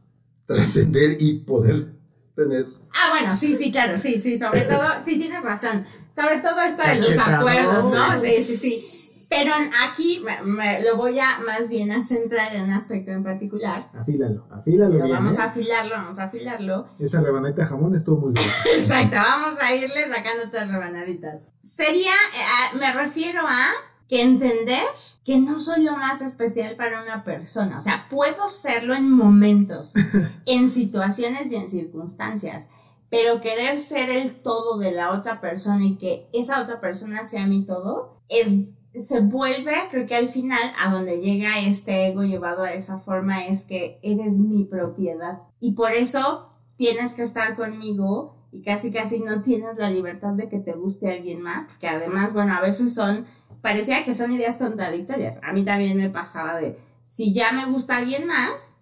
trascender 0.47 1.17
y 1.21 1.41
poder 1.41 1.93
tener 2.35 2.67
Ah, 2.95 3.11
bueno, 3.11 3.35
sí, 3.35 3.57
sí, 3.57 3.71
claro, 3.73 3.99
sí, 3.99 4.21
sí, 4.21 4.39
sobre 4.39 4.61
todo, 4.71 4.85
sí, 5.05 5.19
tienes 5.19 5.43
razón. 5.43 5.85
Sobre 6.15 6.39
todo 6.39 6.61
esto 6.61 6.83
de 6.87 6.97
los 6.97 7.19
acuerdos, 7.19 7.93
¿no? 7.93 8.21
Sí, 8.21 8.37
sí, 8.37 8.57
sí. 8.57 9.27
Pero 9.31 9.53
aquí 9.89 10.23
me, 10.25 10.43
me- 10.43 10.83
lo 10.83 10.97
voy 10.97 11.19
a 11.19 11.39
más 11.45 11.69
bien 11.69 11.91
a 11.91 12.05
centrar 12.05 12.55
en 12.55 12.65
un 12.65 12.71
aspecto 12.71 13.11
en 13.11 13.25
particular. 13.25 13.91
Afílalo, 13.99 14.47
afílalo 14.53 14.95
Lo 14.99 15.05
bien. 15.05 15.17
vamos 15.17 15.39
¿eh? 15.39 15.41
a 15.41 15.45
afilarlo, 15.47 15.91
vamos 15.97 16.19
a 16.21 16.25
afilarlo. 16.25 16.89
Esa 17.01 17.21
rebaneta 17.21 17.63
de 17.63 17.69
jamón 17.69 17.95
estuvo 17.97 18.19
muy 18.21 18.33
gruesa. 18.33 18.63
Exacto, 18.79 19.17
vamos 19.17 19.59
a 19.61 19.75
irle 19.75 20.09
sacando 20.09 20.45
otras 20.45 20.69
rebanaditas. 20.71 21.49
Sería, 21.63 22.13
eh, 22.13 22.77
me 22.79 22.93
refiero 22.93 23.41
a 23.45 23.71
que 24.09 24.23
entender 24.23 24.85
que 25.25 25.41
no 25.41 25.59
soy 25.59 25.83
lo 25.83 25.97
más 25.97 26.21
especial 26.21 26.77
para 26.77 27.03
una 27.03 27.25
persona. 27.25 27.79
O 27.79 27.81
sea, 27.81 28.07
puedo 28.11 28.51
serlo 28.51 28.95
en 28.95 29.11
momentos, 29.11 29.95
en 30.47 30.71
situaciones 30.71 31.51
y 31.51 31.57
en 31.57 31.69
circunstancias. 31.69 32.69
Pero 33.15 33.41
querer 33.41 33.79
ser 33.79 34.11
el 34.11 34.35
todo 34.35 34.77
de 34.77 34.91
la 34.91 35.13
otra 35.13 35.41
persona 35.41 35.85
y 35.85 35.95
que 35.95 36.29
esa 36.33 36.61
otra 36.61 36.81
persona 36.81 37.25
sea 37.27 37.47
mi 37.47 37.65
todo, 37.65 38.21
es, 38.29 38.57
se 38.93 39.21
vuelve, 39.21 39.73
creo 39.93 40.05
que 40.05 40.17
al 40.17 40.29
final, 40.29 40.73
a 40.77 40.91
donde 40.91 41.21
llega 41.21 41.61
este 41.61 42.09
ego 42.09 42.25
llevado 42.25 42.65
a 42.65 42.73
esa 42.73 42.99
forma, 42.99 43.47
es 43.47 43.67
que 43.67 44.01
eres 44.03 44.41
mi 44.41 44.65
propiedad. 44.65 45.43
Y 45.61 45.75
por 45.75 45.93
eso 45.93 46.51
tienes 46.77 47.15
que 47.15 47.23
estar 47.23 47.55
conmigo 47.55 48.35
y 48.51 48.63
casi 48.63 48.91
casi 48.91 49.21
no 49.21 49.43
tienes 49.43 49.79
la 49.79 49.91
libertad 49.91 50.33
de 50.33 50.49
que 50.49 50.59
te 50.59 50.73
guste 50.73 51.09
alguien 51.13 51.41
más, 51.41 51.67
porque 51.67 51.87
además, 51.87 52.33
bueno, 52.33 52.53
a 52.57 52.63
veces 52.63 52.97
son, 52.97 53.27
parecía 53.63 54.05
que 54.05 54.17
son 54.17 54.33
ideas 54.33 54.59
contradictorias. 54.59 55.39
A 55.45 55.53
mí 55.53 55.65
también 55.65 55.97
me 55.97 56.11
pasaba 56.11 56.57
de, 56.57 56.77
si 57.05 57.33
ya 57.33 57.53
me 57.53 57.67
gusta 57.67 57.99
alguien 57.99 58.27
más, 58.27 58.73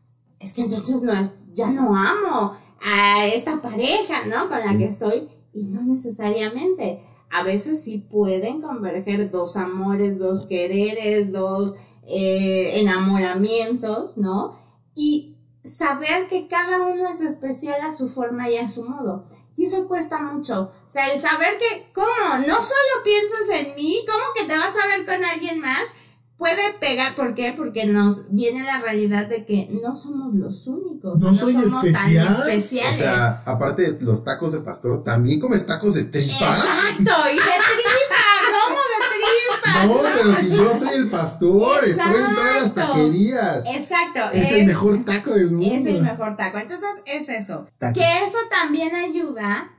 es 0.41 0.55
que 0.55 0.63
entonces 0.63 1.03
no 1.03 1.13
es, 1.13 1.33
ya 1.53 1.71
no 1.71 1.95
amo 1.95 2.57
a 2.85 3.27
esta 3.27 3.61
pareja, 3.63 4.25
¿no? 4.27 4.49
Con 4.49 4.59
la 4.61 4.77
que 4.77 4.87
estoy, 4.87 5.29
y 5.53 5.65
no 5.65 5.83
necesariamente. 5.83 7.03
A 7.31 7.43
veces 7.43 7.83
sí 7.83 7.99
pueden 7.99 8.61
converger 8.61 9.31
dos 9.31 9.57
amores, 9.57 10.19
dos 10.19 10.47
quereres, 10.47 11.33
dos 11.33 11.75
eh, 12.07 12.81
enamoramientos, 12.81 14.17
¿no? 14.19 14.59
Y 14.95 15.37
saber 15.65 16.27
que 16.27 16.49
cada 16.49 16.83
uno 16.83 17.09
es 17.09 17.21
especial 17.21 17.81
a 17.83 17.93
su 17.93 18.09
forma 18.09 18.51
y 18.51 18.57
a 18.57 18.69
su 18.69 18.83
modo. 18.83 19.27
Y 19.57 19.65
eso 19.65 19.87
cuesta 19.87 20.19
mucho. 20.21 20.73
O 20.87 20.91
sea, 20.91 21.13
el 21.13 21.21
saber 21.21 21.59
que, 21.59 21.91
¿cómo? 21.95 22.39
No 22.47 22.61
solo 22.61 23.03
piensas 23.05 23.61
en 23.61 23.75
mí, 23.77 24.05
¿cómo 24.07 24.25
que 24.35 24.45
te 24.45 24.59
vas 24.59 24.75
a 24.77 24.87
ver 24.89 25.07
con 25.07 25.25
alguien 25.25 25.61
más? 25.61 25.95
Puede 26.43 26.73
pegar, 26.81 27.15
¿por 27.15 27.37
qué? 27.37 27.55
Porque 27.57 27.87
nos 27.87 28.25
viene 28.35 28.65
la 28.65 28.81
realidad 28.81 29.29
de 29.29 29.45
que 29.47 29.69
no 29.81 29.97
somos 29.97 30.35
los 30.35 30.67
únicos. 30.67 31.21
No 31.21 31.33
soy 31.33 31.53
somos 31.53 31.85
especial. 31.85 32.27
tan 32.27 32.35
O 32.35 32.47
especiales. 32.49 32.97
sea, 32.99 33.43
aparte 33.47 33.93
de 33.93 34.05
los 34.05 34.25
tacos 34.25 34.53
de 34.53 34.59
pastor, 34.59 35.05
también 35.05 35.39
comes 35.39 35.65
tacos 35.65 35.95
de 35.95 36.03
tripa. 36.03 36.35
Exacto, 36.35 37.13
y 37.31 37.37
de 37.37 37.43
tripa, 37.43 38.25
¿cómo 38.51 38.81
de 38.91 38.99
tripa? 39.09 39.87
No, 39.87 40.03
pero 40.17 40.37
si 40.41 40.49
yo 40.51 40.79
soy 40.81 40.95
el 40.97 41.11
pastor, 41.11 41.85
estoy 41.85 42.15
en 42.17 42.35
todas 42.35 42.55
las 42.55 42.67
Exacto. 42.67 42.93
taquerías. 42.93 43.65
Exacto. 43.77 44.21
Es 44.33 44.51
el 44.51 44.67
mejor 44.67 45.05
taco 45.05 45.31
del 45.35 45.53
mundo. 45.53 45.65
Es 45.73 45.87
el 45.87 46.03
mejor 46.03 46.37
taco. 46.37 46.59
Entonces 46.59 46.89
es 47.07 47.29
eso. 47.29 47.69
Taco. 47.79 47.95
Que 47.95 48.25
eso 48.25 48.39
también 48.51 48.93
ayuda. 48.97 49.71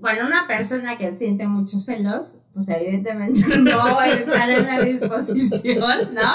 Bueno, 0.00 0.26
una 0.26 0.48
persona 0.48 0.98
que 0.98 1.14
siente 1.16 1.46
muchos 1.46 1.84
celos, 1.84 2.34
pues 2.58 2.68
evidentemente 2.70 3.40
no 3.58 4.02
estar 4.02 4.50
en 4.50 4.66
la 4.66 4.80
disposición, 4.80 6.12
¿no? 6.12 6.32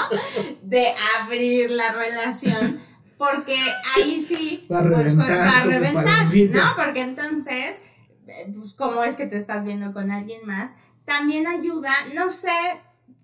De 0.61 0.88
abrir 1.21 1.71
la 1.71 1.91
relación. 1.91 2.80
Porque 3.17 3.57
ahí 3.95 4.26
sí, 4.26 4.65
Va 4.71 4.80
a 4.80 4.84
pues 4.84 5.15
reventar 5.15 5.39
va 5.39 5.57
a 5.57 5.61
como 5.61 5.71
reventar. 5.71 6.26
¿no? 6.49 6.76
Porque 6.76 7.01
entonces, 7.01 7.82
eh, 8.28 8.51
pues 8.55 8.74
cómo 8.74 9.03
es 9.03 9.15
que 9.15 9.28
te 9.28 9.38
estás 9.38 9.65
viendo 9.65 9.93
con 9.93 10.11
alguien 10.11 10.41
más, 10.45 10.76
también 11.05 11.45
ayuda, 11.47 11.91
no 12.15 12.32
sé 12.32 12.49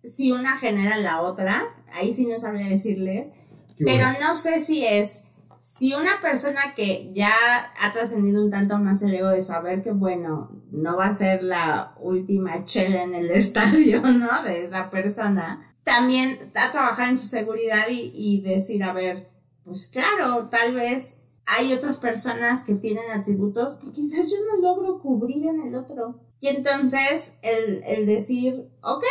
si 0.04 0.32
una 0.32 0.58
genera 0.58 0.98
la 0.98 1.22
otra, 1.22 1.66
ahí 1.94 2.14
sí 2.14 2.26
no 2.28 2.38
sabría 2.40 2.68
decirles, 2.68 3.32
Qué 3.78 3.86
pero 3.86 4.06
bueno. 4.10 4.20
no 4.28 4.36
sé 4.36 4.62
si 4.62 4.86
es 4.86 5.24
si 5.72 5.94
una 5.94 6.20
persona 6.20 6.74
que 6.76 7.12
ya 7.14 7.32
ha 7.80 7.94
trascendido 7.94 8.44
un 8.44 8.50
tanto 8.50 8.80
más 8.80 9.04
el 9.04 9.14
ego 9.14 9.30
de 9.30 9.44
saber 9.44 9.84
que, 9.84 9.92
bueno, 9.92 10.50
no 10.72 10.98
va 10.98 11.06
a 11.06 11.14
ser 11.14 11.44
la 11.44 11.94
última 12.00 12.66
chela 12.66 13.04
en 13.04 13.14
el 13.14 13.30
estadio, 13.32 14.02
¿no? 14.02 14.42
De 14.42 14.66
esa 14.66 14.90
persona, 14.90 15.76
también 15.84 16.36
a 16.56 16.72
trabajar 16.72 17.10
en 17.10 17.20
su 17.20 17.28
seguridad 17.28 17.86
y, 17.88 18.42
decir, 18.42 18.84
a 18.84 18.94
ver, 18.94 19.30
pues 19.64 19.90
claro, 19.90 20.50
tal 20.50 20.74
vez 20.74 21.18
hay 21.46 21.72
otras 21.72 22.00
personas 22.00 22.64
que 22.64 22.74
tienen 22.74 23.12
atributos 23.14 23.78
que 23.78 23.92
quizás 23.92 24.32
yo 24.32 24.38
no 24.52 24.62
logro 24.62 25.00
cubrir 25.00 25.46
en 25.46 25.62
el 25.62 25.76
otro. 25.76 26.20
Y 26.42 26.48
entonces 26.48 27.34
el, 27.44 27.84
el 27.86 28.08
decir, 28.08 28.72
ok, 28.82 29.06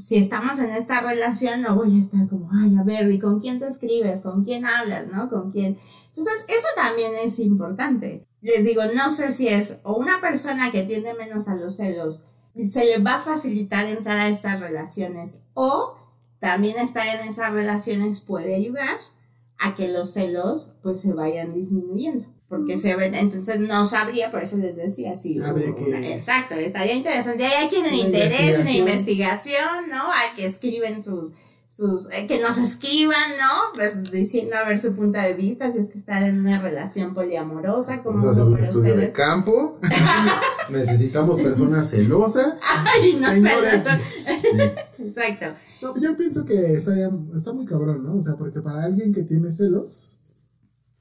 si 0.00 0.16
estamos 0.16 0.58
en 0.58 0.70
esta 0.70 1.00
relación, 1.00 1.62
no 1.62 1.76
voy 1.76 1.96
a 1.96 2.00
estar 2.00 2.28
como, 2.28 2.50
ay, 2.52 2.76
a 2.78 2.82
ver, 2.82 3.10
¿y 3.10 3.18
con 3.18 3.40
quién 3.40 3.58
te 3.58 3.66
escribes? 3.66 4.22
¿Con 4.22 4.44
quién 4.44 4.64
hablas? 4.64 5.06
¿No? 5.08 5.28
¿Con 5.28 5.52
quién? 5.52 5.78
Entonces, 6.08 6.44
eso 6.48 6.68
también 6.74 7.12
es 7.22 7.38
importante. 7.38 8.26
Les 8.40 8.64
digo, 8.64 8.82
no 8.94 9.10
sé 9.10 9.32
si 9.32 9.48
es 9.48 9.80
o 9.82 9.94
una 9.94 10.20
persona 10.20 10.70
que 10.70 10.84
tiende 10.84 11.14
menos 11.14 11.48
a 11.48 11.56
los 11.56 11.76
celos, 11.76 12.24
se 12.68 12.84
le 12.84 12.98
va 12.98 13.16
a 13.16 13.22
facilitar 13.22 13.86
entrar 13.86 14.18
a 14.18 14.28
estas 14.28 14.58
relaciones 14.58 15.42
o 15.54 15.94
también 16.40 16.78
estar 16.78 17.06
en 17.06 17.28
esas 17.28 17.52
relaciones 17.52 18.22
puede 18.22 18.54
ayudar 18.54 18.98
a 19.58 19.74
que 19.74 19.88
los 19.88 20.12
celos 20.14 20.72
pues 20.82 21.00
se 21.00 21.12
vayan 21.12 21.52
disminuyendo 21.52 22.26
porque 22.50 22.76
se 22.78 22.94
ven, 22.96 23.14
entonces 23.14 23.60
no 23.60 23.86
sabría, 23.86 24.30
por 24.30 24.42
eso 24.42 24.56
les 24.58 24.76
decía, 24.76 25.16
sí, 25.16 25.40
Habría 25.40 25.72
que- 25.74 25.82
una- 25.84 26.06
exacto, 26.14 26.56
estaría 26.56 26.94
interesante. 26.94 27.44
Hay 27.44 27.66
a 27.66 27.70
quien 27.70 27.84
le 27.84 27.88
Una 27.90 27.96
interese 27.96 28.60
una 28.60 28.72
investigación. 28.72 29.88
¿no? 29.88 30.02
A 30.10 30.34
que 30.36 30.44
escriben 30.46 31.00
sus, 31.02 31.30
sus, 31.68 32.12
eh, 32.12 32.26
que 32.26 32.40
nos 32.40 32.58
escriban, 32.58 33.30
¿no? 33.38 33.72
Pues 33.76 34.02
diciendo 34.10 34.56
a 34.56 34.64
ver 34.64 34.80
su 34.80 34.94
punto 34.96 35.20
de 35.20 35.34
vista, 35.34 35.70
si 35.70 35.78
es 35.78 35.90
que 35.90 35.98
están 35.98 36.24
en 36.24 36.40
una 36.40 36.60
relación 36.60 37.14
poliamorosa, 37.14 38.02
como 38.02 38.18
Vamos 38.18 38.36
a 38.36 38.40
hacer 38.42 38.52
un 38.52 38.58
estudio 38.58 38.96
de 38.96 39.12
campo. 39.12 39.78
Necesitamos 40.70 41.40
personas 41.40 41.88
celosas. 41.90 42.60
Ay, 43.00 43.18
no. 43.20 43.28
Sí. 43.30 44.58
exacto. 44.98 45.46
No, 45.82 45.96
yo 45.98 46.16
pienso 46.16 46.44
que 46.44 46.74
está, 46.74 46.92
está 47.34 47.52
muy 47.52 47.64
cabrón, 47.66 48.04
¿no? 48.04 48.16
O 48.16 48.22
sea, 48.22 48.34
porque 48.36 48.60
para 48.60 48.84
alguien 48.84 49.12
que 49.14 49.22
tiene 49.22 49.50
celos, 49.50 50.19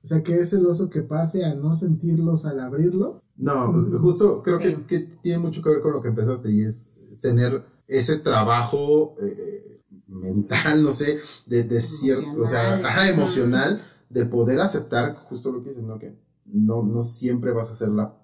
sea, 0.09 0.23
que 0.23 0.39
es 0.39 0.49
celoso 0.49 0.89
que 0.89 1.01
pase 1.01 1.45
a 1.45 1.55
no 1.55 1.75
sentirlos 1.75 2.45
al 2.45 2.59
abrirlo. 2.59 3.21
No, 3.37 3.71
justo 3.99 4.41
creo 4.43 4.57
Sí. 4.57 4.63
que, 4.63 4.85
que 4.85 4.99
tiene 5.21 5.39
mucho 5.39 5.61
que 5.61 5.69
ver 5.69 5.81
con 5.81 5.93
lo 5.93 6.01
que 6.01 6.09
empezaste 6.09 6.51
y 6.51 6.63
es 6.63 6.91
tener 7.21 7.63
ese 7.87 8.17
trabajo 8.17 9.15
eh, 9.21 9.81
mental, 10.07 10.83
no 10.83 10.91
sé, 10.91 11.19
de, 11.45 11.63
de 11.63 11.79
cierto, 11.81 12.41
o 12.41 12.45
sea, 12.45 12.73
Emocional. 12.75 12.85
ajá, 12.85 13.09
emocional, 13.09 13.81
de 14.09 14.25
poder 14.25 14.59
aceptar 14.61 15.15
justo 15.15 15.51
lo 15.51 15.61
que 15.63 15.69
dices, 15.69 15.83
¿no? 15.83 15.99
Que 15.99 16.17
no, 16.45 16.83
no 16.83 17.03
siempre 17.03 17.51
vas 17.51 17.69
a 17.69 17.75
ser 17.75 17.89
la, 17.89 18.15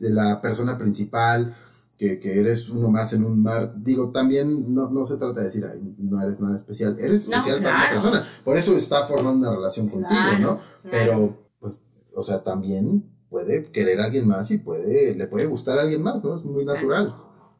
la 0.00 0.40
persona 0.42 0.76
principal, 0.78 1.54
que, 1.98 2.18
que 2.20 2.38
eres 2.40 2.68
uno 2.68 2.88
más 2.88 3.12
en 3.14 3.24
un 3.24 3.42
mar. 3.42 3.72
Digo, 3.76 4.10
también 4.10 4.74
no, 4.74 4.90
no 4.90 5.04
se 5.04 5.16
trata 5.16 5.40
de 5.40 5.46
decir, 5.46 5.64
"Ay, 5.64 5.80
no 5.98 6.20
eres 6.22 6.40
nada 6.40 6.54
especial, 6.54 6.96
eres 6.98 7.28
No, 7.28 7.36
especial 7.38 7.62
para 7.62 7.70
una 7.70 7.78
claro. 7.88 7.92
persona. 7.94 8.24
Por 8.44 8.56
eso 8.56 8.76
está 8.76 9.06
formando 9.06 9.48
una 9.48 9.56
relación 9.56 9.88
contigo, 9.88 10.08
Claro, 10.10 10.38
¿no? 10.38 10.58
claro. 10.58 10.60
Pero, 10.90 11.46
pues, 11.60 11.84
o 12.14 12.22
sea, 12.22 12.42
también 12.44 13.04
puede 13.30 13.70
querer 13.70 14.00
a 14.00 14.04
alguien 14.04 14.28
más 14.28 14.50
y 14.50 14.58
puede, 14.58 15.14
le 15.14 15.26
puede 15.26 15.46
gustar 15.46 15.78
a 15.78 15.82
alguien 15.82 16.02
más, 16.02 16.22
¿no? 16.22 16.34
Es 16.34 16.44
muy 16.44 16.64
natural. 16.64 17.14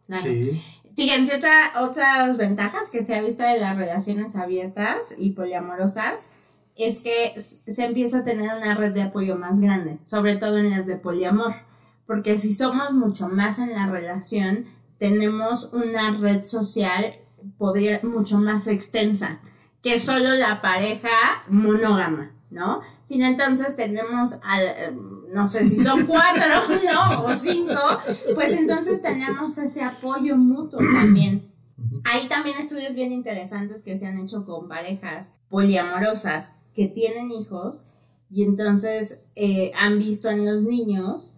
Claro. 0.07 0.23
Sí. 0.23 0.61
Fíjense, 0.95 1.37
otra, 1.37 1.51
otras 1.83 2.37
ventajas 2.39 2.89
que 2.91 3.05
se 3.05 3.15
ha 3.15 3.21
visto 3.21 3.43
de 3.43 3.59
las 3.59 3.77
relaciones 3.77 4.35
abiertas 4.37 4.99
y 5.19 5.31
poliamorosas 5.31 6.29
es 6.75 7.01
que 7.01 7.35
se 7.41 7.85
empieza 7.85 8.19
a 8.21 8.25
tener 8.25 8.51
una 8.57 8.75
red 8.75 8.93
de 8.93 9.03
apoyo 9.03 9.37
más 9.37 9.61
grande, 9.61 9.99
sobre 10.05 10.37
todo 10.37 10.59
en 10.59 10.71
las 10.71 10.87
de 10.87 10.97
poliamor, 10.97 11.53
porque 12.07 12.39
si 12.39 12.53
somos 12.53 12.93
mucho 12.93 13.29
más 13.29 13.59
en 13.59 13.73
la 13.73 13.87
relación, 13.87 14.67
tenemos 14.99 15.71
una 15.73 16.13
red 16.13 16.45
social 16.45 17.21
podría, 17.59 18.01
mucho 18.03 18.39
más 18.39 18.67
extensa 18.67 19.41
que 19.83 19.99
solo 20.01 20.35
la 20.35 20.61
pareja 20.63 21.09
monógama, 21.49 22.33
¿no? 22.51 22.81
Sino 23.03 23.27
entonces 23.27 23.77
tenemos, 23.77 24.39
al, 24.43 24.67
eh, 24.67 24.97
no 25.33 25.47
sé 25.47 25.65
si 25.65 25.79
son 25.79 26.07
cuatro, 26.07 26.45
¿no? 26.93 27.25
O 27.25 27.35
cinco, 27.35 27.81
pues 28.35 28.53
entonces 28.53 29.01
tenemos 29.03 29.57
ese 29.59 29.83
apoyo 29.83 30.37
mutuo 30.37 30.81
también. 30.93 31.53
Hay 32.05 32.27
también 32.27 32.57
estudios 32.59 32.95
bien 32.95 33.13
interesantes 33.13 33.85
que 33.85 33.97
se 33.97 34.07
han 34.07 34.19
hecho 34.19 34.45
con 34.45 34.67
parejas 34.67 35.35
poliamorosas 35.49 36.57
que 36.75 36.89
tienen 36.89 37.31
hijos 37.31 37.87
y 38.29 38.43
entonces 38.43 39.21
eh, 39.37 39.71
han 39.79 39.99
visto 39.99 40.29
en 40.31 40.45
los 40.45 40.63
niños, 40.63 41.36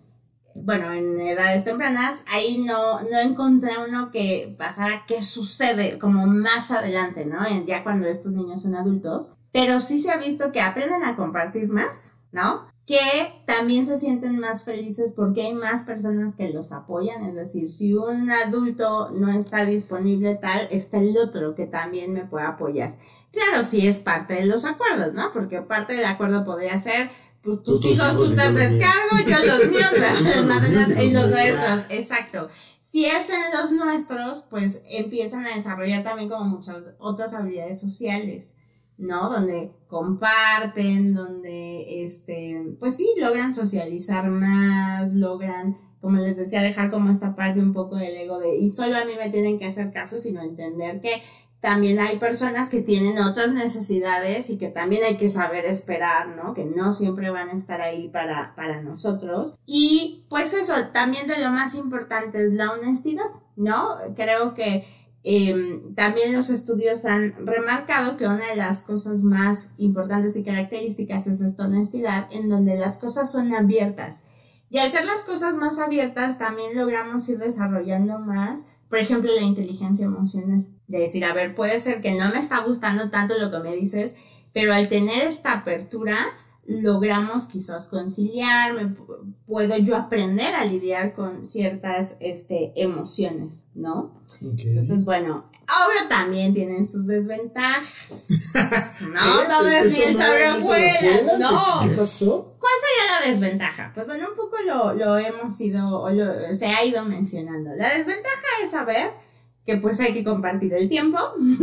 bueno, 0.65 0.93
en 0.93 1.21
edades 1.21 1.65
tempranas, 1.65 2.23
ahí 2.27 2.59
no, 2.59 3.01
no 3.03 3.19
encontré 3.19 3.73
uno 3.87 4.11
que 4.11 4.55
pasara 4.59 5.05
qué 5.07 5.23
sucede 5.23 5.99
como 5.99 6.27
más 6.27 6.71
adelante, 6.71 7.27
¿no? 7.27 7.39
Ya 7.67 7.83
cuando 7.83 8.07
estos 8.07 8.33
niños 8.33 8.63
son 8.63 8.75
adultos, 8.75 9.35
pero 9.53 9.81
sí 9.81 9.99
se 9.99 10.11
ha 10.11 10.17
visto 10.17 10.53
que 10.53 10.61
aprenden 10.61 11.05
a 11.05 11.17
compartir 11.17 11.69
más, 11.69 12.13
¿no? 12.33 12.67
que 12.89 13.43
también 13.45 13.85
se 13.85 13.99
sienten 13.99 14.41
más 14.41 14.65
felices 14.65 15.13
porque 15.15 15.43
hay 15.43 15.53
más 15.53 15.85
personas 15.85 16.35
que 16.35 16.49
los 16.49 16.73
apoyan, 16.73 17.23
es 17.23 17.35
decir, 17.35 17.71
si 17.71 17.93
un 17.93 18.31
adulto 18.31 19.11
no 19.11 19.31
está 19.31 19.67
disponible 19.67 20.37
tal, 20.37 20.69
está 20.71 20.97
el 20.97 21.15
otro 21.19 21.55
que 21.55 21.67
también 21.67 22.15
me 22.15 22.25
puede 22.25 22.47
apoyar. 22.47 22.97
Claro, 23.31 23.63
sí 23.63 23.87
es 23.87 24.01
parte 24.01 24.33
de 24.33 24.47
los 24.47 24.65
acuerdos, 24.65 25.13
¿no? 25.13 25.35
Porque 25.35 25.61
parte 25.61 25.93
del 25.93 26.07
acuerdo 26.07 26.47
podría 26.47 26.81
ser, 26.81 27.11
pues 27.49 27.63
tus, 27.63 27.81
Tus 27.81 27.93
hijos, 27.93 28.15
yo 28.15 28.25
estás 28.25 28.55
descargo, 28.55 29.17
yo 29.27 29.45
los 29.45 29.67
míos, 29.69 30.99
y 31.03 31.11
los 31.11 31.29
nuestros, 31.29 31.87
exacto. 31.91 32.49
Si 32.81 33.05
es 33.05 33.31
en 33.31 33.59
los 33.59 33.73
nuestros, 33.73 34.45
pues 34.49 34.83
empiezan 34.91 35.45
a 35.45 35.55
desarrollar 35.55 36.03
también 36.05 36.29
como 36.29 36.45
muchas 36.45 36.95
otras 36.99 37.35
habilidades 37.35 37.81
sociales. 37.81 38.55
¿no? 38.99 39.31
Donde 39.31 39.73
comparten, 39.87 41.15
donde, 41.15 42.05
este, 42.05 42.77
pues 42.81 42.97
sí, 42.97 43.09
logran 43.21 43.55
socializar 43.55 44.29
más, 44.29 45.13
logran, 45.13 45.77
como 46.01 46.19
les 46.19 46.37
decía, 46.37 46.63
dejar 46.63 46.91
como 46.91 47.09
esta 47.09 47.35
parte 47.35 47.61
un 47.61 47.73
poco 47.73 47.97
del 47.97 48.17
ego 48.17 48.41
de, 48.41 48.57
y 48.57 48.71
solo 48.71 48.97
a 48.97 49.05
mí 49.05 49.13
me 49.17 49.31
tienen 49.31 49.59
que 49.59 49.67
hacer 49.67 49.93
caso, 49.93 50.19
sino 50.19 50.43
entender 50.43 51.01
que 51.01 51.23
también 51.61 51.99
hay 51.99 52.19
personas 52.19 52.71
que 52.71 52.83
tienen 52.83 53.19
otras 53.19 53.53
necesidades 53.53 54.49
y 54.49 54.59
que 54.59 54.69
también 54.69 55.03
hay 55.05 55.17
que 55.17 55.29
saber 55.29 55.65
esperar, 55.65 56.29
¿no? 56.29 56.55
Que 56.55 56.65
no 56.65 56.93
siempre 56.93 57.31
van 57.31 57.49
a 57.49 57.55
estar 57.55 57.81
ahí 57.81 58.09
para, 58.09 58.55
para 58.55 58.81
nosotros. 58.81 59.57
Y 59.67 60.25
pues 60.29 60.55
eso, 60.55 60.75
también 60.93 61.27
de 61.27 61.39
lo 61.43 61.51
más 61.51 61.75
importante 61.75 62.45
es 62.45 62.53
la 62.53 62.71
honestidad, 62.71 63.25
¿no? 63.57 63.97
Creo 64.15 64.55
que 64.55 64.87
eh, 65.25 65.83
también 65.97 66.33
los 66.33 66.49
estudios 66.49 67.05
han 67.05 67.45
remarcado 67.45 68.17
que 68.17 68.27
una 68.29 68.47
de 68.47 68.57
las 68.57 68.83
cosas 68.83 69.25
más 69.25 69.73
importantes 69.79 70.37
y 70.37 70.45
características 70.45 71.27
es 71.27 71.41
esta 71.41 71.65
honestidad, 71.65 72.29
en 72.31 72.49
donde 72.49 72.79
las 72.79 72.99
cosas 72.99 73.33
son 73.33 73.53
abiertas. 73.53 74.25
Y 74.71 74.79
al 74.79 74.93
ser 74.93 75.07
las 75.07 75.25
cosas 75.25 75.57
más 75.57 75.81
abiertas, 75.81 76.39
también 76.39 76.77
logramos 76.77 77.29
ir 77.29 77.39
desarrollando 77.39 78.21
más, 78.21 78.69
por 78.89 78.99
ejemplo, 78.99 79.35
la 79.35 79.43
inteligencia 79.43 80.07
emocional. 80.07 80.67
De 80.89 80.99
decir, 80.99 81.25
a 81.25 81.33
ver, 81.35 81.55
puede 81.55 81.79
ser 81.81 82.01
que 82.01 82.15
no 82.15 82.29
me 82.31 82.39
está 82.41 82.61
gustando 82.61 83.11
tanto 83.11 83.39
lo 83.39 83.51
que 83.51 83.59
me 83.59 83.77
dices, 83.77 84.17
pero 84.53 84.75
al 84.75 84.89
tener 84.89 85.23
esta 85.29 85.53
apertura, 85.53 86.17
logramos 86.67 87.47
quizás 87.47 87.89
conciliar, 87.89 88.75
me 88.75 88.83
pu- 88.95 89.35
puedo 89.47 89.77
yo 89.79 89.97
aprender 89.97 90.55
a 90.55 90.65
lidiar 90.67 91.15
con 91.15 91.45
ciertas 91.45 92.15
este, 92.21 92.73
emociones, 92.77 93.65
¿no? 93.75 94.23
Entonces, 94.43 95.05
bueno, 95.07 95.51
obvio 95.63 96.09
también 96.11 96.53
tienen 96.53 96.87
sus 96.87 97.07
desventajas. 97.07 98.29
No, 99.01 99.21
todo 99.49 99.69
es 99.69 99.93
bien 99.93 100.13
sobre 100.27 100.45
no. 101.39 101.81
¿Qué 101.83 101.89
pasó? 101.97 102.57
¿Cuál 102.59 102.73
sería 102.83 103.21
la 103.21 103.27
desventaja? 103.33 103.93
Pues 103.95 104.07
bueno, 104.07 104.27
un 104.31 104.37
poco 104.37 104.57
lo, 104.67 104.93
lo 104.95 105.17
hemos 105.19 105.59
ido, 105.61 106.01
o 106.01 106.11
lo- 106.11 106.53
se 106.55 106.67
ha 106.67 106.85
ido 106.85 107.05
mencionando. 107.05 107.75
La 107.77 107.95
desventaja 107.95 108.47
es 108.65 108.71
saber 108.73 109.11
que 109.69 109.77
pues 109.77 110.01
hay 110.01 110.15
que 110.15 110.25
compartir 110.25 110.73
el 110.73 110.89
tiempo, 110.89 111.19
¿no? 111.39 111.55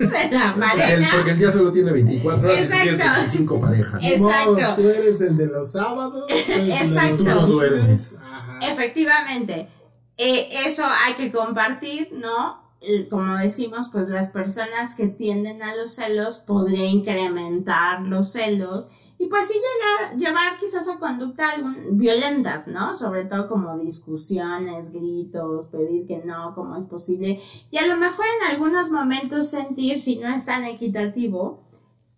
De 0.00 0.28
la 0.32 0.54
Porque 0.54 0.72
el, 0.72 0.98
pareja. 0.98 1.16
porque 1.16 1.30
el 1.30 1.38
día 1.38 1.52
solo 1.52 1.70
tiene 1.70 1.92
24 1.92 2.48
horas 2.48 2.64
y 2.64 2.66
tienes 2.66 2.94
Exacto. 2.94 3.20
25 3.20 3.60
parejas. 3.60 4.04
Exacto. 4.04 4.74
Tú 4.74 4.88
eres 4.88 5.20
el 5.20 5.36
de 5.36 5.46
los 5.46 5.70
sábados. 5.70 6.24
el 6.48 6.66
de 6.66 6.70
los 6.72 6.80
Exacto. 6.82 7.16
Tú 7.18 7.24
no 7.24 7.46
duermes. 7.46 8.16
Ajá. 8.20 8.58
Efectivamente, 8.60 9.68
eh, 10.16 10.48
eso 10.66 10.82
hay 10.84 11.14
que 11.14 11.30
compartir, 11.30 12.08
¿no? 12.12 12.60
Como 13.08 13.36
decimos, 13.36 13.88
pues 13.92 14.08
las 14.08 14.30
personas 14.30 14.96
que 14.96 15.06
tienden 15.06 15.62
a 15.62 15.76
los 15.76 15.94
celos 15.94 16.40
podría 16.40 16.86
incrementar 16.86 18.00
los 18.02 18.32
celos 18.32 18.90
y 19.24 19.28
pues 19.28 19.46
sí 19.46 19.54
llegar, 19.54 20.18
llevar 20.18 20.58
quizás 20.58 20.88
a 20.88 20.98
conducta 20.98 21.50
algún- 21.50 21.96
violentas, 21.98 22.66
¿no? 22.68 22.94
Sobre 22.94 23.24
todo 23.24 23.48
como 23.48 23.78
discusiones, 23.78 24.90
gritos, 24.90 25.68
pedir 25.68 26.06
que 26.06 26.18
no, 26.24 26.54
cómo 26.54 26.76
es 26.76 26.86
posible 26.86 27.40
y 27.70 27.78
a 27.78 27.86
lo 27.86 27.96
mejor 27.96 28.24
en 28.40 28.52
algunos 28.54 28.90
momentos 28.90 29.48
sentir, 29.50 29.98
si 29.98 30.16
no 30.16 30.28
es 30.28 30.44
tan 30.44 30.64
equitativo, 30.64 31.62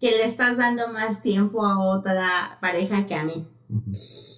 que 0.00 0.10
le 0.10 0.24
estás 0.24 0.56
dando 0.58 0.88
más 0.88 1.22
tiempo 1.22 1.64
a 1.64 1.78
otra 1.78 2.58
pareja 2.60 3.06
que 3.06 3.14
a 3.14 3.24
mí. 3.24 3.48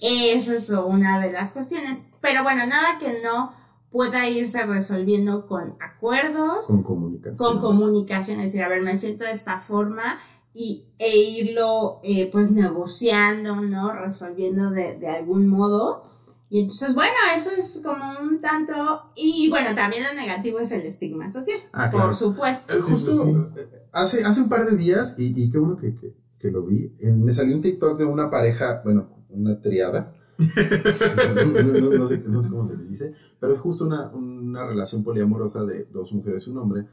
Esa 0.02 0.54
es 0.54 0.70
una 0.70 1.18
de 1.20 1.32
las 1.32 1.52
cuestiones. 1.52 2.06
Pero 2.20 2.42
bueno, 2.44 2.64
nada 2.66 2.98
que 2.98 3.20
no 3.22 3.52
pueda 3.90 4.28
irse 4.28 4.64
resolviendo 4.64 5.46
con 5.46 5.74
acuerdos, 5.80 6.66
Con 6.66 6.82
comunicación. 6.82 7.36
con 7.36 7.60
comunicación, 7.60 8.38
es 8.38 8.44
decir, 8.52 8.62
a 8.62 8.68
ver, 8.68 8.82
me 8.82 8.96
siento 8.98 9.24
de 9.24 9.32
esta 9.32 9.58
forma 9.60 10.18
y, 10.52 10.86
e 10.98 11.16
irlo 11.40 12.00
eh, 12.02 12.28
pues 12.32 12.50
negociando, 12.52 13.56
¿no? 13.56 13.92
Resolviendo 13.92 14.70
de, 14.70 14.96
de 14.98 15.08
algún 15.08 15.48
modo. 15.48 16.04
Y 16.50 16.60
entonces, 16.60 16.94
bueno, 16.94 17.12
eso 17.36 17.50
es 17.56 17.82
como 17.84 18.02
un 18.22 18.40
tanto, 18.40 18.72
y 19.14 19.50
bueno, 19.50 19.74
también 19.74 20.02
lo 20.04 20.14
negativo 20.14 20.58
es 20.60 20.72
el 20.72 20.80
estigma 20.80 21.28
social, 21.28 21.58
Ah, 21.74 21.90
claro. 21.90 22.06
por 22.06 22.16
supuesto. 22.16 22.74
Eh, 22.74 22.80
justo 22.80 23.12
Sí, 23.12 23.30
eh, 23.56 23.68
hace, 23.92 24.24
hace 24.24 24.40
un 24.40 24.48
par 24.48 24.68
de 24.68 24.74
días, 24.76 25.14
y, 25.18 25.38
y 25.38 25.50
qué 25.50 25.58
bueno 25.58 25.76
que, 25.76 25.94
que- 25.94 26.14
que 26.38 26.50
lo 26.50 26.64
vi, 26.64 26.94
eh, 27.00 27.12
me 27.12 27.32
salió 27.32 27.54
un 27.54 27.60
TikTok 27.62 27.98
de 27.98 28.04
una 28.06 28.30
pareja, 28.30 28.80
bueno, 28.84 29.26
una 29.28 29.60
triada. 29.60 30.14
no, 30.38 31.62
no- 31.62 31.62
no- 31.80 31.98
no 31.98 32.06
sé, 32.06 32.22
no 32.26 32.40
sé 32.40 32.50
cómo 32.50 32.66
se 32.66 32.76
le 32.76 32.84
dice, 32.84 33.12
pero 33.40 33.52
es 33.52 33.60
justo 33.60 33.84
una, 33.84 34.08
una 34.14 34.66
relación 34.66 35.02
poliamorosa 35.02 35.64
de 35.66 35.84
dos 35.86 36.12
mujeres 36.14 36.46
y 36.46 36.50
un 36.50 36.58
hombre. 36.58 36.86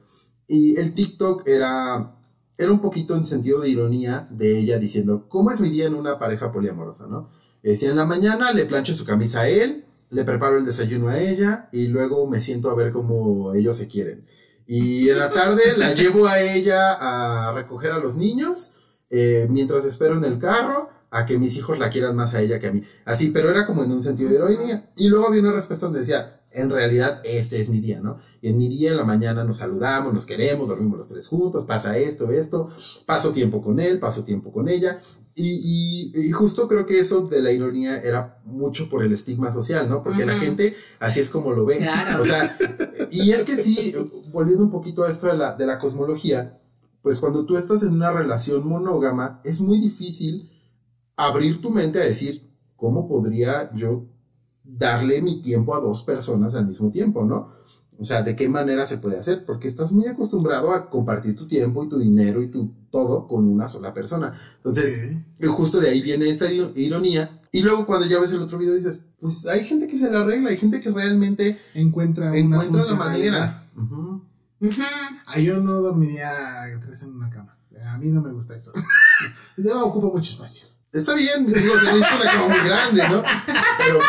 Y 0.47 0.77
el 0.79 0.93
TikTok 0.93 1.47
era, 1.47 2.14
era 2.57 2.71
un 2.71 2.79
poquito 2.79 3.15
en 3.15 3.25
sentido 3.25 3.59
de 3.59 3.69
ironía 3.69 4.27
de 4.31 4.57
ella 4.57 4.77
diciendo, 4.77 5.27
¿cómo 5.27 5.51
es 5.51 5.59
mi 5.59 5.69
día 5.69 5.87
en 5.87 5.93
una 5.93 6.19
pareja 6.19 6.51
poliamorosa, 6.51 7.07
no? 7.07 7.27
Decía, 7.61 7.89
en 7.89 7.95
la 7.95 8.05
mañana 8.05 8.53
le 8.53 8.65
plancho 8.65 8.93
su 8.93 9.05
camisa 9.05 9.41
a 9.41 9.49
él, 9.49 9.85
le 10.09 10.23
preparo 10.23 10.57
el 10.57 10.65
desayuno 10.65 11.09
a 11.09 11.19
ella 11.19 11.67
y 11.71 11.87
luego 11.87 12.27
me 12.27 12.39
siento 12.39 12.69
a 12.69 12.75
ver 12.75 12.91
cómo 12.91 13.53
ellos 13.53 13.75
se 13.75 13.87
quieren. 13.87 14.25
Y 14.67 15.09
en 15.09 15.17
la 15.17 15.31
tarde 15.31 15.61
la 15.77 15.93
llevo 15.95 16.27
a 16.27 16.39
ella 16.39 16.93
a 16.93 17.53
recoger 17.53 17.91
a 17.91 17.99
los 17.99 18.15
niños, 18.15 18.73
eh, 19.09 19.47
mientras 19.49 19.83
espero 19.85 20.17
en 20.17 20.25
el 20.25 20.37
carro, 20.37 20.89
a 21.11 21.25
que 21.25 21.37
mis 21.37 21.55
hijos 21.57 21.79
la 21.79 21.89
quieran 21.89 22.15
más 22.15 22.33
a 22.33 22.41
ella 22.41 22.59
que 22.59 22.67
a 22.67 22.71
mí. 22.71 22.83
Así, 23.05 23.31
pero 23.31 23.49
era 23.49 23.65
como 23.65 23.83
en 23.83 23.91
un 23.91 24.01
sentido 24.01 24.29
de 24.29 24.35
ironía. 24.35 24.91
Y 24.95 25.07
luego 25.07 25.27
había 25.27 25.41
una 25.41 25.53
respuesta 25.53 25.85
donde 25.85 26.01
decía, 26.01 26.41
en 26.55 26.69
realidad 26.69 27.21
este 27.23 27.59
es 27.59 27.69
mi 27.69 27.79
día, 27.79 27.99
¿no? 28.01 28.17
Y 28.41 28.49
en 28.49 28.57
mi 28.57 28.67
día 28.67 28.91
en 28.91 28.97
la 28.97 29.03
mañana 29.03 29.43
nos 29.43 29.57
saludamos, 29.57 30.13
nos 30.13 30.25
queremos, 30.25 30.69
dormimos 30.69 30.97
los 30.97 31.07
tres 31.07 31.27
juntos, 31.27 31.65
pasa 31.65 31.97
esto, 31.97 32.31
esto, 32.31 32.67
paso 33.05 33.31
tiempo 33.31 33.61
con 33.61 33.79
él, 33.79 33.99
paso 33.99 34.23
tiempo 34.23 34.51
con 34.51 34.67
ella. 34.69 34.99
Y, 35.37 36.11
y- 36.15 36.27
y 36.27 36.31
justo 36.31 36.67
creo 36.69 36.85
que 36.85 36.97
eso 36.99 37.27
de 37.27 37.41
la 37.41 37.51
ironía 37.51 37.99
era 38.01 38.39
mucho 38.45 38.87
por 38.89 39.03
el 39.03 39.11
estigma 39.11 39.51
social, 39.51 39.89
¿no? 39.89 40.01
Porque 40.01 40.25
la 40.25 40.37
gente 40.39 40.75
así 40.99 41.19
es 41.19 41.29
como 41.29 41.51
lo 41.51 41.65
ve. 41.65 41.77
Claro. 41.77 42.21
O 42.21 42.25
sea, 42.25 42.57
y 43.11 43.31
es 43.31 43.43
que 43.43 43.57
sí, 43.57 43.93
volviendo 44.31 44.63
un 44.63 44.71
poquito 44.71 45.03
a 45.03 45.09
esto 45.09 45.27
de 45.27 45.35
la, 45.37 45.53
de 45.53 45.65
la 45.65 45.77
cosmología, 45.77 46.61
pues 47.01 47.19
cuando 47.19 47.45
tú 47.45 47.57
estás 47.57 47.83
en 47.83 47.93
una 47.93 48.11
relación 48.13 48.65
monógama, 48.67 49.41
es 49.43 49.59
muy 49.61 49.79
difícil 49.79 50.49
abrir 51.17 51.61
tu 51.61 51.69
mente 51.69 51.99
a 51.99 52.05
decir, 52.05 52.49
¿cómo 52.77 53.07
podría 53.07 53.69
yo 53.75 54.05
darle 54.66 55.22
mi 55.22 55.41
tiempo 55.41 55.76
a 55.76 55.80
dos 55.80 56.03
personas 56.03 56.55
al 56.55 56.68
mismo 56.68 56.91
tiempo, 56.91 57.24
¿no? 57.24 57.49
O 57.97 58.03
sea, 58.03 58.24
¿de 58.24 58.36
qué 58.36 58.49
manera 58.49 58.86
se 58.86 58.97
puede 58.97 59.18
hacer? 59.18 59.45
Porque 59.45 59.70
estás 59.70 59.93
muy 59.93 60.05
acostumbrado 60.07 60.74
a 60.74 60.89
compartir 60.89 61.34
tu 61.36 61.47
tiempo 61.47 61.84
y 61.86 61.89
tu 61.89 61.97
dinero 61.97 62.41
y 62.43 62.49
tu 62.49 62.74
todo 62.91 63.26
con 63.28 63.47
una 63.47 63.68
sola 63.70 63.93
persona. 63.93 64.34
Entonces, 64.57 65.16
y 65.39 65.45
justo 65.47 65.80
de 65.80 65.89
ahí 65.89 66.01
viene 66.01 66.30
esa 66.30 66.51
iro- 66.51 66.74
ironía. 66.76 67.39
Y 67.53 67.61
luego 67.61 67.86
cuando 67.86 68.05
ya 68.05 68.20
ves 68.20 68.32
el 68.34 68.41
otro 68.41 68.57
video 68.57 68.74
dices, 68.76 68.99
pues 69.22 69.47
hay 69.47 69.63
gente 69.63 69.88
que 69.88 69.97
se 69.97 70.11
la 70.11 70.22
arregla, 70.22 70.49
hay 70.49 70.57
gente 70.57 70.82
que 70.82 70.89
realmente 70.91 71.57
Encuentra, 71.74 72.32
una 72.32 72.38
encuentra 72.38 72.82
funcionalidad. 72.84 73.32
manera. 73.32 73.70
Ujú. 73.78 74.22
Ujú. 74.59 74.82
Ah, 75.26 75.39
yo 75.39 75.61
no 75.61 75.82
dormiría 75.82 76.66
tres 76.86 77.01
en 77.03 77.13
una 77.16 77.30
cama. 77.30 77.57
A 77.88 77.97
mí 77.97 78.07
no 78.09 78.22
me 78.22 78.32
gusta 78.34 78.55
eso. 78.55 78.74
Yo 79.57 79.86
ocupo 79.86 80.11
mucho 80.11 80.32
espacio. 80.32 80.68
Está 80.91 81.13
bien, 81.13 81.45
digo, 81.45 81.59
se 81.78 81.93
necesita 81.93 82.16
una 82.22 82.32
cama 82.32 82.47
muy 82.47 82.68
grande, 82.68 83.03
¿no? 83.09 83.22
Pero, 83.78 83.99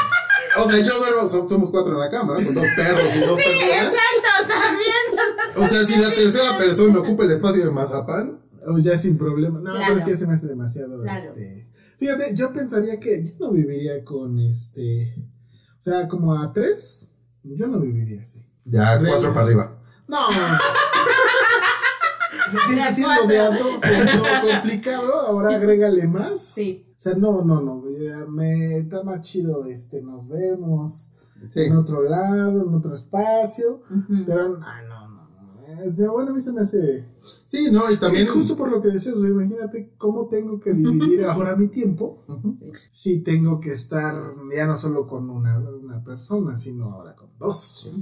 o 0.64 0.70
sea, 0.70 0.78
yo 0.80 0.98
duermo, 0.98 1.28
so- 1.28 1.48
somos 1.48 1.70
cuatro 1.70 1.92
en 1.94 2.00
la 2.00 2.10
cama, 2.10 2.34
¿no? 2.38 2.44
Con 2.44 2.54
dos 2.54 2.66
perros 2.76 3.16
y 3.16 3.20
dos 3.20 3.38
Sí, 3.38 3.44
personas. 3.44 3.92
exacto, 3.92 4.54
también. 4.54 5.64
O 5.64 5.66
sea, 5.66 5.84
si 5.84 6.00
la 6.00 6.10
tercera 6.10 6.58
persona 6.58 6.98
ocupa 7.00 7.24
el 7.24 7.32
espacio 7.32 7.64
de 7.64 7.70
mazapán, 7.70 8.40
O 8.68 8.78
ya 8.78 8.98
sin 8.98 9.16
problema. 9.16 9.60
No, 9.60 9.70
Claro. 9.70 9.84
pero 9.86 9.98
es 10.00 10.04
que 10.04 10.16
se 10.16 10.26
me 10.26 10.34
hace 10.34 10.48
demasiado. 10.48 11.00
Claro. 11.02 11.22
Este... 11.30 11.68
Fíjate, 11.98 12.34
yo 12.34 12.52
pensaría 12.52 12.98
que 12.98 13.22
yo 13.24 13.32
no 13.38 13.52
viviría 13.52 14.04
con 14.04 14.38
este. 14.40 15.14
O 15.78 15.82
sea, 15.82 16.08
como 16.08 16.34
a 16.34 16.52
tres, 16.52 17.14
yo 17.44 17.68
no 17.68 17.78
viviría 17.78 18.22
así. 18.22 18.44
ya 18.64 18.98
cuatro 19.06 19.32
para 19.32 19.46
arriba. 19.46 19.78
No. 20.08 20.18
Sigue 22.68 22.94
siendo 22.94 23.26
de 23.26 23.38
a 23.38 23.50
dos, 23.50 23.82
es 23.82 24.16
lo 24.16 24.50
complicado. 24.52 25.12
Ahora 25.26 25.56
agrégale 25.56 26.06
más. 26.06 26.40
Sí. 26.40 26.86
O 26.96 26.98
sea, 27.00 27.14
no, 27.14 27.42
no, 27.44 27.60
no. 27.60 27.82
Me 28.28 28.78
está 28.78 29.02
más 29.02 29.20
chido 29.22 29.64
este. 29.66 30.02
Nos 30.02 30.28
vemos 30.28 31.12
Sí. 31.48 31.60
en 31.60 31.76
otro 31.76 32.02
lado, 32.02 32.62
en 32.62 32.74
otro 32.74 32.94
espacio. 32.94 33.82
Pero, 34.26 34.58
ah, 34.62 34.80
no, 34.88 35.08
no, 35.08 35.16
no. 35.28 35.90
O 35.90 35.92
sea, 35.92 36.10
bueno, 36.10 36.30
a 36.30 36.34
mí 36.34 36.40
se 36.40 36.52
me 36.52 36.62
hace. 36.62 37.06
Sí, 37.44 37.70
no, 37.70 37.90
y 37.90 37.96
también. 37.98 38.24
Y 38.24 38.28
justo 38.28 38.56
por 38.56 38.70
lo 38.70 38.80
que 38.80 38.88
decías, 38.88 39.16
o 39.16 39.20
sea, 39.20 39.28
imagínate 39.30 39.92
cómo 39.98 40.28
tengo 40.28 40.58
que 40.58 40.72
dividir 40.74 41.24
ahora 41.24 41.54
mi 41.56 41.68
tiempo. 41.68 42.22
Ujú. 42.28 42.54
Si 42.90 43.20
tengo 43.22 43.60
que 43.60 43.72
estar 43.72 44.14
ya 44.56 44.66
no 44.66 44.76
solo 44.78 45.06
con 45.06 45.28
una, 45.28 45.58
una 45.58 46.02
persona, 46.02 46.56
sino 46.56 46.92
ahora 46.94 47.14
con 47.14 47.28
dos. 47.38 47.98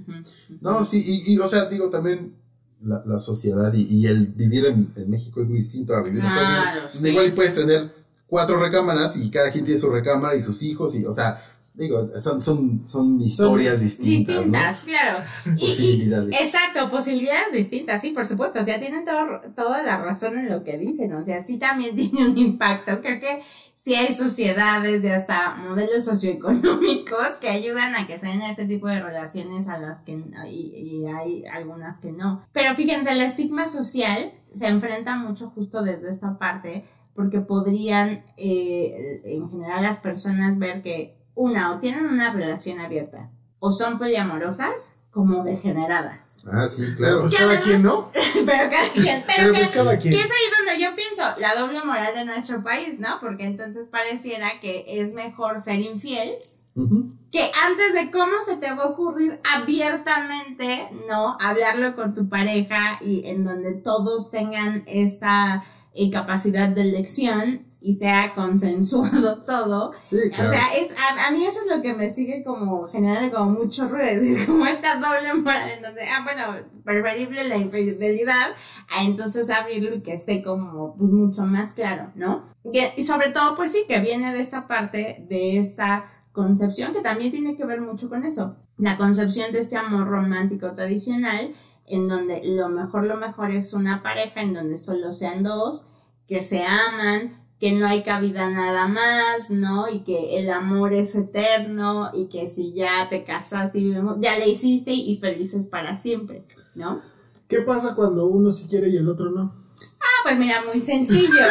No, 0.60 0.84
sí, 0.84 1.02
y, 1.04 1.34
y, 1.34 1.38
o 1.38 1.48
sea, 1.48 1.64
digo, 1.66 1.90
también 1.90 2.36
la, 2.84 3.02
la 3.06 3.18
sociedad 3.18 3.72
y, 3.72 3.82
y 3.82 4.06
el 4.06 4.26
vivir 4.26 4.66
en, 4.66 4.92
en 4.96 5.10
México 5.10 5.40
es 5.40 5.48
muy 5.48 5.58
distinto 5.58 5.94
a 5.94 6.02
vivir 6.02 6.20
en 6.20 6.26
Estados 6.26 6.48
Unidos. 6.74 6.90
sí. 7.00 7.08
Igual 7.08 7.32
puedes 7.32 7.54
tener 7.54 7.90
cuatro 8.26 8.58
recámaras 8.58 9.16
y 9.16 9.30
cada 9.30 9.50
quien 9.50 9.64
tiene 9.64 9.80
su 9.80 9.90
recámara 9.90 10.34
y 10.36 10.42
sus 10.42 10.62
hijos, 10.62 10.94
y, 10.94 11.04
o 11.04 11.12
sea, 11.12 11.40
digo, 11.74 12.06
son, 12.22 12.40
son, 12.40 12.86
son 12.86 13.20
historias 13.20 13.80
distintas. 13.80 14.26
Distintas, 14.36 14.84
claro. 14.84 15.24
¿no? 15.44 15.52
Y- 15.52 15.64
y- 15.64 15.66
Posibilidades. 15.66 16.40
Exacto, 16.40 16.90
posibilidades 16.90 17.52
distintas, 17.52 18.00
sí, 18.00 18.10
por 18.12 18.26
supuesto. 18.26 18.60
O 18.60 18.64
sea, 18.64 18.78
tienen 18.80 19.04
todo- 19.04 19.40
toda 19.54 19.82
la 19.82 19.98
razón 19.98 20.38
en 20.38 20.48
lo 20.50 20.62
que 20.64 20.78
dicen. 20.78 21.12
O 21.14 21.22
sea, 21.22 21.42
sí 21.42 21.58
también 21.58 21.94
tiene 21.96 22.26
un 22.28 22.38
impacto. 22.38 23.00
Creo 23.02 23.18
que 23.20 23.40
sí 23.74 23.94
hay 23.94 24.14
sociedades 24.14 25.02
y 25.04 25.08
hasta 25.08 25.56
modelos 25.56 26.04
socioeconómicos 26.04 27.26
que 27.40 27.48
ayudan 27.48 27.94
a 27.94 28.06
que 28.06 28.18
se 28.18 28.28
den 28.28 28.42
ese 28.42 28.66
tipo 28.66 28.86
de 28.88 29.02
relaciones 29.02 29.68
a 29.68 29.78
las 29.78 30.02
que 30.02 30.12
y, 30.46 30.50
y 30.76 31.06
hay 31.06 31.44
algunas 31.46 32.00
que 32.00 32.12
no. 32.12 32.46
Pero 32.52 32.74
fíjense, 32.76 33.10
el 33.12 33.20
estigma 33.20 33.66
social 33.66 34.32
se 34.52 34.68
enfrenta 34.68 35.16
mucho 35.16 35.50
justo 35.50 35.82
desde 35.82 36.10
esta 36.10 36.38
parte 36.38 36.84
porque 37.14 37.40
podrían 37.40 38.24
eh, 38.36 39.20
en 39.24 39.48
general 39.50 39.82
las 39.82 39.98
personas 40.00 40.58
ver 40.58 40.82
que 40.82 41.13
una 41.34 41.72
o 41.72 41.78
tienen 41.78 42.06
una 42.06 42.32
relación 42.32 42.80
abierta 42.80 43.30
o 43.58 43.72
son 43.72 43.98
poliamorosas 43.98 44.92
como 45.10 45.44
degeneradas. 45.44 46.40
Ah, 46.52 46.66
sí, 46.66 46.82
claro. 46.96 47.20
pues 47.20 47.32
cada 47.34 47.44
además- 47.52 47.64
quien, 47.64 47.82
¿no? 47.82 48.10
Pero 48.46 48.70
cada 48.70 48.88
quien, 48.92 49.22
pero 49.26 49.38
Pero 49.38 49.52
que, 49.52 49.58
pues 49.60 49.70
cada 49.70 49.98
quien. 49.98 50.12
que 50.12 50.20
es 50.20 50.26
ahí 50.26 50.66
donde 50.66 50.82
yo 50.82 50.94
pienso, 50.96 51.22
la 51.38 51.54
doble 51.54 51.82
moral 51.84 52.14
de 52.14 52.24
nuestro 52.24 52.62
país, 52.64 52.98
¿no? 52.98 53.20
Porque 53.20 53.44
entonces 53.46 53.88
pareciera 53.90 54.48
que 54.60 54.84
es 54.88 55.14
mejor 55.14 55.60
ser 55.60 55.78
infiel 55.80 56.34
Ujú. 56.74 57.12
que 57.30 57.50
antes 57.64 57.94
de 57.94 58.10
cómo 58.10 58.32
se 58.44 58.56
te 58.56 58.72
va 58.74 58.82
a 58.82 58.86
ocurrir 58.88 59.40
abiertamente, 59.54 60.88
¿no? 61.08 61.36
Hablarlo 61.40 61.94
con 61.94 62.14
tu 62.14 62.28
pareja 62.28 62.98
y 63.00 63.26
en 63.26 63.44
donde 63.44 63.72
todos 63.74 64.30
tengan 64.30 64.82
esta 64.86 65.64
eh, 65.94 66.10
capacidad 66.10 66.68
de 66.68 66.82
elección 66.82 67.66
y 67.84 67.96
sea 67.96 68.32
consensuado 68.34 69.42
todo. 69.46 69.92
Sí, 70.08 70.16
claro. 70.32 70.48
O 70.48 70.52
sea, 70.52 70.62
es, 70.74 70.88
a, 70.98 71.28
a 71.28 71.30
mí 71.30 71.44
eso 71.44 71.60
es 71.60 71.76
lo 71.76 71.82
que 71.82 71.92
me 71.92 72.10
sigue 72.10 72.42
como 72.42 72.88
generando 72.88 73.36
como 73.36 73.50
mucho 73.50 73.86
ruido, 73.86 74.06
es 74.10 74.20
decir, 74.22 74.46
como 74.46 74.64
esta 74.64 74.96
doble 74.96 75.34
moral 75.34 75.70
en 75.70 75.82
donde, 75.82 76.00
ah, 76.02 76.22
bueno, 76.24 76.66
preferible 76.82 77.44
la 77.44 77.58
infidelidad, 77.58 78.48
a 78.88 79.04
entonces 79.04 79.50
abrirlo 79.50 79.94
y 79.94 80.00
que 80.00 80.14
esté 80.14 80.42
como 80.42 80.96
pues 80.96 81.10
mucho 81.10 81.42
más 81.42 81.74
claro, 81.74 82.10
¿no? 82.14 82.46
Y, 82.72 82.80
y 82.96 83.04
sobre 83.04 83.28
todo, 83.28 83.54
pues 83.54 83.72
sí, 83.72 83.84
que 83.86 84.00
viene 84.00 84.32
de 84.32 84.40
esta 84.40 84.66
parte, 84.66 85.26
de 85.28 85.58
esta 85.58 86.06
concepción 86.32 86.94
que 86.94 87.02
también 87.02 87.32
tiene 87.32 87.54
que 87.54 87.66
ver 87.66 87.82
mucho 87.82 88.08
con 88.08 88.24
eso, 88.24 88.56
la 88.78 88.96
concepción 88.96 89.52
de 89.52 89.60
este 89.60 89.76
amor 89.76 90.08
romántico 90.08 90.72
tradicional, 90.72 91.52
en 91.86 92.08
donde 92.08 92.40
lo 92.46 92.70
mejor, 92.70 93.04
lo 93.04 93.18
mejor 93.18 93.50
es 93.50 93.74
una 93.74 94.02
pareja, 94.02 94.40
en 94.40 94.54
donde 94.54 94.78
solo 94.78 95.12
sean 95.12 95.42
dos, 95.42 95.88
que 96.26 96.42
se 96.42 96.64
aman, 96.64 97.43
que 97.60 97.72
no 97.72 97.86
hay 97.86 98.02
cabida 98.02 98.50
nada 98.50 98.88
más, 98.88 99.50
¿no? 99.50 99.88
Y 99.88 100.00
que 100.00 100.38
el 100.38 100.50
amor 100.50 100.92
es 100.92 101.14
eterno 101.14 102.10
y 102.14 102.28
que 102.28 102.48
si 102.48 102.74
ya 102.74 103.08
te 103.08 103.24
casaste 103.24 103.78
y 103.78 103.84
vivimos, 103.84 104.16
ya 104.20 104.38
le 104.38 104.48
hiciste 104.48 104.92
y 104.92 105.16
felices 105.18 105.66
para 105.68 105.96
siempre, 105.98 106.44
¿no? 106.74 107.00
¿Qué 107.48 107.60
pasa 107.60 107.94
cuando 107.94 108.26
uno 108.26 108.52
sí 108.52 108.66
quiere 108.68 108.88
y 108.88 108.96
el 108.96 109.08
otro 109.08 109.30
no? 109.30 109.54
Ah, 110.00 110.20
pues 110.24 110.38
mira, 110.38 110.62
muy 110.66 110.80
sencillo. 110.80 111.42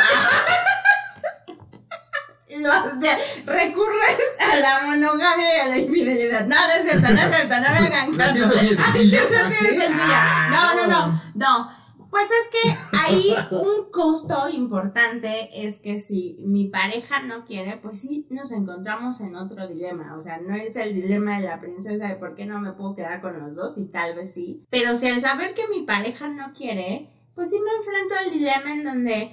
Recurres 3.46 4.20
a 4.40 4.56
la 4.58 4.82
monogamia 4.86 5.58
y 5.58 5.60
a 5.62 5.70
la 5.70 5.78
infidelidad. 5.78 6.46
No, 6.46 6.56
no 6.56 6.74
es 6.74 6.84
cierto, 6.84 7.10
no 7.10 7.22
es 7.22 7.30
cierto, 7.36 7.56
no 7.56 7.62
me 7.62 7.88
hagan 7.88 8.22
Así 8.22 8.40
caso. 8.40 8.46
así 8.48 8.68
es 8.68 8.80
¿Ah, 8.80 9.50
sencilla. 9.50 10.50
No, 10.50 10.76
no, 10.76 10.88
no, 10.88 11.22
no. 11.36 11.83
Pues 12.14 12.30
es 12.30 12.50
que 12.52 12.96
ahí 12.96 13.36
un 13.50 13.90
costo 13.90 14.48
importante 14.48 15.50
es 15.52 15.80
que 15.80 16.00
si 16.00 16.44
mi 16.46 16.68
pareja 16.68 17.24
no 17.24 17.44
quiere, 17.44 17.78
pues 17.78 18.02
sí 18.02 18.28
nos 18.30 18.52
encontramos 18.52 19.20
en 19.22 19.36
otro 19.36 19.68
dilema. 19.68 20.16
O 20.16 20.22
sea, 20.22 20.40
no 20.40 20.54
es 20.54 20.76
el 20.76 20.94
dilema 20.94 21.40
de 21.40 21.48
la 21.48 21.60
princesa 21.60 22.08
de 22.08 22.18
por 22.18 22.36
qué 22.36 22.46
no 22.46 22.60
me 22.60 22.74
puedo 22.74 22.94
quedar 22.96 23.20
con 23.20 23.40
los 23.40 23.56
dos 23.56 23.80
y 23.80 23.86
tal 23.86 24.14
vez 24.14 24.32
sí. 24.32 24.64
Pero 24.70 24.96
si 24.96 25.08
al 25.08 25.22
saber 25.22 25.56
que 25.56 25.68
mi 25.68 25.88
pareja 25.88 26.28
no 26.28 26.54
quiere, 26.54 27.10
pues 27.34 27.50
sí 27.50 27.58
me 27.60 27.72
enfrento 27.80 28.14
al 28.14 28.30
dilema 28.30 28.74
en 28.74 28.84
donde 28.84 29.32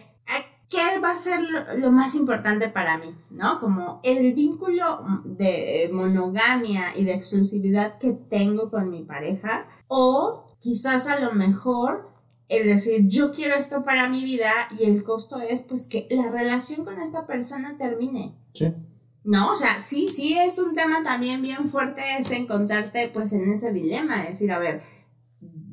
¿qué 0.71 1.01
va 1.05 1.11
a 1.11 1.19
ser 1.19 1.43
lo, 1.43 1.77
lo 1.77 1.93
más 1.93 2.15
importante 2.15 2.71
para 2.71 2.97
mí? 2.97 3.15
¿No? 3.29 3.61
Como 3.61 4.01
el 4.05 4.33
vínculo 4.33 5.05
de 5.27 5.91
monogamia 5.93 6.97
y 6.97 7.05
de 7.05 7.13
exclusividad 7.13 7.99
que 7.99 8.15
tengo 8.15 8.71
con 8.71 8.89
mi 8.89 9.03
pareja 9.03 9.67
o 9.87 10.57
quizás 10.61 11.09
a 11.09 11.21
lo 11.21 11.33
mejor 11.33 12.09
el 12.51 12.67
decir 12.67 13.07
yo 13.07 13.33
quiero 13.33 13.55
esto 13.55 13.85
para 13.85 14.09
mi 14.09 14.23
vida 14.25 14.53
y 14.79 14.85
el 14.85 15.03
costo 15.05 15.41
es 15.41 15.63
pues 15.63 15.87
que 15.87 16.07
la 16.11 16.31
relación 16.31 16.85
con 16.85 17.01
esta 17.01 17.27
persona 17.27 17.77
termine. 17.79 18.35
Sí. 18.53 18.75
No, 19.23 19.53
o 19.53 19.57
sea, 19.57 19.79
sí, 19.79 20.09
sí 20.09 20.37
es 20.37 20.59
un 20.59 20.75
tema 20.75 21.03
también 21.05 21.43
bien 21.43 21.71
fuerte 21.71 22.03
es 22.19 22.31
encontrarte 22.33 23.09
pues 23.13 23.33
en 23.33 23.51
ese 23.53 23.73
dilema, 23.73 24.25
decir, 24.25 24.51
a 24.51 24.59
ver, 24.59 24.83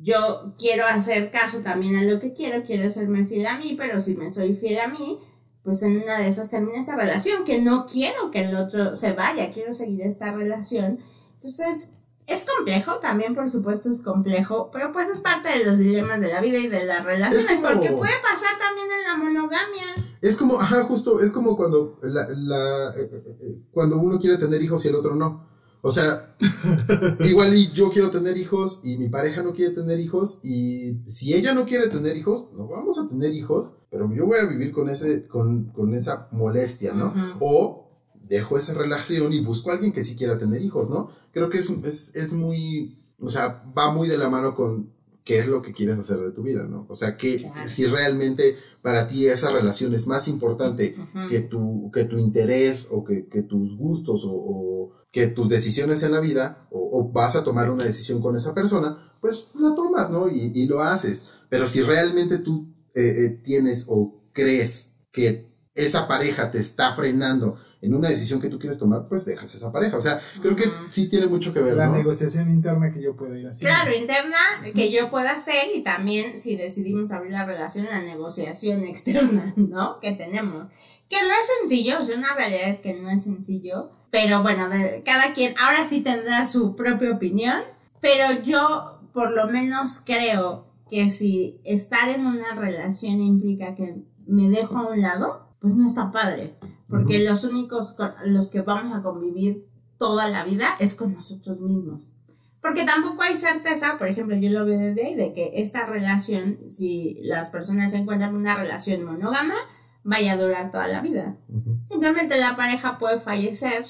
yo 0.02 0.54
quiero 0.56 0.86
hacer 0.86 1.30
caso 1.30 1.58
también 1.60 1.96
a 1.96 2.04
lo 2.04 2.20
que 2.20 2.32
quiero, 2.32 2.62
quiero 2.62 2.88
serme 2.90 3.26
fiel 3.26 3.46
a 3.46 3.58
mí, 3.58 3.74
pero 3.76 4.00
si 4.00 4.14
me 4.14 4.30
soy 4.30 4.54
fiel 4.54 4.78
a 4.78 4.88
mí, 4.88 5.18
pues 5.64 5.82
en 5.82 6.00
una 6.02 6.18
de 6.18 6.28
esas 6.28 6.50
termina 6.50 6.78
esta 6.78 6.94
relación, 6.94 7.44
que 7.44 7.60
no 7.60 7.86
quiero 7.86 8.30
que 8.30 8.42
el 8.42 8.54
otro 8.54 8.94
se 8.94 9.14
vaya, 9.14 9.50
quiero 9.50 9.74
seguir 9.74 10.02
esta 10.02 10.30
relación. 10.30 11.00
Entonces, 11.34 11.94
es 12.28 12.44
complejo, 12.46 12.96
también 12.98 13.34
por 13.34 13.50
supuesto 13.50 13.90
es 13.90 14.02
complejo, 14.02 14.70
pero 14.72 14.92
pues 14.92 15.08
es 15.08 15.20
parte 15.20 15.48
de 15.48 15.64
los 15.64 15.78
dilemas 15.78 16.20
de 16.20 16.28
la 16.28 16.40
vida 16.40 16.58
y 16.58 16.68
de 16.68 16.84
las 16.84 17.04
relaciones, 17.04 17.46
como- 17.56 17.72
porque 17.72 17.88
puede 17.90 18.12
pasar 18.22 18.58
también 18.58 18.86
en 18.98 19.04
la 19.04 19.16
monogamia. 19.16 19.86
Es 20.20 20.36
como, 20.36 20.60
ajá, 20.60 20.82
justo, 20.84 21.20
es 21.20 21.32
como 21.32 21.56
cuando, 21.56 21.98
la, 22.02 22.26
la, 22.36 22.90
eh, 22.96 23.10
eh, 23.12 23.38
eh, 23.40 23.58
cuando 23.70 23.98
uno 23.98 24.18
quiere 24.18 24.36
tener 24.36 24.62
hijos 24.62 24.84
y 24.84 24.88
el 24.88 24.94
otro 24.96 25.14
no. 25.14 25.48
O 25.80 25.92
sea, 25.92 26.34
igual 27.20 27.54
y 27.54 27.70
yo 27.70 27.90
quiero 27.90 28.10
tener 28.10 28.36
hijos 28.36 28.80
y 28.82 28.98
mi 28.98 29.08
pareja 29.08 29.42
no 29.42 29.52
quiere 29.52 29.72
tener 29.74 30.00
hijos 30.00 30.40
y 30.42 30.98
si 31.06 31.34
ella 31.34 31.54
no 31.54 31.64
quiere 31.66 31.88
tener 31.88 32.16
hijos, 32.16 32.46
no 32.52 32.66
vamos 32.66 32.98
a 32.98 33.06
tener 33.06 33.32
hijos, 33.32 33.76
pero 33.90 34.12
yo 34.12 34.26
voy 34.26 34.38
a 34.38 34.44
vivir 34.46 34.72
con, 34.72 34.88
ese, 34.90 35.26
con, 35.28 35.66
con 35.72 35.94
esa 35.94 36.28
molestia, 36.32 36.92
¿no? 36.94 37.14
O 37.40 37.87
dejo 38.28 38.56
esa 38.58 38.74
relación 38.74 39.32
y 39.32 39.40
busco 39.40 39.70
a 39.70 39.74
alguien 39.74 39.92
que 39.92 40.04
sí 40.04 40.16
quiera 40.16 40.38
tener 40.38 40.62
hijos, 40.62 40.90
¿no? 40.90 41.08
Creo 41.32 41.48
que 41.50 41.58
es, 41.58 41.70
es, 41.70 42.14
es 42.16 42.32
muy, 42.32 42.98
o 43.18 43.28
sea, 43.28 43.64
va 43.76 43.90
muy 43.92 44.08
de 44.08 44.18
la 44.18 44.28
mano 44.28 44.54
con 44.54 44.92
qué 45.24 45.40
es 45.40 45.46
lo 45.46 45.60
que 45.60 45.72
quieres 45.72 45.98
hacer 45.98 46.18
de 46.20 46.30
tu 46.32 46.42
vida, 46.42 46.64
¿no? 46.66 46.86
O 46.88 46.94
sea, 46.94 47.16
que 47.18 47.42
Claro. 47.42 47.68
si 47.68 47.84
realmente 47.86 48.56
para 48.80 49.06
ti 49.06 49.26
esa 49.26 49.50
relación 49.50 49.94
es 49.94 50.06
más 50.06 50.26
importante 50.28 50.96
que 51.28 51.40
tu, 51.40 51.90
que 51.92 52.04
tu 52.04 52.16
interés 52.18 52.88
o 52.90 53.04
que, 53.04 53.26
que 53.28 53.42
tus 53.42 53.76
gustos 53.76 54.24
o, 54.24 54.32
o 54.32 54.92
que 55.12 55.26
tus 55.26 55.48
decisiones 55.50 56.02
en 56.02 56.12
la 56.12 56.20
vida 56.20 56.66
o, 56.70 56.78
o 57.00 57.12
vas 57.12 57.36
a 57.36 57.44
tomar 57.44 57.70
una 57.70 57.84
decisión 57.84 58.20
con 58.22 58.36
esa 58.36 58.54
persona, 58.54 59.16
pues 59.20 59.50
la 59.54 59.74
tomas, 59.74 60.10
¿no? 60.10 60.28
Y, 60.30 60.50
y 60.54 60.66
lo 60.66 60.82
haces. 60.82 61.24
Pero 61.50 61.66
si 61.66 61.82
realmente 61.82 62.38
tú 62.38 62.72
eh, 62.94 63.26
eh, 63.26 63.40
tienes 63.44 63.86
o 63.88 64.22
crees 64.32 64.94
que 65.12 65.46
esa 65.84 66.08
pareja 66.08 66.50
te 66.50 66.58
está 66.58 66.92
frenando 66.94 67.56
en 67.80 67.94
una 67.94 68.08
decisión 68.08 68.40
que 68.40 68.48
tú 68.48 68.58
quieres 68.58 68.78
tomar, 68.78 69.06
pues 69.08 69.24
dejas 69.24 69.54
esa 69.54 69.70
pareja. 69.70 69.96
O 69.96 70.00
sea, 70.00 70.20
creo 70.42 70.56
que 70.56 70.64
Ujú. 70.66 70.74
sí 70.90 71.08
tiene 71.08 71.26
mucho 71.26 71.54
que 71.54 71.60
ver, 71.60 71.76
La 71.76 71.86
¿no? 71.86 71.96
negociación 71.96 72.50
interna 72.50 72.92
que 72.92 73.00
yo 73.00 73.14
puedo 73.16 73.36
ir 73.36 73.46
haciendo. 73.46 73.74
Claro, 73.74 73.96
interna 73.96 74.36
que 74.74 74.90
yo 74.90 75.10
pueda 75.10 75.30
hacer 75.32 75.68
y 75.74 75.82
también 75.82 76.38
si 76.40 76.56
decidimos 76.56 77.12
abrir 77.12 77.32
la 77.32 77.44
relación, 77.44 77.86
la 77.86 78.00
negociación 78.02 78.82
externa, 78.84 79.52
¿no? 79.56 80.00
Que 80.00 80.12
tenemos. 80.12 80.68
Que 81.08 81.16
no 81.22 81.28
es 81.28 81.48
sencillo, 81.60 82.02
o 82.02 82.04
sea, 82.04 82.16
una 82.18 82.34
realidad 82.34 82.68
es 82.68 82.80
que 82.80 82.94
no 82.94 83.08
es 83.10 83.22
sencillo, 83.24 83.90
pero 84.10 84.42
bueno, 84.42 84.68
cada 85.04 85.32
quien 85.32 85.54
ahora 85.58 85.84
sí 85.84 86.00
tendrá 86.02 86.44
su 86.46 86.74
propia 86.76 87.12
opinión, 87.12 87.62
pero 88.00 88.42
yo 88.42 89.00
por 89.14 89.30
lo 89.30 89.46
menos 89.48 90.02
creo 90.04 90.66
que 90.90 91.10
si 91.10 91.60
estar 91.64 92.08
en 92.08 92.26
una 92.26 92.54
relación 92.54 93.20
implica 93.20 93.74
que 93.74 93.96
me 94.26 94.48
dejo 94.50 94.76
a 94.78 94.88
un 94.88 95.00
lado, 95.00 95.47
pues 95.60 95.74
no 95.74 95.86
está 95.86 96.10
padre, 96.10 96.56
porque 96.88 97.24
los 97.24 97.44
únicos 97.44 97.92
con 97.94 98.12
los 98.26 98.50
que 98.50 98.62
vamos 98.62 98.92
a 98.92 99.02
convivir 99.02 99.66
toda 99.98 100.28
la 100.28 100.44
vida 100.44 100.76
es 100.78 100.94
con 100.94 101.12
nosotros 101.12 101.60
mismos. 101.60 102.14
Porque 102.60 102.84
tampoco 102.84 103.22
hay 103.22 103.36
certeza, 103.36 103.98
por 103.98 104.08
ejemplo, 104.08 104.36
yo 104.36 104.50
lo 104.50 104.64
veo 104.64 104.78
desde 104.78 105.06
ahí, 105.06 105.14
de 105.14 105.32
que 105.32 105.52
esta 105.54 105.86
relación, 105.86 106.58
si 106.70 107.20
las 107.22 107.50
personas 107.50 107.94
encuentran 107.94 108.30
en 108.30 108.36
una 108.36 108.56
relación 108.56 109.04
monógama, 109.04 109.54
vaya 110.02 110.32
a 110.32 110.36
durar 110.36 110.70
toda 110.70 110.88
la 110.88 111.00
vida. 111.00 111.36
Simplemente 111.84 112.38
la 112.38 112.56
pareja 112.56 112.98
puede 112.98 113.20
fallecer, 113.20 113.86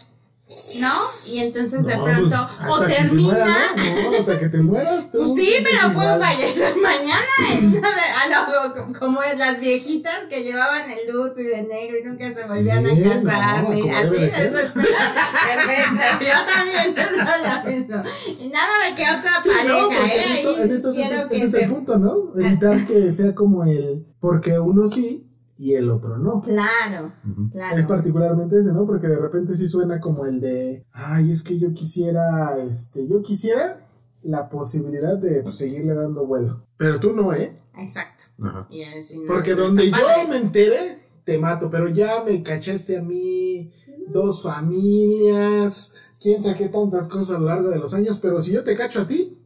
¿no? 0.81 0.93
Y 1.27 1.41
entonces 1.41 1.85
de 1.85 1.95
No, 1.97 2.05
pronto, 2.05 2.37
pues, 2.63 2.73
o 2.75 2.87
termina, 2.87 3.23
muera, 3.29 3.47
¿no? 3.77 4.11
No, 4.13 4.19
hasta 4.19 4.39
que 4.39 4.49
te 4.49 4.59
mueras. 4.63 5.05
tú 5.13 5.19
pues 5.19 5.35
sí, 5.35 5.45
sigues 5.45 5.63
pero 5.63 5.91
igual. 5.93 6.21
fallecer 6.21 6.75
mañana. 6.83 7.27
En 7.53 7.73
de- 7.73 7.81
ah, 7.83 8.75
no, 8.87 8.99
como 8.99 9.21
las 9.37 9.61
viejitas 9.61 10.21
que 10.31 10.43
llevaban 10.43 10.85
el 10.91 11.15
luto 11.15 11.39
y 11.41 11.45
de 11.45 11.63
negro 11.65 11.99
y 11.99 12.05
nunca 12.05 12.33
se 12.33 12.45
volvían 12.47 12.87
Sí, 12.87 13.05
a 13.05 13.15
casar. 13.15 13.65
así, 13.67 14.17
de 14.17 14.27
eso 14.27 14.59
es 14.59 14.71
perfecto. 14.71 15.45
Yo 16.21 16.55
también 16.55 16.95
pienso 16.95 17.17
lo 17.17 17.71
mismo. 17.71 18.03
Y 18.41 18.49
nada 18.49 18.73
de 18.89 18.95
que 18.97 19.03
otra 19.03 19.43
Sí, 19.43 19.51
pareja, 19.51 20.07
¿eh? 20.07 20.43
justo 20.43 20.57
Ahí 20.57 20.63
en 20.63 20.73
eso 20.75 20.91
ese, 20.91 21.01
es- 21.03 21.11
ese 21.31 21.45
es 21.45 21.51
se- 21.51 21.63
el 21.65 21.71
punto, 21.71 21.99
¿no? 21.99 22.33
Evitar 22.41 22.87
que 22.87 23.13
sea 23.13 23.35
como 23.35 23.65
el 23.65 24.07
porque 24.21 24.59
uno 24.59 24.87
sí 24.87 25.28
y 25.59 25.75
el 25.75 25.91
otro 25.91 26.17
no. 26.19 26.41
Claro, 26.41 27.13
claro. 27.51 27.77
Es 27.77 27.85
particularmente 27.87 28.61
ese, 28.61 28.73
¿no? 28.73 28.87
Porque 28.87 29.09
de 29.09 29.19
repente 29.19 29.57
sí 29.57 29.67
suena 29.67 30.01
como 30.01 30.25
el 30.25 30.41
de, 30.41 30.87
ay, 30.93 31.33
es 31.33 31.43
que 31.43 31.59
yo 31.59 31.75
quisiera, 31.75 32.57
este, 32.59 33.09
yo 33.09 33.21
quisiera 33.23 33.89
la 34.23 34.49
posibilidad 34.49 35.19
de 35.19 35.43
pues, 35.43 35.57
seguirle 35.57 35.95
dando 35.95 36.25
vuelo. 36.27 36.65
Pero 36.77 37.01
tú 37.01 37.13
no, 37.13 37.35
¿eh? 37.35 37.55
Exacto. 37.77 38.25
Ajá. 38.41 38.69
Y 38.71 38.85
así, 38.85 39.19
no, 39.19 39.27
Porque 39.27 39.55
donde 39.55 39.87
yo 39.91 39.97
padre. 39.97 40.29
me 40.29 40.37
entere, 40.37 40.99
te 41.25 41.39
mato, 41.39 41.69
pero 41.71 41.89
ya 41.89 42.23
me 42.25 42.41
cachaste 42.43 42.97
a 42.97 43.03
mí, 43.03 43.73
dos 44.09 44.45
familias, 44.45 45.93
quién 46.21 46.41
sabe 46.41 46.57
qué 46.57 46.69
tantas 46.69 47.09
cosas 47.09 47.37
a 47.37 47.41
lo 47.41 47.47
largo 47.47 47.71
de 47.71 47.79
los 47.79 47.93
años, 47.95 48.21
pero 48.21 48.41
si 48.41 48.53
yo 48.53 48.63
te 48.63 48.77
cacho 48.77 49.03
a 49.03 49.09
ti, 49.09 49.39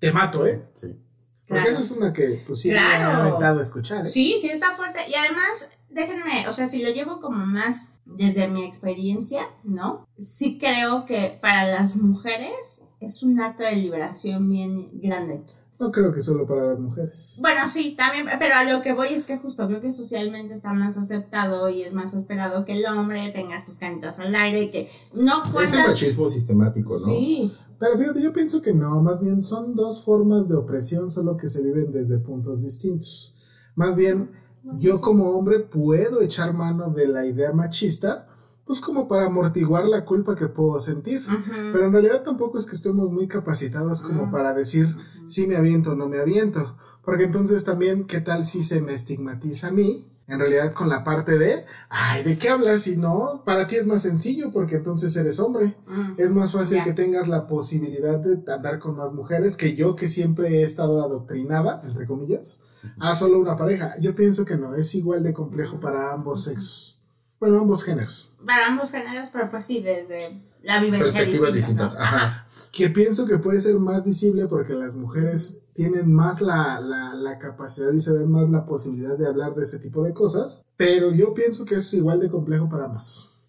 te 0.00 0.12
mato, 0.12 0.44
¿eh? 0.44 0.64
Sí. 0.74 0.98
Porque 1.46 1.62
Claro. 1.64 1.70
esa 1.70 1.80
es 1.82 1.90
una 1.90 2.12
que, 2.12 2.42
pues 2.46 2.60
sí, 2.60 2.68
me 2.68 2.74
Claro. 2.74 3.04
ha 3.04 3.16
aventado 3.26 3.58
a 3.58 3.62
escuchar, 3.62 4.06
¿eh? 4.06 4.08
Sí, 4.08 4.36
sí 4.40 4.48
está 4.48 4.72
fuerte. 4.74 5.00
Y 5.08 5.14
además, 5.14 5.68
déjenme, 5.90 6.48
o 6.48 6.52
sea, 6.52 6.68
si 6.68 6.82
lo 6.82 6.90
llevo 6.90 7.20
como 7.20 7.44
más 7.44 7.90
desde 8.04 8.48
mi 8.48 8.64
experiencia, 8.64 9.42
¿no? 9.64 10.06
Sí 10.20 10.58
creo 10.58 11.04
que 11.04 11.38
para 11.40 11.66
las 11.68 11.96
mujeres 11.96 12.80
es 13.00 13.22
un 13.22 13.40
acto 13.40 13.64
de 13.64 13.76
liberación 13.76 14.48
bien 14.48 14.88
grande. 15.00 15.42
No 15.80 15.90
creo 15.90 16.14
que 16.14 16.22
solo 16.22 16.46
para 16.46 16.64
las 16.68 16.78
mujeres. 16.78 17.38
Bueno, 17.40 17.68
sí, 17.68 17.96
también, 17.98 18.28
pero 18.38 18.54
a 18.54 18.62
lo 18.62 18.82
que 18.82 18.92
voy 18.92 19.08
es 19.08 19.24
que 19.24 19.36
justo 19.38 19.66
creo 19.66 19.80
que 19.80 19.90
socialmente 19.92 20.54
está 20.54 20.72
más 20.72 20.96
aceptado 20.96 21.68
y 21.68 21.82
es 21.82 21.92
más 21.92 22.14
esperado 22.14 22.64
que 22.64 22.74
el 22.74 22.86
hombre 22.86 23.30
tenga 23.30 23.60
sus 23.60 23.78
canitas 23.78 24.20
al 24.20 24.32
aire, 24.32 24.70
que 24.70 24.88
no 25.12 25.42
Es 25.42 25.46
el 25.48 25.52
cuentas... 25.52 25.88
machismo 25.88 26.28
sistemático, 26.30 27.00
¿no? 27.00 27.06
Sí, 27.06 27.52
Pero 27.82 27.98
fíjate, 27.98 28.22
yo 28.22 28.32
pienso 28.32 28.62
que 28.62 28.72
no, 28.72 29.02
más 29.02 29.20
bien 29.20 29.42
son 29.42 29.74
dos 29.74 30.04
formas 30.04 30.48
de 30.48 30.54
opresión, 30.54 31.10
solo 31.10 31.36
que 31.36 31.48
se 31.48 31.64
viven 31.64 31.90
desde 31.90 32.20
puntos 32.20 32.62
distintos. 32.62 33.36
Más 33.74 33.96
bien, 33.96 34.30
yo 34.76 35.00
como 35.00 35.36
hombre 35.36 35.58
puedo 35.58 36.20
echar 36.20 36.54
mano 36.54 36.90
de 36.90 37.08
la 37.08 37.26
idea 37.26 37.52
machista, 37.52 38.28
pues 38.64 38.80
como 38.80 39.08
para 39.08 39.26
amortiguar 39.26 39.86
la 39.86 40.04
culpa 40.04 40.36
que 40.36 40.46
puedo 40.46 40.78
sentir. 40.78 41.24
Pero 41.72 41.84
en 41.84 41.92
realidad 41.92 42.22
tampoco 42.22 42.56
es 42.56 42.66
que 42.66 42.76
estemos 42.76 43.10
muy 43.10 43.26
capacitados 43.26 44.00
como 44.00 44.30
para 44.30 44.54
decir 44.54 44.94
si 45.26 45.48
me 45.48 45.56
aviento 45.56 45.90
o 45.90 45.96
no 45.96 46.08
me 46.08 46.20
aviento. 46.20 46.76
Porque 47.04 47.24
entonces 47.24 47.64
también, 47.64 48.04
¿qué 48.04 48.20
tal 48.20 48.46
si 48.46 48.62
se 48.62 48.80
me 48.80 48.94
estigmatiza 48.94 49.66
a 49.68 49.72
mí? 49.72 50.06
En 50.28 50.38
realidad 50.38 50.72
con 50.72 50.88
la 50.88 51.04
parte 51.04 51.36
de, 51.36 51.66
ay, 51.88 52.22
¿de 52.22 52.38
qué 52.38 52.48
hablas? 52.48 52.82
Si 52.82 52.96
no, 52.96 53.42
para 53.44 53.66
ti 53.66 53.76
es 53.76 53.86
más 53.86 54.02
sencillo 54.02 54.50
porque 54.52 54.76
entonces 54.76 55.16
eres 55.16 55.40
hombre. 55.40 55.76
mm. 55.86 56.14
Es 56.16 56.30
más 56.30 56.52
fácil 56.52 56.82
que 56.84 56.92
tengas 56.92 57.28
la 57.28 57.46
posibilidad 57.46 58.18
de 58.18 58.52
andar 58.52 58.78
con 58.78 58.96
más 58.96 59.12
mujeres 59.12 59.56
que 59.56 59.74
yo 59.74 59.96
que 59.96 60.08
siempre 60.08 60.60
he 60.60 60.62
estado 60.62 61.04
adoctrinada, 61.04 61.82
entre 61.84 62.06
comillas, 62.06 62.62
a 62.98 63.14
solo 63.14 63.38
una 63.40 63.56
pareja. 63.56 63.94
Yo 64.00 64.14
pienso 64.14 64.44
que 64.44 64.56
no, 64.56 64.74
es 64.74 64.94
igual 64.94 65.22
de 65.22 65.32
complejo 65.32 65.80
para 65.80 66.12
ambos 66.12 66.44
sexos. 66.44 67.00
Bueno, 67.40 67.58
ambos 67.58 67.82
géneros. 67.84 68.32
Para 68.46 68.68
ambos 68.68 68.92
géneros, 68.92 69.28
pero 69.32 69.50
pues 69.50 69.64
sí, 69.64 69.82
desde 69.82 70.40
la 70.62 70.78
vivencia 70.80 71.20
Perspectivas 71.20 71.52
distinta, 71.52 71.84
distintas. 71.84 72.12
¿no? 72.12 72.16
Ajá. 72.16 72.46
Que 72.72 72.88
pienso 72.88 73.26
que 73.26 73.36
puede 73.38 73.60
ser 73.60 73.78
más 73.78 74.02
visible 74.04 74.46
porque 74.48 74.72
las 74.72 74.94
mujeres 74.96 75.60
tienen 75.74 76.10
más 76.12 76.40
la, 76.40 76.80
la, 76.80 77.14
la 77.14 77.38
capacidad 77.38 77.92
y 77.92 78.00
se 78.00 78.12
ven 78.12 78.30
más 78.30 78.48
la 78.50 78.64
posibilidad 78.64 79.16
de 79.16 79.26
hablar 79.26 79.54
de 79.54 79.62
ese 79.64 79.78
tipo 79.78 80.02
de 80.02 80.12
cosas. 80.14 80.64
Pero 80.76 81.12
yo 81.12 81.34
pienso 81.34 81.64
que 81.66 81.74
es 81.76 81.92
igual 81.94 82.18
de 82.18 82.30
complejo 82.30 82.68
para 82.70 82.86
ambos. 82.86 83.46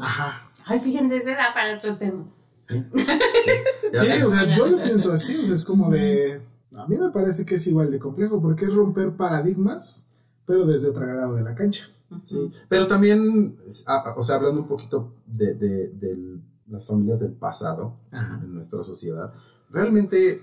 Ajá. 0.00 0.50
Ay, 0.66 0.78
fíjense, 0.80 1.16
ese 1.16 1.32
da 1.32 1.52
para 1.52 1.76
otro 1.76 1.96
tema. 1.96 2.24
Sí, 2.68 4.06
ven. 4.06 4.22
o 4.24 4.30
sea, 4.30 4.56
yo 4.56 4.66
lo 4.68 4.82
pienso 4.82 5.12
así, 5.12 5.36
o 5.36 5.44
sea, 5.44 5.54
es 5.54 5.64
como 5.64 5.90
de... 5.90 6.40
A 6.76 6.86
mí 6.86 6.96
me 6.96 7.10
parece 7.10 7.44
que 7.44 7.56
es 7.56 7.66
igual 7.66 7.90
de 7.90 7.98
complejo 7.98 8.40
porque 8.40 8.66
es 8.66 8.72
romper 8.74 9.16
paradigmas, 9.16 10.08
pero 10.46 10.64
desde 10.66 10.88
otro 10.90 11.06
lado 11.06 11.34
de 11.34 11.42
la 11.42 11.54
cancha. 11.54 11.88
Sí, 12.24 12.50
pero 12.68 12.86
también, 12.86 13.58
o 14.16 14.22
sea, 14.22 14.36
hablando 14.36 14.60
un 14.60 14.68
poquito 14.68 15.12
de, 15.26 15.54
de- 15.54 15.88
de 15.88 16.38
las 16.68 16.86
familias 16.86 17.20
del 17.20 17.32
pasado 17.32 18.00
Ajá. 18.10 18.40
en 18.42 18.54
nuestra 18.54 18.82
sociedad, 18.82 19.32
realmente, 19.70 20.42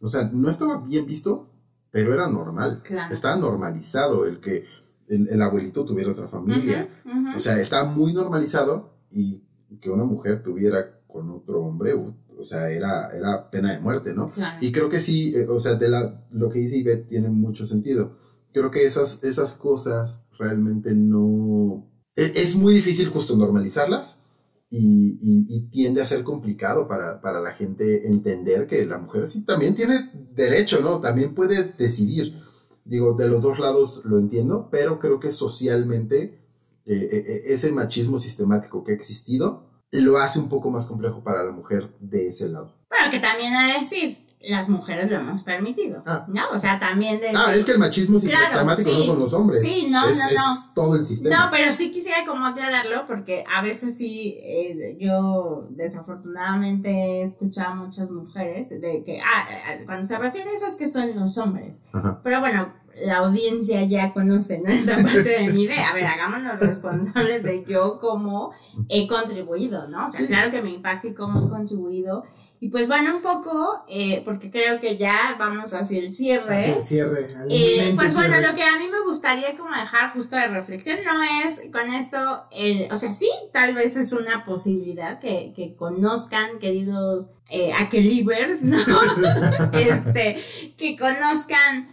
o 0.00 0.06
sea, 0.06 0.30
no 0.32 0.50
estaba 0.50 0.78
bien 0.78 1.06
visto, 1.06 1.50
pero 1.90 2.12
era 2.12 2.28
normal. 2.28 2.82
Claro. 2.82 3.12
Estaba 3.12 3.36
normalizado 3.36 4.26
el 4.26 4.40
que 4.40 4.64
el, 5.08 5.28
el 5.28 5.42
abuelito 5.42 5.84
tuviera 5.84 6.10
otra 6.10 6.28
familia. 6.28 6.88
Ujú, 7.04 7.18
ujú. 7.18 7.36
O 7.36 7.38
sea, 7.38 7.58
estaba 7.60 7.84
muy 7.84 8.12
normalizado 8.12 8.90
y 9.10 9.42
que 9.80 9.90
una 9.90 10.04
mujer 10.04 10.42
tuviera 10.42 11.00
con 11.06 11.30
otro 11.30 11.62
hombre, 11.62 11.94
o 11.94 12.42
sea, 12.42 12.70
era, 12.70 13.08
era 13.10 13.50
pena 13.50 13.72
de 13.72 13.80
muerte, 13.80 14.14
¿no? 14.14 14.26
Claro. 14.26 14.58
Y 14.60 14.72
creo 14.72 14.88
que 14.88 15.00
sí, 15.00 15.34
eh, 15.34 15.46
o 15.48 15.58
sea, 15.58 15.74
de 15.74 15.88
la, 15.88 16.26
lo 16.30 16.50
que 16.50 16.58
dice 16.58 16.76
Ivette 16.76 17.06
tiene 17.06 17.28
mucho 17.28 17.64
sentido. 17.66 18.16
Creo 18.52 18.70
que 18.70 18.84
esas, 18.84 19.24
esas 19.24 19.54
cosas 19.54 20.26
realmente 20.38 20.94
no... 20.94 21.86
e- 22.14 22.32
Es, 22.36 22.54
muy 22.54 22.74
difícil 22.74 23.08
justo 23.08 23.36
normalizarlas 23.36 24.22
y, 24.68 25.68
tiende 25.70 26.00
a 26.00 26.04
ser 26.04 26.24
complicado 26.24 26.88
para, 26.88 27.20
para 27.20 27.40
la 27.40 27.52
gente 27.52 28.08
entender 28.08 28.66
que 28.66 28.84
la 28.86 28.98
mujer 28.98 29.24
también 29.46 29.74
tiene 29.74 29.98
derecho, 30.34 30.80
¿no? 30.80 31.00
También 31.00 31.34
puede 31.34 31.74
decidir. 31.76 32.42
Digo, 32.84 33.14
de 33.14 33.28
los 33.28 33.42
dos 33.42 33.58
lados 33.58 34.02
lo 34.04 34.18
entiendo, 34.18 34.68
pero 34.70 34.98
creo 34.98 35.18
que 35.18 35.30
socialmente 35.30 36.46
eh, 36.86 37.08
eh, 37.10 37.24
eh, 37.26 37.42
ese 37.46 37.72
machismo 37.72 38.16
sistemático 38.16 38.84
que 38.84 38.92
ha 38.92 38.94
existido 38.94 39.66
lo 39.90 40.18
hace 40.18 40.38
un 40.38 40.48
poco 40.48 40.70
más 40.70 40.86
complejo 40.86 41.22
para 41.22 41.42
la 41.42 41.50
mujer 41.50 41.96
de 41.98 42.28
ese 42.28 42.48
lado. 42.48 42.76
Pero 42.88 43.10
que 43.10 43.18
también 43.18 43.52
de 43.52 43.80
decir, 43.80 44.25
las 44.46 44.68
mujeres 44.68 45.10
lo 45.10 45.16
hemos 45.16 45.42
permitido. 45.42 46.02
Ah. 46.06 46.24
¿No? 46.28 46.48
O 46.52 46.58
sea, 46.58 46.78
también 46.78 47.20
de 47.20 47.30
Ah, 47.34 47.54
es 47.54 47.64
que 47.64 47.72
el 47.72 47.78
machismo 47.78 48.18
Claro, 48.20 48.46
sistemático 48.46 48.90
no 48.92 49.02
son 49.02 49.18
los 49.18 49.32
hombres. 49.34 49.62
Sí, 49.62 49.88
no, 49.90 50.08
es, 50.08 50.16
no, 50.16 50.24
es 50.28 50.34
no. 50.34 50.72
todo 50.74 50.94
el 50.96 51.02
sistema. 51.02 51.36
No, 51.36 51.50
pero 51.50 51.72
sí 51.72 51.90
quisiera 51.90 52.24
como 52.26 52.46
aclararlo 52.46 53.06
porque 53.06 53.44
a 53.52 53.62
veces 53.62 53.96
sí, 53.96 54.38
eh, 54.42 54.96
yo 55.00 55.66
desafortunadamente 55.70 56.88
he 56.90 57.22
escuchado 57.22 57.72
a 57.72 57.74
muchas 57.74 58.10
mujeres 58.10 58.70
de 58.70 59.02
que, 59.04 59.20
ah, 59.20 59.46
eh, 59.50 59.84
cuando 59.84 60.06
se 60.06 60.18
refiere 60.18 60.50
a 60.50 60.56
eso 60.56 60.66
es 60.66 60.76
que 60.76 60.88
son 60.88 61.14
los 61.14 61.38
hombres. 61.38 61.82
Ajá. 61.92 62.20
Pero 62.22 62.40
bueno, 62.40 62.72
la 63.04 63.18
audiencia 63.18 63.84
ya 63.84 64.12
conoce 64.12 64.60
¿no? 64.60 64.70
esta 64.72 64.96
parte 64.96 65.22
de 65.22 65.52
mi 65.52 65.64
idea. 65.64 65.90
A 65.90 65.94
ver, 65.94 66.04
hagámonos 66.04 66.58
responsables 66.58 67.42
de 67.42 67.64
yo 67.64 67.98
cómo 68.00 68.52
he 68.88 69.06
contribuido, 69.06 69.88
¿no? 69.88 70.06
O 70.06 70.10
sea, 70.10 70.20
Sí. 70.20 70.26
claro 70.28 70.50
que 70.50 70.62
me 70.62 70.70
impacta 70.70 71.08
y 71.08 71.14
cómo 71.14 71.46
he 71.46 71.50
contribuido. 71.50 72.24
Y 72.58 72.68
pues 72.68 72.88
bueno, 72.88 73.16
un 73.16 73.22
poco, 73.22 73.84
eh, 73.86 74.22
porque 74.24 74.50
creo 74.50 74.80
que 74.80 74.96
ya 74.96 75.36
vamos 75.38 75.74
hacia 75.74 75.98
el 76.00 76.10
cierre. 76.12 76.70
Hacia 76.70 76.76
el 76.76 76.82
cierre. 76.84 77.30
Eh, 77.50 77.92
pues 77.94 78.14
bueno, 78.14 78.40
lo 78.40 78.54
que 78.54 78.62
a 78.62 78.78
mí 78.78 78.86
me 78.90 79.02
gustaría 79.06 79.54
como 79.56 79.76
dejar 79.76 80.14
justo 80.14 80.36
de 80.36 80.48
reflexión 80.48 80.98
no 81.04 81.22
es 81.22 81.70
con 81.70 81.92
esto, 81.92 82.44
el, 82.52 82.90
o 82.90 82.96
sea, 82.96 83.12
sí, 83.12 83.28
tal 83.52 83.74
vez 83.74 83.96
es 83.98 84.12
una 84.12 84.44
posibilidad 84.44 85.18
que, 85.18 85.52
que 85.54 85.76
conozcan, 85.76 86.58
queridos 86.58 87.30
eh, 87.50 87.72
aquelivers, 87.74 88.62
¿no? 88.62 88.78
este, 89.74 90.42
que 90.78 90.96
conozcan, 90.96 91.88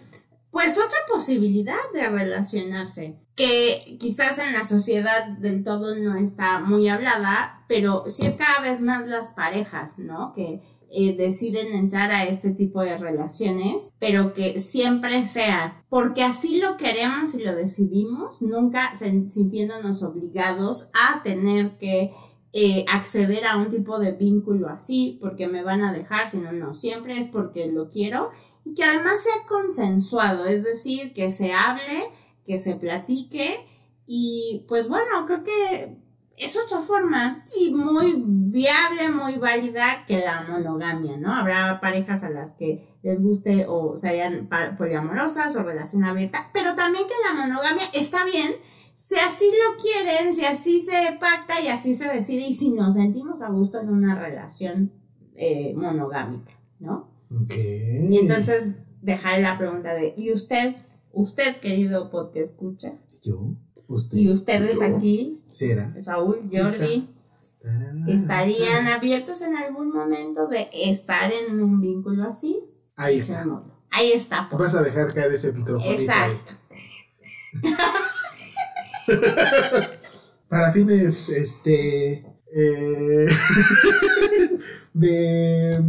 pues 0.53 0.77
otra 0.77 0.99
posibilidad 1.11 1.73
de 1.93 2.07
relacionarse, 2.07 3.17
que 3.35 3.97
quizás 3.99 4.37
en 4.37 4.53
la 4.53 4.65
sociedad 4.65 5.27
del 5.39 5.63
todo 5.63 5.95
no 5.95 6.15
está 6.15 6.59
muy 6.59 6.87
hablada, 6.87 7.65
pero 7.67 8.03
sí 8.07 8.27
es 8.27 8.35
cada 8.35 8.61
vez 8.61 8.83
más 8.83 9.07
las 9.07 9.31
parejas, 9.31 9.97
¿no? 9.97 10.31
Que 10.31 10.61
eh, 10.91 11.15
deciden 11.17 11.73
entrar 11.73 12.11
a 12.11 12.25
este 12.25 12.51
tipo 12.51 12.81
de 12.81 12.99
relaciones, 12.99 13.89
pero 13.97 14.35
que 14.35 14.59
siempre 14.59 15.27
sea 15.27 15.83
porque 15.89 16.21
así 16.21 16.61
lo 16.61 16.77
queremos 16.77 17.33
y 17.33 17.43
lo 17.43 17.55
decidimos, 17.55 18.43
nunca 18.43 18.93
sintiéndonos 18.95 20.03
obligados 20.03 20.91
a 20.93 21.23
tener 21.23 21.77
que 21.79 22.13
eh, 22.55 22.85
acceder 22.87 23.45
a 23.45 23.57
un 23.57 23.69
tipo 23.69 23.97
de 23.97 24.11
vínculo 24.11 24.69
así 24.69 25.17
porque 25.19 25.47
me 25.47 25.63
van 25.63 25.81
a 25.81 25.91
dejar, 25.91 26.29
sino 26.29 26.51
no, 26.51 26.75
siempre 26.75 27.17
es 27.17 27.29
porque 27.29 27.71
lo 27.71 27.89
quiero 27.89 28.29
y 28.63 28.75
que 28.75 28.83
además 28.83 29.23
sea 29.23 29.47
consensuado, 29.47 30.45
es 30.45 30.63
decir, 30.63 31.13
que 31.13 31.31
se 31.31 31.51
hable, 31.51 32.03
que 32.45 32.59
se 32.59 32.75
platique 32.75 33.65
y 34.05 34.65
pues 34.67 34.87
bueno, 34.87 35.25
creo 35.25 35.43
que 35.43 35.97
es 36.37 36.59
otra 36.63 36.81
forma 36.81 37.45
y 37.59 37.71
muy 37.71 38.21
viable, 38.25 39.09
muy 39.09 39.37
válida 39.37 40.05
que 40.07 40.19
la 40.19 40.43
monogamia, 40.43 41.17
¿no? 41.17 41.33
Habrá 41.33 41.79
parejas 41.79 42.23
a 42.23 42.29
las 42.29 42.53
que 42.53 42.97
les 43.01 43.21
guste 43.21 43.65
o 43.67 43.95
sean 43.95 44.49
poliamorosas 44.77 45.55
o 45.55 45.63
relación 45.63 46.03
abierta, 46.03 46.49
pero 46.53 46.75
también 46.75 47.05
que 47.07 47.13
la 47.27 47.41
monogamia 47.41 47.85
está 47.93 48.25
bien 48.25 48.53
si 48.95 49.15
así 49.15 49.45
lo 49.45 49.81
quieren, 49.81 50.33
si 50.33 50.45
así 50.45 50.81
se 50.81 51.17
pacta 51.19 51.61
y 51.61 51.67
así 51.67 51.93
se 51.93 52.07
decide 52.07 52.47
y 52.47 52.53
si 52.53 52.71
nos 52.71 52.95
sentimos 52.95 53.41
a 53.41 53.49
gusto 53.49 53.79
en 53.79 53.89
una 53.89 54.19
relación 54.19 54.91
eh, 55.35 55.73
monogámica, 55.75 56.53
¿no? 56.79 57.09
Ok. 57.29 57.53
Y 57.55 58.17
entonces 58.17 58.75
dejaré 59.01 59.41
la 59.41 59.57
pregunta 59.57 59.93
de, 59.93 60.13
¿y 60.15 60.31
usted, 60.31 60.75
usted 61.11 61.57
querido 61.57 62.09
podcast 62.09 62.51
escucha? 62.51 62.93
Yo, 63.23 63.55
usted. 63.87 64.17
¿Y 64.17 64.31
ustedes 64.31 64.79
Yo. 64.79 64.95
aquí, 64.95 65.43
Será. 65.47 65.93
Saúl, 65.99 66.49
Jordi, 66.51 67.09
estarían 68.07 68.87
abiertos 68.87 69.41
en 69.41 69.55
algún 69.55 69.89
momento 69.89 70.47
de 70.47 70.69
estar 70.73 71.31
en 71.31 71.61
un 71.61 71.81
vínculo 71.81 72.29
así? 72.29 72.63
Ahí 72.95 73.19
está. 73.19 73.45
Ahí 73.89 74.11
está. 74.11 74.47
pues. 74.49 74.59
Vas 74.59 74.75
a 74.75 74.83
dejar 74.83 75.13
caer 75.13 75.33
ese 75.33 75.51
micrófono. 75.53 75.91
Exacto. 75.91 76.53
Para 80.49 80.71
fines, 80.71 81.29
este. 81.29 82.25
eh, 82.55 83.27
de 84.93 85.83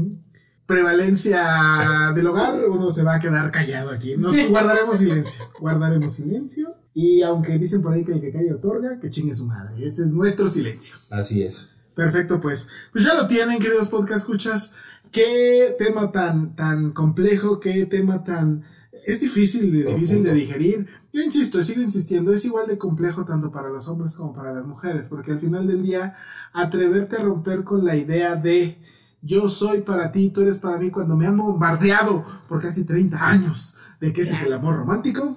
prevalencia 0.67 2.13
del 2.15 2.27
hogar, 2.27 2.69
uno 2.69 2.91
se 2.91 3.03
va 3.03 3.17
a 3.17 3.21
quedar 3.21 3.51
callado 3.51 3.91
aquí. 3.91 4.17
Nos 4.17 4.37
guardaremos 4.49 4.99
silencio. 4.99 5.45
Guardaremos 5.61 6.15
silencio. 6.15 6.75
Y 6.95 7.23
aunque 7.23 7.59
dicen 7.59 7.83
por 7.83 7.93
ahí 7.93 8.05
que 8.05 8.13
el 8.13 8.21
que 8.21 8.33
calla 8.33 8.55
otorga, 8.55 8.99
que 8.99 9.11
chingue 9.11 9.35
su 9.35 9.47
madre. 9.47 9.87
Ese 9.87 10.03
es 10.03 10.09
nuestro 10.13 10.49
silencio. 10.49 10.97
Así 11.11 11.43
es. 11.43 11.73
Perfecto, 11.95 12.41
pues. 12.41 12.69
Pues 12.93 13.05
ya 13.05 13.15
lo 13.15 13.27
tienen, 13.27 13.59
queridos 13.59 13.89
podcast 13.89 14.21
escuchas. 14.21 14.73
Qué 15.11 15.75
tema 15.79 16.11
tan, 16.13 16.57
tan 16.57 16.93
complejo, 16.93 17.61
qué 17.61 17.87
tema 17.87 18.25
tan. 18.25 18.65
Es 19.07 19.21
difícil, 19.21 19.85
difícil 19.85 20.23
de 20.23 20.33
digerir. 20.33 20.87
Yo 21.15 21.23
insisto, 21.23 21.63
sigo 21.63 21.81
insistiendo, 21.81 22.33
es 22.33 22.45
igual 22.45 22.67
de 22.67 22.77
complejo 22.77 23.25
tanto 23.25 23.53
para 23.53 23.69
los 23.69 23.87
hombres 23.87 24.17
como 24.17 24.33
para 24.33 24.53
las 24.53 24.67
mujeres, 24.67 25.07
porque 25.09 25.31
al 25.31 25.39
final 25.39 25.65
del 25.65 25.85
día, 25.85 26.17
atreverte 26.53 27.15
a 27.15 27.23
romper 27.23 27.63
con 27.63 27.85
la 27.85 27.95
idea 27.95 28.35
de 28.35 28.83
yo 29.23 29.47
soy 29.47 29.83
para 29.83 30.11
ti, 30.11 30.31
tú 30.31 30.41
eres 30.41 30.59
para 30.59 30.77
mí, 30.77 30.91
cuando 30.91 31.17
me 31.17 31.29
han 31.29 31.37
bombardeado 31.37 32.25
por 32.49 32.61
casi 32.61 32.85
30 32.85 33.29
años 33.29 33.77
de 34.01 34.13
que 34.13 34.23
ese 34.23 34.35
es 34.35 34.43
el 34.43 34.55
amor 34.55 34.75
romántico, 34.75 35.37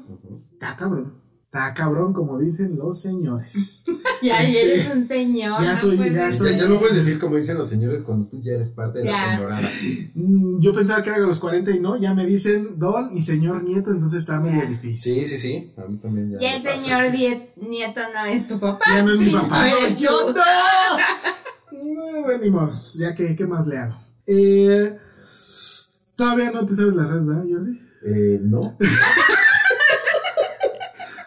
está 0.54 0.76
cabrón. 0.76 1.14
Está 1.48 1.74
cabrón, 1.74 2.12
como 2.14 2.38
dicen 2.40 2.78
los 2.78 3.02
señores. 3.02 3.84
Ya 4.20 4.42
Este, 4.42 4.74
eres 4.74 4.90
un 4.96 5.08
señor. 5.08 5.62
ya 5.62 5.74
no 5.74 5.78
soy- 5.78 5.96
puedes 5.96 6.14
ya 6.16 6.32
Ya, 6.32 6.36
soy- 6.36 6.58
ya 6.58 6.68
no 6.68 6.80
puedes 6.80 6.96
decir 6.96 7.20
como 7.20 7.36
dicen 7.36 7.56
los 7.56 7.70
señores 7.70 8.04
cuando 8.04 8.28
tú 8.28 8.42
ya 8.42 8.54
eres 8.54 8.70
parte 8.72 8.98
de 9.00 9.06
la 9.06 9.12
Ya. 9.12 9.36
señorada. 9.38 9.70
Mm, 10.16 10.60
Yo 10.60 10.74
pensaba 10.74 11.04
que 11.04 11.10
era 11.12 11.18
a 11.20 11.22
los 11.22 11.40
40 11.40 11.70
y 11.70 11.80
no, 11.80 11.98
ya 11.98 12.16
me 12.16 12.26
dicen 12.26 12.80
don 12.80 13.16
y 13.16 13.22
señor 13.22 13.64
nieto, 13.64 13.92
entonces 13.92 14.22
está 14.22 14.40
medio 14.40 14.64
Ya. 14.64 14.70
difícil. 14.70 15.20
Sí, 15.20 15.28
sí, 15.28 15.38
sí. 15.38 15.72
A 15.78 15.86
mí 15.88 15.98
también 15.98 16.32
ya. 16.32 16.38
Y 16.42 16.46
el 16.56 16.64
pasa, 16.64 16.78
señor 16.80 17.04
sí. 17.16 17.40
Nieto 17.70 18.02
no 18.12 18.26
es 18.26 18.48
tu 18.48 18.60
papá. 18.60 18.86
Ya 18.92 19.04
no 19.04 19.14
es 19.14 19.20
mi 19.20 19.30
papá, 19.30 19.68
no 19.70 19.78
eres 19.78 20.00
yo, 20.00 20.26
tú. 20.26 20.34
no. 20.34 20.44
No, 22.22 22.28
venimos, 22.28 22.96
ya 22.96 23.14
que, 23.14 23.36
¿qué 23.36 23.46
más 23.46 23.68
le 23.68 23.78
hago? 23.78 23.96
Eh, 24.26 24.98
todavía 26.16 26.50
no 26.52 26.66
te 26.66 26.76
sabes 26.76 26.96
la 26.96 27.06
red, 27.06 27.22
¿verdad, 27.24 27.46
Jordi? 27.48 27.82
Eh, 28.04 28.40
no. 28.42 28.62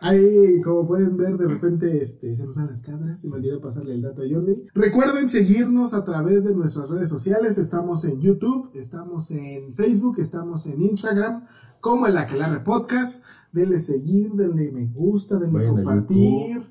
Ahí, 0.03 0.61
como 0.63 0.87
pueden 0.87 1.17
ver, 1.19 1.37
de 1.37 1.47
repente 1.47 2.03
este, 2.03 2.35
se 2.35 2.47
van 2.47 2.67
las 2.67 2.83
cabras. 2.83 3.21
Se 3.21 3.29
me 3.29 3.37
olvidó 3.37 3.61
pasarle 3.61 3.95
el 3.95 4.03
dato 4.03 4.23
a 4.23 4.25
Jordi. 4.31 4.67
Recuerden 4.75 5.29
seguirnos 5.29 5.93
a 5.93 6.05
través 6.05 6.45
de 6.45 6.55
nuestras 6.55 6.89
redes 6.89 7.11
sociales. 7.11 7.59
Estamos 7.59 8.05
en 8.07 8.21
YouTube, 8.21 8.71
estamos 8.75 9.31
en 9.31 9.73
Facebook, 9.73 10.19
estamos 10.19 10.67
en 10.67 10.81
Instagram, 10.83 11.45
como 11.81 12.07
el 12.07 12.17
Aquelarre 12.19 12.61
Podcast. 12.61 13.25
Denle 13.53 13.81
seguir, 13.81 14.31
denle 14.35 14.71
me 14.71 14.87
gusta, 14.87 15.37
denle 15.41 15.59
Vayan 15.59 15.75
compartir. 15.75 16.63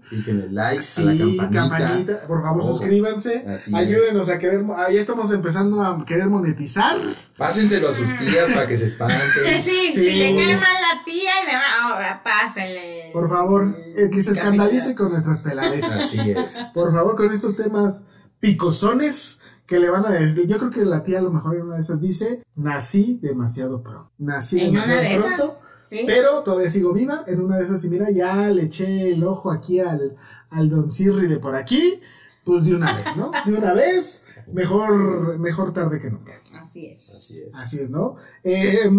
Like 0.50 0.82
Sí, 0.82 1.02
a 1.02 1.06
la 1.12 1.18
campanita. 1.18 1.50
campanita. 1.50 2.22
Por 2.26 2.42
favor, 2.42 2.62
Oh, 2.64 2.68
suscríbanse. 2.68 3.46
así 3.50 3.76
Ayúdenos 3.76 4.30
a 4.30 4.40
querer. 4.40 4.64
Ahí 4.78 4.96
estamos 4.96 5.30
empezando 5.34 5.84
a 5.84 6.06
querer 6.06 6.28
monetizar. 6.28 6.98
Pásenselo 7.38 7.90
a 7.90 7.92
sus 7.92 8.16
tías 8.16 8.52
para 8.54 8.66
que 8.66 8.78
se 8.78 8.84
Que 8.84 8.88
espanten. 8.92 9.62
sí, 9.62 9.92
Sí. 9.94 9.94
si 9.94 10.12
le 10.20 10.36
cae 10.38 10.54
mal 10.56 10.62
la 10.82 11.04
tía 11.04 11.32
y 11.44 11.48
demás, 11.48 11.66
oh, 11.86 12.24
pásale. 12.24 13.10
Por 13.12 13.28
favor, 13.28 13.76
eh, 13.98 14.10
que 14.10 14.24
se 14.24 14.32
escandalice 14.32 14.96
con 14.96 15.12
nuestras 15.12 15.42
peladezas. 15.42 15.92
Así 15.92 16.32
es. 16.32 16.66
Por 16.74 16.94
favor, 16.94 17.18
con 17.18 17.34
estos 17.34 17.58
temas 17.58 18.06
picosones 18.40 19.42
que 19.70 19.80
le 19.80 19.90
van 19.90 20.06
a 20.06 20.10
decir. 20.12 20.48
Yo 20.48 20.58
creo 20.58 20.72
que 20.72 20.84
la 20.84 21.04
tía 21.04 21.20
a 21.20 21.22
lo 21.22 21.32
mejor 21.32 21.56
en 21.56 21.62
una 21.62 21.76
de 21.76 21.82
esas 21.82 22.02
dice, 22.02 22.44
nací 22.56 23.20
demasiado 23.22 23.84
pronto. 23.84 24.12
Nací 24.18 24.60
En 24.60 24.72
una 24.72 24.86
demasiado 24.88 25.04
de 25.10 25.36
pronto. 25.36 25.44
esas. 25.44 25.60
Sí. 25.88 26.04
Pero 26.06 26.44
todavía 26.44 26.70
sigo 26.70 26.92
viva. 26.94 27.24
En 27.28 27.40
una 27.42 27.58
de 27.58 27.66
esas, 27.66 27.86
y 27.86 27.90
mira, 27.90 28.10
ya 28.12 28.50
le 28.50 28.64
eché 28.64 29.12
el 29.12 29.24
ojo 29.24 29.52
aquí 29.52 29.80
al, 29.80 30.18
al 30.50 30.70
Don 30.70 30.90
Cirri 30.92 31.28
de 31.28 31.38
por 31.40 31.56
aquí. 31.56 32.00
Pues 32.44 32.66
de 32.66 32.76
una 32.76 32.94
vez, 32.94 33.16
¿no? 33.16 33.32
De 33.46 33.54
una 33.54 33.74
vez. 33.74 34.26
Mejor, 34.52 35.38
mejor 35.38 35.72
tarde 35.74 36.00
que 36.00 36.10
nunca. 36.10 36.34
Así 36.66 36.88
es. 36.88 37.12
Así 37.12 37.40
es. 37.40 37.54
Así 37.54 37.78
es, 37.80 37.92
¿no? 37.92 38.16
Eh, 38.44 38.90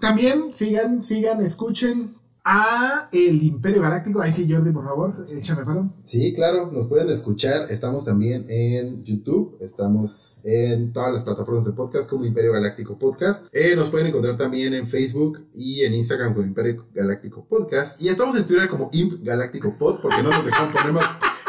también 0.00 0.54
sigan, 0.54 1.02
sigan, 1.02 1.40
escuchen 1.40 2.14
a 2.48 3.08
el 3.12 3.42
Imperio 3.42 3.82
Galáctico. 3.82 4.20
Ahí 4.22 4.30
sí, 4.30 4.46
Jordi, 4.48 4.70
por 4.70 4.84
favor, 4.84 5.26
échame 5.32 5.64
paro. 5.64 5.92
Sí, 6.04 6.32
claro, 6.32 6.70
nos 6.72 6.86
pueden 6.86 7.10
escuchar. 7.10 7.66
Estamos 7.72 8.04
también 8.04 8.46
en 8.48 9.02
YouTube, 9.02 9.56
estamos 9.60 10.38
en 10.44 10.92
todas 10.92 11.12
las 11.12 11.24
plataformas 11.24 11.64
de 11.64 11.72
podcast 11.72 12.08
como 12.08 12.24
Imperio 12.24 12.52
Galáctico 12.52 12.96
Podcast. 12.96 13.46
Eh, 13.52 13.74
nos 13.74 13.90
pueden 13.90 14.06
encontrar 14.06 14.36
también 14.36 14.74
en 14.74 14.86
Facebook 14.86 15.44
y 15.54 15.82
en 15.82 15.92
Instagram 15.94 16.34
como 16.34 16.46
Imperio 16.46 16.86
Galáctico 16.94 17.44
Podcast. 17.48 18.00
Y 18.00 18.08
estamos 18.10 18.36
en 18.36 18.46
Twitter 18.46 18.68
como 18.68 18.90
Imp 18.92 19.24
Galáctico 19.24 19.74
Pod 19.76 19.96
porque 20.00 20.22
no 20.22 20.30
nos 20.30 20.46
dejan 20.46 20.72
poner 20.72 20.92
más, 20.92 21.06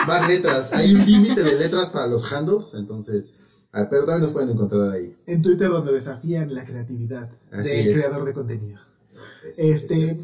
más 0.08 0.28
letras. 0.28 0.74
Hay 0.74 0.96
un 0.96 1.06
límite 1.06 1.44
de 1.44 1.60
letras 1.60 1.92
para 1.92 2.08
los 2.08 2.34
handles, 2.34 2.74
entonces, 2.74 3.36
pero 3.72 4.00
también 4.04 4.22
nos 4.22 4.32
pueden 4.34 4.50
encontrar 4.50 4.90
ahí. 4.90 5.16
En 5.28 5.44
Twitter, 5.44 5.70
donde 5.70 5.94
desafían 5.94 6.56
la 6.56 6.64
creatividad 6.66 7.30
Así 7.52 7.70
del 7.78 7.88
es. 7.90 7.94
creador 7.98 8.26
de 8.26 8.34
contenido. 8.34 8.80
Es- 9.56 9.84
Este, 9.84 10.12
es- 10.12 10.18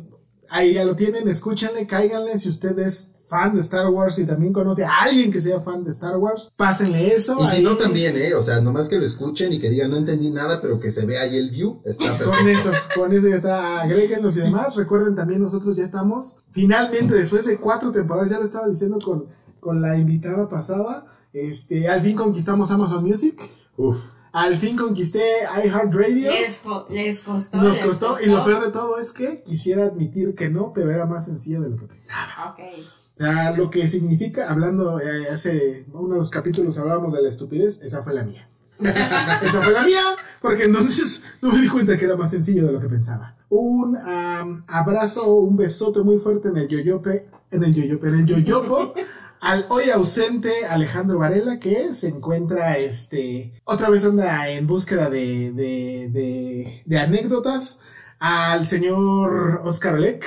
ahí 0.54 0.74
ya 0.74 0.86
lo 0.86 0.95
tienen, 0.95 1.28
escúchenle, 1.28 1.88
cáiganle 1.88 2.38
si 2.38 2.47
usted 2.47 2.78
es 2.78 3.12
fan 3.28 3.56
de 3.56 3.62
Star 3.62 3.89
Wars 3.89 4.20
y 4.20 4.26
también 4.26 4.54
conoce 4.54 4.86
a 4.86 5.01
alguien 5.01 5.32
que 5.32 5.41
sea 5.41 5.60
fan 5.62 5.84
de 5.84 5.89
Star 5.89 6.18
Wars, 6.18 6.54
pásenle 6.56 7.08
eso. 7.08 7.36
y 7.39 7.47
si 7.47 7.56
ahí. 7.58 7.64
no 7.64 7.76
también, 7.76 8.16
¿eh? 8.16 8.36
O 8.36 8.43
sea, 8.43 8.62
nomás 8.62 8.88
que 8.88 8.99
lo 8.99 9.06
escuchen 9.06 9.51
y 9.51 9.58
que 9.58 9.72
digan, 9.72 9.89
no 9.89 9.97
entendí 9.97 10.30
nada, 10.30 10.62
pero 10.62 10.80
que 10.80 10.91
se 10.91 11.08
vea 11.08 11.24
ahí 11.24 11.38
el 11.38 11.49
view, 11.49 11.82
está 11.84 12.16
perfecto. 12.16 12.32
Con 12.38 12.47
eso, 12.47 12.72
con 12.95 13.14
eso 13.14 13.28
ya 13.28 13.36
está, 13.36 13.82
agréguenlos 13.82 14.38
y 14.38 14.41
demás. 14.41 14.76
Recuerden 14.76 15.16
también, 15.16 15.41
nosotros 15.41 15.76
ya 15.76 15.84
estamos, 15.84 16.43
finalmente, 16.51 17.16
después 17.16 17.47
de 17.47 17.58
cuatro 17.58 17.91
temporadas, 17.91 18.30
ya 18.30 18.38
lo 18.38 18.45
estaba 18.45 18.68
diciendo 18.68 18.99
con, 19.04 19.26
con 19.60 19.82
la 19.82 19.97
invitada 19.97 20.47
pasada, 20.47 21.08
este, 21.34 21.89
al 21.89 22.01
fin 22.01 22.16
conquistamos 22.16 22.70
Amazon 22.70 23.04
Music, 23.04 23.41
Uf. 23.76 23.97
Al 24.34 24.58
fin 24.58 24.76
conquisté 24.76 25.24
iHeartRadio. 25.64 26.30
Les, 26.30 26.58
co- 26.58 26.86
les 26.90 27.20
costó. 27.22 27.58
Nos 27.58 27.78
les 27.78 27.80
costó, 27.80 28.18
y 28.22 28.26
lo 28.26 28.44
peor 28.44 28.66
de 28.66 28.72
todo 28.72 29.00
es 29.00 29.14
que 29.14 29.42
quisiera 29.44 29.86
admitir 29.86 30.36
que 30.36 30.50
no, 30.50 30.74
pero 30.74 30.92
era 30.92 31.06
más 31.06 31.26
sencillo 31.26 31.62
de 31.62 31.70
lo 31.70 31.78
que 31.78 31.86
pensaba. 31.86 32.52
Ok. 32.52 32.60
O 33.16 33.18
sea, 33.18 33.52
lo 33.56 33.70
que 33.70 33.88
significa, 33.88 34.50
hablando 34.52 35.00
eh, 35.00 35.28
hace 35.32 35.86
uno 35.94 36.14
de 36.14 36.18
los 36.18 36.32
capítulos 36.32 36.78
hablábamos 36.80 37.14
de 37.14 37.22
la 37.22 37.30
estupidez, 37.30 37.80
esa 37.84 38.02
fue 38.04 38.14
la 38.14 38.24
mía. 38.24 38.50
esa 38.80 39.62
fue 39.62 39.72
la 39.72 39.84
mía, 39.84 40.02
porque 40.42 40.64
entonces 40.64 41.22
no 41.42 41.52
me 41.52 41.62
di 41.62 41.68
cuenta 41.70 41.96
que 41.98 42.06
era 42.06 42.18
más 42.18 42.32
sencillo 42.32 42.66
de 42.66 42.72
lo 42.74 42.82
que 42.82 42.88
pensaba. 42.90 43.38
Un 43.50 43.96
abrazo, 44.68 45.36
un 45.36 45.56
besote 45.56 46.02
muy 46.02 46.18
fuerte 46.18 46.48
en 46.50 46.58
el 46.58 46.68
yoyope, 46.68 47.28
en 47.52 47.64
el 47.64 47.74
yoyope, 47.74 48.08
en 48.08 48.16
el 48.22 48.26
yoyopo, 48.26 48.96
al 49.44 49.66
hoy 49.70 49.89
ausente 49.89 50.66
Alejandro 50.66 51.20
Varela, 51.20 51.60
que 51.60 51.94
se 51.94 52.08
encuentra, 52.08 52.78
este, 52.78 53.62
otra 53.66 53.89
vez 53.89 54.06
anda 54.06 54.48
en 54.50 54.66
búsqueda 54.68 55.10
de, 55.10 55.52
de, 55.52 56.10
de, 56.12 56.82
de 56.86 56.98
anécdotas, 57.00 57.80
al 58.20 58.66
señor 58.66 59.62
Oscar 59.66 59.96
Olek, 59.96 60.24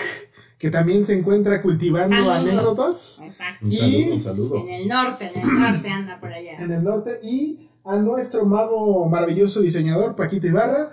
que 0.59 0.71
también 0.71 1.07
se 1.07 1.19
encuentra 1.19 1.63
cultivando 1.63 2.15
Saludos. 2.15 2.37
anécdotas 2.37 3.21
Exacto. 3.25 3.65
Un 3.67 3.73
Y- 3.73 3.77
saludo, 3.79 4.15
un 4.15 4.23
saludo. 4.23 4.65
En 4.69 4.75
el 4.83 4.89
norte, 4.89 5.31
en 5.35 5.41
el 5.49 5.61
norte 5.61 5.89
anda 5.89 6.21
por 6.21 6.33
allá. 6.33 6.59
en 6.59 6.73
el 6.73 6.85
norte 6.85 7.19
y 7.23 7.71
a 7.85 7.97
nuestro 7.97 8.45
mago 8.45 9.09
maravilloso 9.09 9.61
diseñador 9.63 10.15
Paquito 10.15 10.47
Ibarra, 10.47 10.91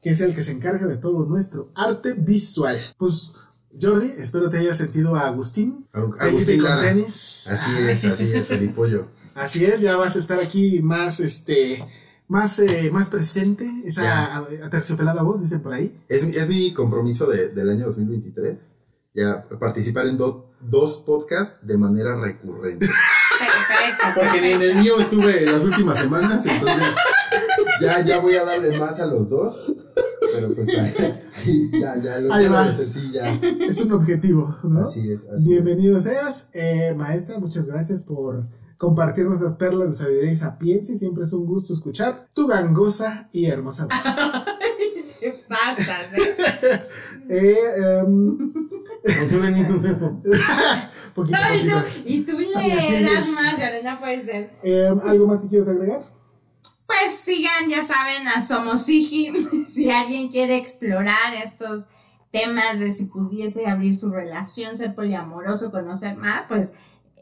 que 0.00 0.10
es 0.10 0.20
el 0.20 0.34
que 0.34 0.42
se 0.42 0.52
encarga 0.52 0.86
de 0.86 0.96
todo 0.98 1.24
nuestro 1.26 1.70
arte 1.74 2.12
visual. 2.12 2.78
Pues 2.98 3.32
Jordi, 3.80 4.12
espero 4.18 4.48
te 4.50 4.58
haya 4.58 4.74
sentido 4.74 5.16
a 5.16 5.26
Agustín. 5.26 5.86
Agustín 5.92 6.60
con 6.62 6.80
tenis. 6.80 7.48
Así 7.50 7.70
es, 7.78 8.04
así 8.04 8.32
es, 8.32 8.48
Felipollo. 8.48 9.06
Así 9.34 9.64
es, 9.64 9.80
ya 9.80 9.96
vas 9.96 10.14
a 10.16 10.18
estar 10.20 10.38
aquí 10.40 10.80
más 10.80 11.20
este 11.20 11.84
más, 12.28 12.58
eh, 12.58 12.88
más 12.92 13.08
presente, 13.10 13.68
esa 13.84 14.36
aterciopelada 14.64 15.22
voz, 15.22 15.42
dicen 15.42 15.60
por 15.60 15.74
ahí. 15.74 15.94
Es, 16.08 16.22
es 16.24 16.48
mi 16.48 16.72
compromiso 16.72 17.26
de- 17.26 17.48
del 17.50 17.68
año 17.68 17.86
2023. 17.86 18.68
Ya 19.14 19.46
participar 19.60 20.06
en 20.06 20.16
do- 20.16 20.50
dos 20.60 20.96
podcasts 20.98 21.58
de 21.62 21.76
manera 21.76 22.16
recurrente. 22.18 22.86
Perfecto. 22.86 24.06
Porque 24.14 24.40
ni 24.40 24.48
en 24.52 24.62
el 24.62 24.74
mío 24.76 24.98
estuve 24.98 25.44
en 25.44 25.52
las 25.52 25.64
últimas 25.64 25.98
semanas, 25.98 26.46
entonces 26.46 26.86
ya, 27.80 28.00
ya 28.04 28.18
voy 28.20 28.36
a 28.36 28.44
darle 28.44 28.78
más 28.78 28.98
a 29.00 29.06
los 29.06 29.28
dos. 29.28 29.72
Pero 30.34 30.54
pues 30.54 30.68
ahí, 30.68 31.70
ya, 31.80 31.96
ya 32.02 32.18
lo 32.20 32.32
Ahí 32.32 32.40
quiero 32.40 32.54
va. 32.54 32.64
hacer, 32.64 32.88
sí, 32.88 33.10
ya. 33.12 33.32
Es 33.68 33.80
un 33.82 33.92
objetivo, 33.92 34.56
¿no? 34.64 34.80
Así 34.80 35.12
es, 35.12 35.26
así 35.28 35.48
Bienvenido 35.48 36.00
seas, 36.00 36.50
eh, 36.54 36.94
maestra, 36.96 37.38
muchas 37.38 37.66
gracias 37.66 38.04
por 38.04 38.44
compartirnos 38.78 39.40
esas 39.40 39.56
perlas 39.56 39.90
de 39.90 39.96
sabiduría 40.04 40.32
y 40.32 40.36
sapiencia. 40.36 40.96
Siempre 40.96 41.24
es 41.24 41.32
un 41.32 41.46
gusto 41.46 41.72
escuchar 41.74 42.28
tu 42.34 42.46
gangosa 42.46 43.28
y 43.32 43.46
hermosa 43.46 43.86
voz. 43.86 43.94
¿Qué 45.20 45.34
pasas, 45.48 46.12
eh? 46.16 46.82
Eh, 47.26 47.56
es. 48.04 49.14
poquito, 51.14 51.38
No, 51.38 51.56
y 51.56 51.68
tú, 51.68 51.76
y 52.06 52.20
tú 52.22 52.38
le 52.38 52.52
das 52.52 53.28
es- 53.28 53.34
más, 53.34 53.58
Lorena, 53.58 53.98
puede 53.98 54.24
ser. 54.26 54.50
Em, 54.62 54.98
¿Algo 55.00 55.26
más 55.26 55.42
que 55.42 55.48
quieras 55.48 55.68
agregar? 55.68 56.13
Pues 56.86 57.14
sigan, 57.24 57.68
ya 57.68 57.82
saben, 57.82 58.28
a 58.28 58.46
Somos 58.46 58.82
Sigi. 58.82 59.32
si 59.68 59.90
alguien 59.90 60.28
quiere 60.28 60.56
explorar 60.56 61.34
estos 61.42 61.86
temas 62.30 62.78
de 62.80 62.92
si 62.92 63.06
pudiese 63.06 63.66
abrir 63.66 63.96
su 63.96 64.10
relación, 64.10 64.76
ser 64.76 64.94
poliamoroso, 64.94 65.70
conocer 65.70 66.16
más, 66.16 66.46
pues 66.48 66.72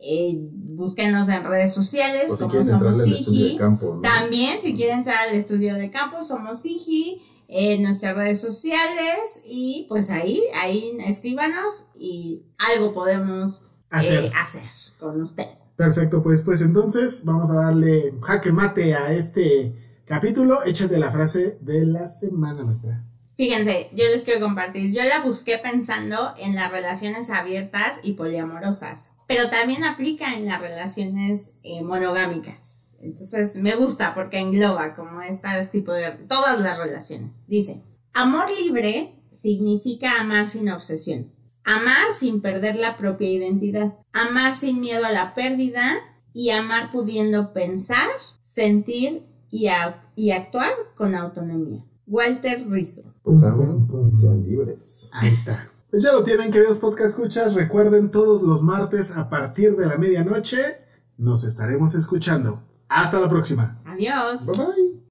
eh, 0.01 0.37
búsquenos 0.41 1.29
en 1.29 1.45
redes 1.45 1.73
sociales 1.73 2.33
O 2.33 2.37
si 2.37 2.43
como 2.43 2.65
Somos 2.65 3.57
campo, 3.59 3.95
¿no? 3.95 4.01
También, 4.01 4.61
si 4.61 4.75
quieren 4.75 4.99
entrar 4.99 5.29
al 5.29 5.35
estudio 5.35 5.75
de 5.75 5.91
campo, 5.91 6.25
somos 6.25 6.63
Sigi 6.63 7.23
en 7.47 7.83
nuestras 7.83 8.17
redes 8.17 8.41
sociales 8.41 9.43
y 9.45 9.85
pues 9.89 10.11
ahí, 10.11 10.43
ahí 10.55 10.97
escríbanos 11.07 11.87
y 11.95 12.43
algo 12.59 12.95
podemos 12.95 13.65
Hacer. 13.91 14.25
eh, 14.25 14.33
hacer 14.35 14.63
con 14.99 15.21
usted. 15.21 15.47
Perfecto, 15.83 16.23
pues, 16.23 16.43
pues 16.43 16.63
entonces 16.63 17.25
vamos 17.25 17.51
a 17.51 17.55
darle 17.55 18.15
jaque 18.23 18.53
mate 18.53 18.95
a 18.95 19.13
este 19.13 19.75
capítulo. 20.05 20.63
Échate 20.65 20.97
la 20.97 21.11
frase 21.11 21.59
de 21.61 21.85
la 21.85 22.07
semana, 22.07 22.63
maestra. 22.63 23.05
Fíjense, 23.37 23.91
yo 23.93 24.05
les 24.05 24.25
quiero 24.25 24.47
compartir, 24.47 24.93
yo 24.93 25.03
la 25.03 25.23
busqué 25.23 25.59
pensando 25.59 26.35
en 26.39 26.55
las 26.55 26.71
relaciones 26.71 27.31
abiertas 27.31 27.99
y 28.05 28.13
poliamorosas, 28.13 29.09
pero 29.27 29.51
también 29.51 29.83
aplica 29.83 30.37
en 30.37 30.47
las 30.47 30.61
relaciones 30.61 31.55
eh, 31.65 31.83
monogámicas. 31.83 32.97
Entonces 33.01 33.57
me 33.57 33.75
gusta 33.75 34.15
porque 34.15 34.39
engloba 34.39 34.95
como 34.95 35.21
este 35.21 35.49
tipo 35.73 35.91
de 35.91 36.13
todas 36.29 36.61
las 36.61 36.79
relaciones. 36.79 37.43
Dice, 37.49 37.83
amor 38.13 38.49
libre 38.53 39.17
significa 39.33 40.21
amar 40.21 40.47
sin 40.47 40.71
obsesión, 40.71 41.32
amar 41.65 42.13
sin 42.13 42.41
perder 42.41 42.77
la 42.77 42.97
propia 42.97 43.31
identidad, 43.31 43.95
amar 44.13 44.55
sin 44.55 44.81
miedo 44.81 45.05
a 45.05 45.13
la 45.13 45.35
pérdida 45.35 45.95
y 46.33 46.51
amar 46.51 46.91
pudiendo 46.91 47.53
pensar, 47.53 48.09
sentir 48.43 49.27
y, 49.51 49.69
actuar 49.69 50.73
con 50.97 51.15
autonomía. 51.15 51.85
Walter 52.07 52.67
Rizzo. 52.69 53.15
Pues 53.23 53.43
amen 53.45 53.87
y 54.11 54.17
sean 54.17 54.43
libres. 54.43 55.11
Ahí 55.13 55.29
está. 55.29 55.67
Pues 55.91 56.03
ya 56.03 56.13
lo 56.13 56.25
tienen, 56.25 56.51
queridos 56.51 56.79
podcast 56.79 57.11
escuchas. 57.11 57.55
Recuerden, 57.55 58.11
todos 58.11 58.43
los 58.43 58.63
martes 58.63 59.17
a 59.17 59.29
partir 59.29 59.77
de 59.77 59.87
la 59.87 59.99
medianoche 59.99 60.79
nos 61.19 61.45
estaremos 61.45 61.95
escuchando. 61.95 62.63
Hasta 62.89 63.21
la 63.21 63.29
próxima. 63.29 63.77
Adiós. 63.85 64.47
Bye 64.47 64.57
bye. 64.57 64.82